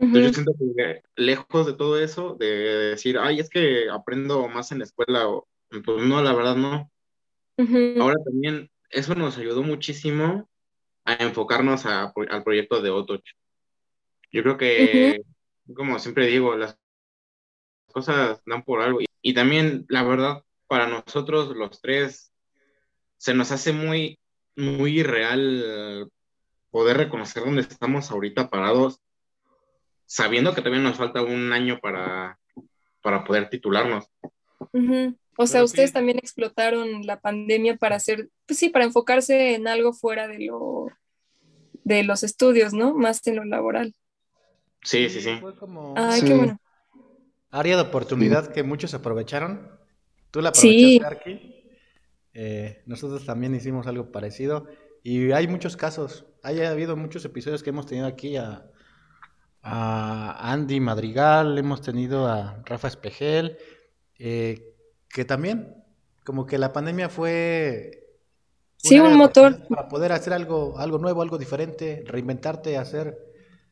Entonces 0.06 0.32
yo 0.32 0.34
ujú, 0.34 0.44
siento 0.44 0.52
que 0.76 1.02
lejos 1.16 1.66
de 1.66 1.74
todo 1.74 1.98
eso, 2.00 2.36
de 2.38 2.46
decir, 2.92 3.18
ay, 3.18 3.40
es 3.40 3.50
que 3.50 3.90
aprendo 3.90 4.48
más 4.48 4.72
en 4.72 4.78
la 4.80 4.84
escuela, 4.84 5.28
o, 5.28 5.48
pues 5.70 6.06
no, 6.06 6.22
la 6.22 6.34
verdad 6.34 6.56
no. 6.56 6.90
ujú, 7.58 7.80
Ahora 7.98 8.16
también 8.24 8.70
eso 8.90 9.14
nos 9.16 9.36
ayudó 9.38 9.62
muchísimo 9.64 10.48
a 11.04 11.14
enfocarnos 11.14 11.86
a- 11.86 12.12
al 12.30 12.44
proyecto 12.44 12.82
de 12.82 12.90
Otoch. 12.90 13.24
Yo 14.32 14.42
creo 14.42 14.56
que, 14.58 15.20
como 15.74 15.98
siempre 15.98 16.26
digo, 16.26 16.54
las 16.56 16.78
cosas 17.92 18.42
dan 18.46 18.62
por 18.64 18.80
algo. 18.82 19.00
Y, 19.00 19.06
y 19.26 19.32
también, 19.32 19.86
la 19.88 20.02
verdad, 20.02 20.44
para 20.68 20.86
nosotros 20.86 21.56
los 21.56 21.80
tres, 21.80 22.30
se 23.16 23.32
nos 23.32 23.50
hace 23.52 23.72
muy, 23.72 24.18
muy 24.54 25.00
irreal 25.00 26.10
poder 26.70 26.98
reconocer 26.98 27.42
dónde 27.42 27.62
estamos 27.62 28.10
ahorita 28.10 28.50
parados, 28.50 29.00
sabiendo 30.04 30.54
que 30.54 30.60
todavía 30.60 30.82
nos 30.82 30.98
falta 30.98 31.22
un 31.22 31.54
año 31.54 31.78
para, 31.80 32.38
para 33.00 33.24
poder 33.24 33.48
titularnos. 33.48 34.04
O 35.38 35.46
sea, 35.46 35.60
Pero 35.60 35.64
ustedes 35.64 35.88
sí, 35.88 35.94
también 35.94 36.18
explotaron 36.18 37.06
la 37.06 37.18
pandemia 37.18 37.76
para 37.78 37.96
hacer, 37.96 38.28
pues 38.44 38.58
sí, 38.58 38.68
para 38.68 38.84
enfocarse 38.84 39.54
en 39.54 39.68
algo 39.68 39.94
fuera 39.94 40.28
de 40.28 40.40
lo, 40.40 40.88
de 41.82 42.02
los 42.02 42.22
estudios, 42.22 42.74
¿no? 42.74 42.92
Más 42.92 43.26
en 43.26 43.36
lo 43.36 43.44
laboral. 43.46 43.94
sí, 44.82 45.08
sí, 45.08 45.22
sí. 45.22 45.38
Fue 45.40 45.56
como 45.56 45.94
Ay, 45.96 46.20
qué 46.20 46.34
bueno. 46.34 46.60
Área 47.54 47.76
de 47.76 47.82
sí. 47.82 47.88
oportunidad 47.88 48.48
que 48.48 48.62
muchos 48.62 48.94
aprovecharon. 48.94 49.70
Tú 50.30 50.40
la 50.40 50.48
aprovechaste, 50.50 51.06
Arki. 51.06 51.64
Eh, 52.34 52.82
nosotros 52.86 53.24
también 53.24 53.54
hicimos 53.54 53.86
algo 53.86 54.10
parecido. 54.10 54.66
Y 55.02 55.30
hay 55.32 55.46
muchos 55.46 55.76
casos. 55.76 56.24
Hay 56.42 56.60
habido 56.60 56.96
muchos 56.96 57.24
episodios 57.24 57.62
que 57.62 57.70
hemos 57.70 57.86
tenido 57.86 58.06
aquí 58.06 58.36
a, 58.36 58.66
a 59.62 60.52
Andy 60.52 60.80
Madrigal, 60.80 61.56
hemos 61.56 61.80
tenido 61.80 62.26
a 62.26 62.60
Rafa 62.64 62.88
Espejel, 62.88 63.56
eh, 64.18 64.74
que 65.08 65.24
también, 65.24 65.74
como 66.24 66.46
que 66.46 66.58
la 66.58 66.72
pandemia 66.72 67.08
fue 67.08 68.08
un 68.82 68.88
sí, 68.88 69.00
un 69.00 69.16
motor, 69.16 69.66
para 69.68 69.88
poder 69.88 70.12
hacer 70.12 70.32
algo, 70.32 70.78
algo 70.78 70.98
nuevo, 70.98 71.22
algo 71.22 71.38
diferente, 71.38 72.02
reinventarte, 72.06 72.76
hacer, 72.76 73.16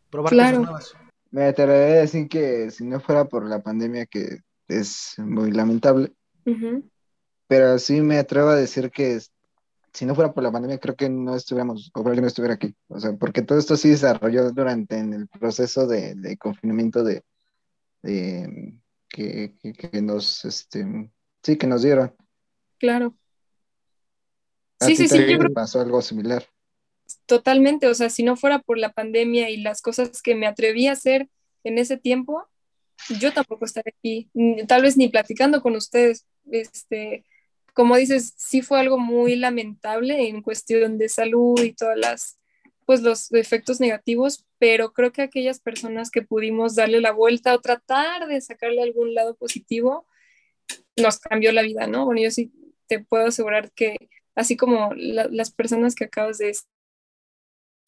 probar 0.09 0.33
cosas 0.33 0.59
nuevas. 0.59 0.95
Me 1.33 1.45
atrevería 1.47 1.97
a 1.97 2.01
decir 2.03 2.29
que 2.29 2.71
si 2.71 2.85
no 2.85 3.01
fuera 3.01 3.25
por 3.25 3.49
la 3.49 3.63
pandemia, 3.63 4.07
que 4.07 4.39
es 4.69 5.15
muy 5.19 5.51
lamentable, 5.51 6.13
pero 7.49 7.79
sí 7.79 8.01
me 8.01 8.19
atrevo 8.19 8.51
a 8.51 8.57
decir 8.57 8.91
que 8.91 9.19
si 9.93 10.07
no 10.07 10.15
fuera 10.15 10.33
por 10.33 10.43
la 10.43 10.53
pandemia, 10.53 10.79
creo 10.79 10.97
que 10.97 11.09
no 11.11 11.35
estuviéramos, 11.35 11.89
o 11.89 11.93
probablemente 12.03 12.23
no 12.23 12.29
estuviera 12.29 12.55
aquí. 12.55 12.75
O 12.89 13.01
sea, 13.01 13.13
porque 13.15 13.43
todo 13.43 13.59
esto 13.59 13.77
sí 13.77 13.91
desarrolló 13.91 14.51
durante 14.53 14.99
en 14.99 15.13
el 15.15 15.29
proceso 15.29 15.87
de, 15.87 16.15
de 16.15 16.37
confinamiento 16.39 17.05
de, 17.05 17.23
de- 18.03 18.75
que, 19.09 19.55
que- 19.61 19.73
que 19.75 20.03
nos, 20.03 20.45
este, 20.47 21.11
sí, 21.43 21.57
que 21.59 21.67
nos 21.67 21.83
dieron. 21.83 22.15
claro. 22.79 23.15
A 24.81 24.87
Sí, 24.87 24.97
sí, 24.97 25.09
sí, 25.09 25.19
yo 25.31 25.39
creo 25.39 25.53
pasó 25.55 25.81
algo 25.81 26.01
similar. 26.03 26.45
Totalmente. 27.27 27.87
O 27.89 27.95
sea, 27.95 28.11
si 28.11 28.23
no 28.23 28.37
fuera 28.37 28.59
por 28.61 28.79
la 28.79 28.93
pandemia 28.93 29.51
y 29.51 29.59
las 29.59 29.83
cosas 29.83 30.23
que 30.23 30.35
me 30.35 30.47
atreví 30.47 30.87
a 30.87 30.93
hacer 30.93 31.29
en 31.65 31.79
ese 31.79 31.97
tiempo, 31.97 32.45
yo 33.21 33.33
tampoco 33.33 33.65
estaría 33.65 33.93
aquí, 33.97 34.31
tal 34.69 34.83
vez 34.83 34.97
ni 34.97 35.09
platicando 35.09 35.61
con 35.61 35.77
ustedes. 35.77 36.27
Este, 36.51 37.25
como 37.75 37.97
dices, 37.97 38.35
sí 38.37 38.63
fue 38.63 38.81
algo 38.81 38.99
muy 38.99 39.37
lamentable 39.37 40.29
en 40.29 40.43
cuestión 40.43 40.99
de 40.99 41.09
salud 41.09 41.61
y 41.63 41.73
todas 41.73 41.99
las, 41.99 42.39
pues 42.87 43.03
los 43.03 43.33
efectos 43.33 43.81
negativos, 43.81 44.47
pero 44.59 44.93
creo 44.93 45.13
que 45.13 45.23
aquellas 45.23 45.61
personas 45.61 46.11
que 46.11 46.23
pudimos 46.23 46.75
darle 46.75 47.01
la 47.01 47.13
vuelta 47.13 47.55
o 47.55 47.61
tratar 47.61 48.27
de 48.29 48.41
sacarle 48.41 48.83
algún 48.83 49.15
lado 49.15 49.35
positivo, 49.35 50.07
nos 50.97 51.19
cambió 51.19 51.53
la 51.53 51.63
vida, 51.63 51.87
¿no? 51.87 52.05
Bueno, 52.05 52.21
yo 52.21 52.31
sí 52.31 52.53
te 52.87 53.01
puedo 53.01 53.27
asegurar 53.27 53.73
que 53.73 53.97
así 54.35 54.57
como 54.57 54.93
la- 54.95 55.29
las 55.31 55.51
personas 55.53 55.95
que 55.95 56.05
acabas 56.05 56.39
de 56.39 56.51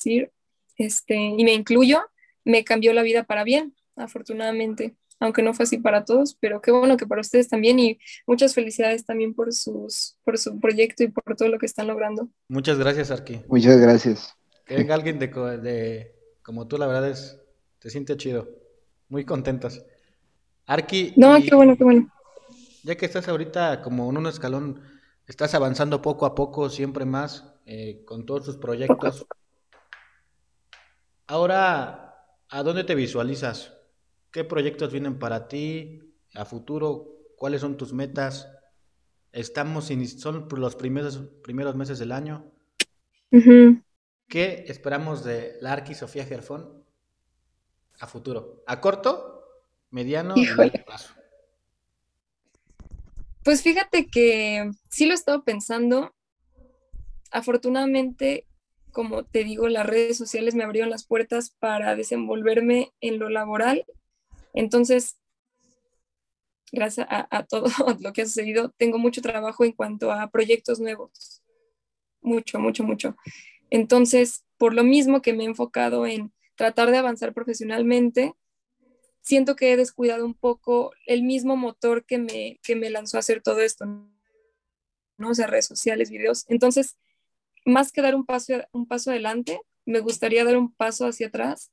decir, 0.04 0.30
este, 0.76 1.14
y 1.14 1.44
me 1.44 1.54
incluyo, 1.54 2.02
me 2.44 2.64
cambió 2.64 2.92
la 2.92 3.02
vida 3.02 3.24
para 3.24 3.44
bien, 3.44 3.74
afortunadamente, 3.96 4.96
aunque 5.20 5.42
no 5.42 5.54
fue 5.54 5.64
así 5.64 5.78
para 5.78 6.04
todos, 6.04 6.36
pero 6.40 6.60
qué 6.60 6.70
bueno 6.72 6.96
que 6.96 7.06
para 7.06 7.20
ustedes 7.20 7.48
también 7.48 7.78
y 7.78 7.98
muchas 8.26 8.54
felicidades 8.54 9.04
también 9.06 9.34
por 9.34 9.52
sus, 9.52 10.16
por 10.24 10.36
su 10.38 10.58
proyecto 10.60 11.04
y 11.04 11.08
por 11.08 11.36
todo 11.36 11.48
lo 11.48 11.58
que 11.58 11.66
están 11.66 11.86
logrando. 11.86 12.28
Muchas 12.48 12.78
gracias, 12.78 13.10
Arki. 13.10 13.40
Muchas 13.48 13.78
gracias. 13.78 14.34
Que 14.66 14.76
venga 14.76 14.94
alguien 14.94 15.18
de, 15.18 15.30
co- 15.30 15.46
de- 15.58 16.12
como 16.42 16.66
tú, 16.66 16.76
la 16.78 16.86
verdad 16.86 17.08
es, 17.10 17.40
te 17.78 17.88
siente 17.90 18.16
chido. 18.16 18.48
Muy 19.08 19.24
contentos. 19.24 19.84
Arki, 20.66 21.12
No, 21.16 21.36
qué 21.42 21.54
bueno, 21.54 21.76
qué 21.76 21.84
bueno. 21.84 22.10
ya 22.82 22.96
que 22.96 23.06
estás 23.06 23.28
ahorita 23.28 23.80
como 23.82 24.10
en 24.10 24.16
un 24.16 24.26
escalón, 24.26 24.82
estás 25.26 25.54
avanzando 25.54 26.02
poco 26.02 26.26
a 26.26 26.34
poco, 26.34 26.68
siempre 26.70 27.04
más, 27.04 27.54
eh, 27.66 28.02
con 28.04 28.26
todos 28.26 28.44
tus 28.44 28.56
proyectos. 28.56 29.26
Ahora, 31.26 32.26
¿a 32.48 32.62
dónde 32.62 32.84
te 32.84 32.94
visualizas? 32.94 33.72
¿Qué 34.30 34.44
proyectos 34.44 34.92
vienen 34.92 35.18
para 35.18 35.48
ti 35.48 36.00
a 36.34 36.44
futuro? 36.44 37.18
¿Cuáles 37.36 37.60
son 37.60 37.76
tus 37.76 37.92
metas? 37.92 38.48
Estamos 39.32 39.90
in- 39.90 40.08
son 40.08 40.48
los 40.50 40.76
primeros, 40.76 41.18
primeros 41.42 41.76
meses 41.76 41.98
del 41.98 42.12
año. 42.12 42.52
¿Qué 44.28 44.66
esperamos 44.68 45.24
de 45.24 45.56
la 45.62 45.72
Arqui 45.72 45.94
Sofía 45.94 46.26
Gerfón 46.26 46.84
a 48.00 48.06
futuro? 48.06 48.62
¿A 48.66 48.80
corto, 48.80 49.12
mediano 49.90 50.44
y 50.46 50.54
largo 50.54 50.84
plazo? 50.84 51.14
Pues 53.44 53.62
fíjate 53.62 54.06
que 54.06 54.70
sí 54.88 55.06
lo 55.06 55.12
he 55.12 55.14
estado 55.14 55.44
pensando. 55.44 56.12
Afortunadamente, 57.30 58.46
como 58.94 59.24
te 59.24 59.44
digo, 59.44 59.68
las 59.68 59.84
redes 59.84 60.16
sociales 60.16 60.54
me 60.54 60.64
abrieron 60.64 60.88
las 60.88 61.04
puertas 61.04 61.50
para 61.58 61.96
desenvolverme 61.96 62.94
en 63.02 63.18
lo 63.18 63.28
laboral. 63.28 63.84
Entonces, 64.54 65.18
gracias 66.72 67.06
a, 67.10 67.44
todo 67.44 67.66
lo 68.00 68.12
que 68.14 68.22
ha 68.22 68.26
sucedido, 68.26 68.72
tengo 68.78 68.98
mucho 68.98 69.20
trabajo 69.20 69.64
en 69.64 69.72
cuanto 69.72 70.10
a 70.10 70.30
proyectos 70.30 70.80
nuevos. 70.80 71.42
Mucho, 72.22 72.58
mucho, 72.58 72.84
mucho. 72.84 73.16
Entonces, 73.68 74.44
por 74.56 74.72
lo 74.72 74.84
mismo 74.84 75.20
que 75.20 75.34
me 75.34 75.42
he 75.42 75.46
enfocado 75.46 76.06
en 76.06 76.32
tratar 76.54 76.90
de 76.90 76.98
avanzar 76.98 77.34
profesionalmente, 77.34 78.34
siento 79.20 79.56
que 79.56 79.72
he 79.72 79.76
descuidado 79.76 80.24
un 80.24 80.34
poco 80.34 80.92
el 81.06 81.24
mismo 81.24 81.56
motor 81.56 82.04
que 82.04 82.18
me, 82.18 82.60
que 82.62 82.76
me 82.76 82.90
lanzó 82.90 83.16
a 83.16 83.20
hacer 83.20 83.42
todo 83.42 83.60
esto, 83.60 83.84
¿no? 83.86 85.30
O 85.30 85.34
sea, 85.34 85.48
redes 85.48 85.66
sociales, 85.66 86.10
videos. 86.10 86.44
Entonces, 86.48 86.96
más 87.64 87.92
que 87.92 88.02
dar 88.02 88.14
un 88.14 88.24
paso, 88.24 88.54
un 88.72 88.86
paso 88.86 89.10
adelante, 89.10 89.60
me 89.86 90.00
gustaría 90.00 90.44
dar 90.44 90.56
un 90.56 90.72
paso 90.72 91.06
hacia 91.06 91.28
atrás 91.28 91.70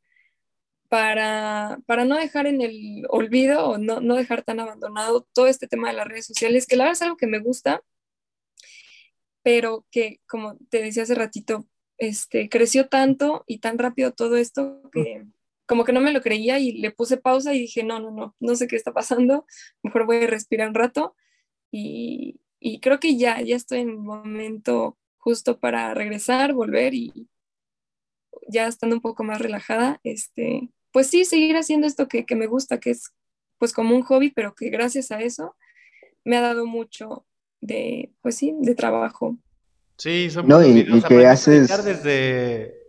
para, 0.89 1.79
para 1.85 2.05
no 2.05 2.17
dejar 2.17 2.47
en 2.47 2.61
el 2.61 3.05
olvido 3.09 3.65
o 3.69 3.77
no, 3.77 4.01
no 4.01 4.15
dejar 4.15 4.43
tan 4.43 4.59
abandonado 4.59 5.27
todo 5.33 5.47
este 5.47 5.67
tema 5.67 5.89
de 5.89 5.95
las 5.95 6.07
redes 6.07 6.25
sociales, 6.25 6.67
que 6.67 6.75
la 6.75 6.83
verdad 6.85 6.97
es 6.97 7.01
algo 7.01 7.17
que 7.17 7.27
me 7.27 7.39
gusta, 7.39 7.81
pero 9.43 9.85
que, 9.91 10.19
como 10.27 10.57
te 10.69 10.81
decía 10.81 11.03
hace 11.03 11.15
ratito, 11.15 11.65
este, 11.97 12.49
creció 12.49 12.89
tanto 12.89 13.43
y 13.47 13.59
tan 13.59 13.77
rápido 13.77 14.11
todo 14.11 14.37
esto 14.37 14.81
que 14.91 15.25
como 15.71 15.85
que 15.85 15.93
no 15.93 16.01
me 16.01 16.11
lo 16.11 16.19
creía 16.19 16.59
y 16.59 16.73
le 16.73 16.91
puse 16.91 17.15
pausa 17.15 17.53
y 17.53 17.59
dije, 17.59 17.81
no, 17.83 18.01
no, 18.01 18.11
no, 18.11 18.35
no 18.41 18.55
sé 18.57 18.67
qué 18.67 18.75
está 18.75 18.91
pasando, 18.91 19.45
mejor 19.83 20.05
voy 20.05 20.17
a 20.17 20.27
respirar 20.27 20.67
un 20.67 20.75
rato 20.75 21.15
y, 21.71 22.41
y 22.59 22.81
creo 22.81 22.99
que 22.99 23.15
ya, 23.15 23.39
ya 23.39 23.55
estoy 23.55 23.79
en 23.79 23.91
el 23.91 23.97
momento 23.97 24.97
justo 25.21 25.59
para 25.59 25.93
regresar, 25.93 26.53
volver 26.53 26.93
y 26.93 27.29
ya 28.49 28.67
estando 28.67 28.95
un 28.95 29.01
poco 29.01 29.23
más 29.23 29.39
relajada, 29.39 29.99
este, 30.03 30.69
pues 30.91 31.07
sí, 31.07 31.25
seguir 31.25 31.55
haciendo 31.55 31.87
esto 31.87 32.07
que, 32.07 32.25
que 32.25 32.35
me 32.35 32.47
gusta, 32.47 32.79
que 32.79 32.89
es 32.91 33.13
pues 33.57 33.71
como 33.71 33.95
un 33.95 34.01
hobby, 34.01 34.31
pero 34.31 34.55
que 34.55 34.69
gracias 34.69 35.11
a 35.11 35.21
eso 35.21 35.55
me 36.25 36.37
ha 36.37 36.41
dado 36.41 36.65
mucho 36.65 37.25
de, 37.61 38.11
pues 38.21 38.35
sí, 38.35 38.55
de 38.59 38.75
trabajo. 38.75 39.37
Sí, 39.97 40.31
son 40.31 40.47
no, 40.47 40.65
y, 40.65 40.79
y 40.79 41.01
que 41.03 41.27
haces 41.27 41.85
desde 41.85 42.81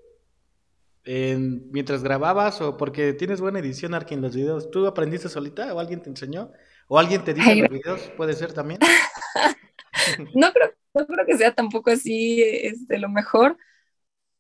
mientras 1.04 2.02
grababas 2.02 2.60
o 2.60 2.76
porque 2.76 3.12
tienes 3.12 3.40
buena 3.40 3.58
edición 3.58 3.92
Arki 3.92 4.14
en 4.14 4.22
los 4.22 4.34
videos. 4.34 4.70
¿Tú 4.70 4.86
aprendiste 4.86 5.28
solita 5.28 5.74
o 5.74 5.80
alguien 5.80 6.00
te 6.00 6.08
enseñó? 6.08 6.52
¿O 6.88 6.98
alguien 6.98 7.24
te 7.24 7.34
dijo 7.34 7.50
en 7.50 7.62
los 7.62 7.70
videos? 7.70 8.00
¿Puede 8.16 8.32
ser 8.34 8.52
también? 8.52 8.80
no, 10.34 10.52
creo, 10.52 10.72
no 10.94 11.06
creo 11.06 11.26
que 11.26 11.36
sea 11.38 11.54
tampoco 11.54 11.90
así 11.90 12.42
este, 12.42 12.98
lo 12.98 13.08
mejor, 13.08 13.56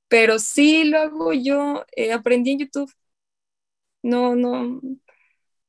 pero 0.08 0.38
sí 0.38 0.84
lo 0.84 0.98
hago 0.98 1.32
yo. 1.32 1.84
Eh, 1.96 2.12
aprendí 2.12 2.52
en 2.52 2.58
YouTube. 2.60 2.92
No, 4.02 4.34
no, 4.34 4.80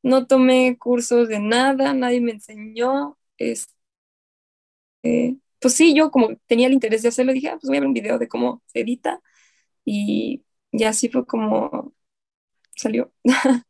no 0.04 0.28
tomé 0.28 0.78
cursos 0.78 1.28
de 1.30 1.40
nada, 1.40 1.94
nadie 1.94 2.22
me 2.22 2.32
enseñó. 2.32 3.18
Este, 3.38 3.70
pues 5.60 5.74
sí, 5.74 5.96
yo 5.96 6.12
como 6.12 6.36
tenía 6.48 6.68
el 6.68 6.74
interés 6.74 7.04
de 7.04 7.10
hacerlo, 7.10 7.34
dije, 7.34 7.50
ah, 7.50 7.58
pues 7.60 7.70
voy 7.70 7.78
a 7.78 7.80
ver 7.82 7.88
un 7.88 7.94
video 7.94 8.20
de 8.20 8.28
cómo 8.28 8.62
se 8.68 8.82
edita 8.82 9.22
y, 9.86 10.46
y 10.72 10.84
así 10.84 11.10
fue 11.10 11.26
como 11.26 11.94
salió. 12.76 13.12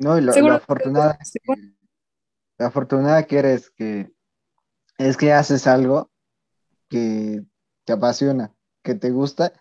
No, 0.00 0.16
y 0.16 0.20
lo, 0.20 0.30
afortunada, 0.52 1.18
la 2.56 2.66
afortunada 2.68 3.26
que 3.26 3.36
eres 3.36 3.68
que 3.70 4.12
es 4.98 5.16
que 5.16 5.32
haces 5.32 5.66
algo 5.66 6.10
que 6.88 7.44
te 7.84 7.92
apasiona, 7.92 8.52
que 8.82 8.94
te 8.94 9.10
gusta 9.10 9.52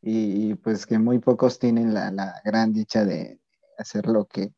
y, 0.00 0.54
pues 0.54 0.86
que 0.86 0.98
muy 0.98 1.18
pocos 1.18 1.58
tienen 1.58 1.92
la, 1.92 2.40
gran 2.44 2.72
dicha 2.72 3.04
de 3.04 3.40
hacer 3.76 4.06
lo 4.06 4.26
que, 4.26 4.54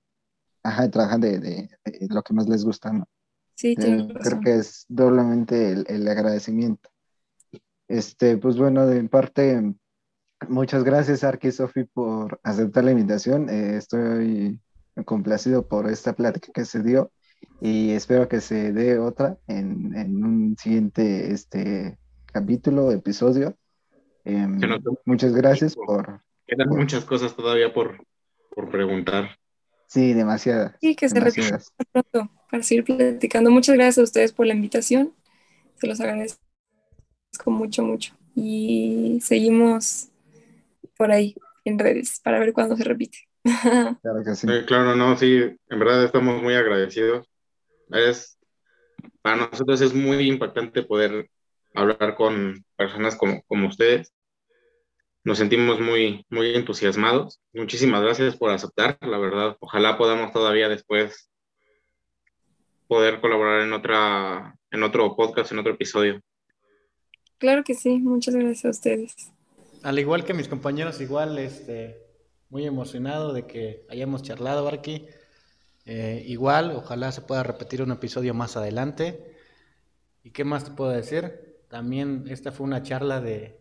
ajá, 0.63 0.91
trabajan 0.91 1.23
de, 1.23 1.71
lo 2.11 2.23
que 2.23 2.35
más 2.35 2.49
les 2.49 2.65
gusta, 2.65 2.93
¿no? 2.93 3.09
Sí, 3.55 3.75
eh, 3.79 4.09
Creo 4.23 4.41
que 4.41 4.55
es 4.57 4.85
doblemente 4.89 5.73
el, 5.73 6.07
agradecimiento. 6.07 6.91
Este, 7.89 8.37
pues 8.37 8.57
bueno, 8.57 8.87
de 8.87 9.03
parte, 9.09 9.75
muchas 10.49 10.85
gracias, 10.85 11.25
Arqui 11.25 11.51
Sofi, 11.51 11.85
por 11.85 12.39
aceptar 12.45 12.85
la 12.85 12.93
invitación. 12.93 13.49
Eh, 13.49 13.77
estoy 13.77 14.61
complacido 15.07 15.67
por 15.67 15.89
esta 15.89 16.13
plática 16.13 16.53
que 16.53 16.65
se 16.67 16.83
dio 16.83 17.11
y 17.61 17.91
espero 17.91 18.29
que 18.29 18.41
se 18.41 18.73
dé 18.73 18.99
otra 18.99 19.39
en, 19.47 20.25
un 20.25 20.57
siguiente 20.59 21.33
este, 21.33 21.99
capítulo, 22.27 22.93
episodio. 22.93 23.57
Em, 24.25 24.61
muchas 25.05 25.33
gracias 25.35 25.75
por... 25.75 26.23
Quedan 26.47 26.69
muchas 26.71 27.05
cosas 27.05 27.35
todavía 27.35 27.73
por, 27.73 28.05
por 28.55 28.71
preguntar. 28.71 29.39
Sí, 29.87 30.13
demasiadas. 30.13 30.75
Sí, 30.81 30.95
que 30.95 31.09
se 31.09 31.19
repita 31.19 31.59
pronto 31.93 32.31
para 32.51 32.63
seguir 32.63 32.85
platicando. 32.85 33.51
Muchas 33.51 33.75
gracias 33.75 33.99
a 33.99 34.03
ustedes 34.03 34.33
por 34.33 34.47
la 34.47 34.55
invitación. 34.55 35.15
Se 35.77 35.87
los 35.87 36.01
agradezco 36.01 36.39
mucho, 37.47 37.83
mucho. 37.83 38.15
Y 38.35 39.19
seguimos 39.23 40.09
por 40.97 41.11
ahí 41.11 41.35
en 41.65 41.79
redes 41.79 42.21
para 42.23 42.39
ver 42.39 42.53
cuándo 42.53 42.77
se 42.77 42.85
repite. 42.85 43.19
Claro 44.03 44.23
que 44.25 44.35
sí. 44.35 44.47
Eh, 44.51 44.65
claro, 44.67 44.95
no, 44.95 45.17
sí, 45.17 45.41
en 45.69 45.79
verdad 45.79 46.05
estamos 46.05 46.43
muy 46.43 46.55
agradecidos. 46.55 47.28
Es, 47.91 48.39
para 49.23 49.37
nosotros 49.37 49.81
es 49.81 49.95
muy 49.95 50.29
impactante 50.29 50.83
poder 50.83 51.29
hablar 51.75 52.15
con 52.17 52.65
personas 52.77 53.17
como, 53.17 53.43
como 53.43 53.69
ustedes 53.69 54.13
nos 55.29 55.39
sentimos 55.39 55.79
muy, 55.79 56.25
muy 56.31 56.55
entusiasmados. 56.55 57.41
Muchísimas 57.53 58.03
gracias 58.03 58.37
por 58.37 58.51
aceptar, 58.51 58.97
la 59.03 59.19
verdad. 59.19 59.57
Ojalá 59.61 59.99
podamos 59.99 60.33
todavía 60.33 60.71
después 60.71 61.31
poder 62.87 63.21
colaborar 63.21 63.61
en 63.61 63.75
otra, 63.75 64.57
en 64.71 64.83
otro 64.83 65.15
podcast, 65.15 65.53
en 65.53 65.59
otro 65.59 65.75
episodio. 65.75 66.23
Claro 67.37 67.63
que 67.63 67.75
sí, 67.75 67.99
muchas 67.99 68.35
gracias 68.35 68.65
a 68.65 68.71
ustedes. 68.71 69.15
Al 69.83 69.99
igual 69.99 70.25
que 70.25 70.33
mis 70.33 70.49
compañeros, 70.49 71.01
igual, 71.01 71.39
este, 71.39 71.99
muy 72.49 72.67
emocionado 72.67 73.35
de 73.35 73.47
que 73.47 73.85
hayamos 73.91 74.23
charlado, 74.23 74.67
aquí. 74.69 75.07
Eh, 75.91 76.23
igual, 76.27 76.73
ojalá 76.73 77.11
se 77.13 77.23
pueda 77.23 77.43
repetir 77.43 77.83
un 77.83 77.91
episodio 77.91 78.35
más 78.35 78.59
adelante. 78.59 79.35
¿Y 80.23 80.33
qué 80.33 80.45
más 80.45 80.65
te 80.65 80.71
puedo 80.71 80.91
decir? 80.91 81.63
También 81.69 82.27
esta 82.29 82.53
fue 82.53 82.67
una 82.67 82.83
charla 82.83 83.23
de, 83.23 83.59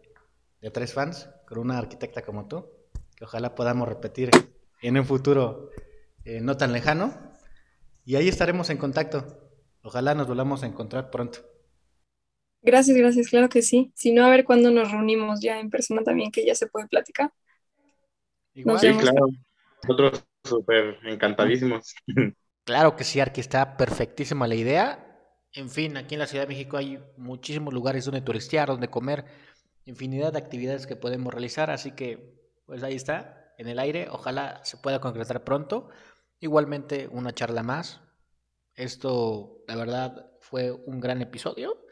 de 0.60 0.70
tres 0.70 0.94
fans 0.94 1.30
con 1.48 1.58
una 1.60 1.78
arquitecta 1.78 2.24
como 2.24 2.50
tú, 2.50 2.70
que 3.16 3.24
ojalá 3.24 3.56
podamos 3.56 3.88
repetir 3.88 4.30
en 4.82 4.98
un 4.98 5.06
futuro 5.06 5.70
eh, 6.26 6.42
no 6.42 6.58
tan 6.58 6.74
lejano. 6.74 7.18
Y 8.04 8.18
ahí 8.18 8.28
estaremos 8.28 8.70
en 8.70 8.78
contacto. 8.78 9.50
Ojalá 9.82 10.14
nos 10.14 10.28
volvamos 10.28 10.64
a 10.64 10.68
encontrar 10.68 11.10
pronto. 11.10 11.40
Gracias, 12.62 12.98
gracias, 12.98 13.30
claro 13.30 13.48
que 13.48 13.62
sí. 13.62 13.94
Si 13.96 14.12
no, 14.12 14.26
a 14.26 14.30
ver 14.30 14.44
cuándo 14.44 14.70
nos 14.70 14.92
reunimos 14.92 15.40
ya 15.40 15.62
en 15.62 15.70
persona 15.70 16.04
también, 16.04 16.34
que 16.34 16.46
ya 16.46 16.56
se 16.56 16.68
puede 16.68 16.88
platicar. 16.88 17.32
Igual. 18.54 18.80
Sí, 18.80 18.92
claro. 19.00 19.30
Nosotros 19.84 20.26
súper 20.48 20.98
encantadísimos. 21.04 21.96
Claro 22.64 22.96
que 22.96 23.04
sí, 23.04 23.20
Arqui, 23.20 23.42
está 23.42 23.78
perfectísima 23.78 24.48
la 24.48 24.56
idea. 24.56 25.04
En 25.54 25.70
fin, 25.70 25.96
aquí 25.98 26.16
en 26.16 26.20
la 26.20 26.28
Ciudad 26.28 26.44
de 26.44 26.50
México 26.50 26.78
hay 26.78 27.00
muchísimos 27.18 27.74
lugares 27.74 28.06
donde 28.06 28.22
turistear, 28.22 28.68
donde 28.68 28.90
comer 28.90 29.26
infinidad 29.86 30.34
de 30.34 30.40
actividades 30.40 30.86
que 30.86 30.96
podemos 30.96 31.34
realizar, 31.34 31.72
así 31.72 31.92
que 31.92 32.36
pues 32.66 32.84
ahí 32.84 32.96
está, 32.96 33.54
en 33.58 33.68
el 33.68 33.80
aire, 33.80 34.08
ojalá 34.12 34.62
se 34.64 34.78
pueda 34.78 35.00
concretar 35.00 35.44
pronto. 35.44 35.90
Igualmente 36.40 37.08
una 37.12 37.34
charla 37.34 37.64
más. 37.64 38.02
Esto, 38.76 39.64
la 39.68 39.76
verdad, 39.76 40.32
fue 40.40 40.72
un 40.72 41.00
gran 41.00 41.22
episodio, 41.22 41.84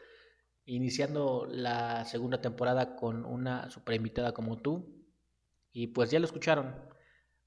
iniciando 0.64 1.46
la 1.50 2.04
segunda 2.04 2.40
temporada 2.40 2.94
con 2.94 3.24
una 3.24 3.70
super 3.70 3.96
invitada 3.96 4.32
como 4.32 4.58
tú. 4.58 5.04
Y 5.72 5.88
pues 5.88 6.10
ya 6.10 6.20
lo 6.20 6.26
escucharon. 6.26 6.74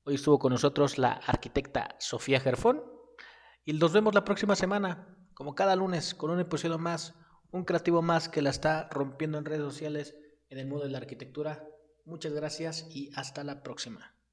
Hoy 0.10 0.16
estuvo 0.16 0.39
con 0.39 0.51
nosotros 0.51 0.97
la 0.97 1.12
arquitecta 1.28 1.95
Sofía 1.99 2.39
Gerfón. 2.39 2.82
Y 3.64 3.74
nos 3.74 3.93
vemos 3.93 4.16
la 4.16 4.26
próxima 4.26 4.55
semana, 4.55 5.16
como 5.36 5.53
cada 5.53 5.76
lunes, 5.76 6.16
con 6.16 6.32
un 6.32 6.39
episodio 6.39 6.80
más, 6.80 7.14
un 7.51 7.64
creativo 7.64 8.01
más 8.01 8.28
que 8.28 8.41
la 8.41 8.49
está 8.49 8.89
rompiendo 8.89 9.38
en 9.38 9.45
redes 9.45 9.62
sociales 9.62 10.16
en 10.49 10.57
el 10.57 10.66
mundo 10.66 10.86
de 10.86 10.89
la 10.89 10.97
arquitectura. 10.97 11.64
Muchas 12.05 12.34
gracias 12.34 12.88
y 12.89 13.12
hasta 13.14 13.43
la 13.43 13.62
próxima. 13.62 14.18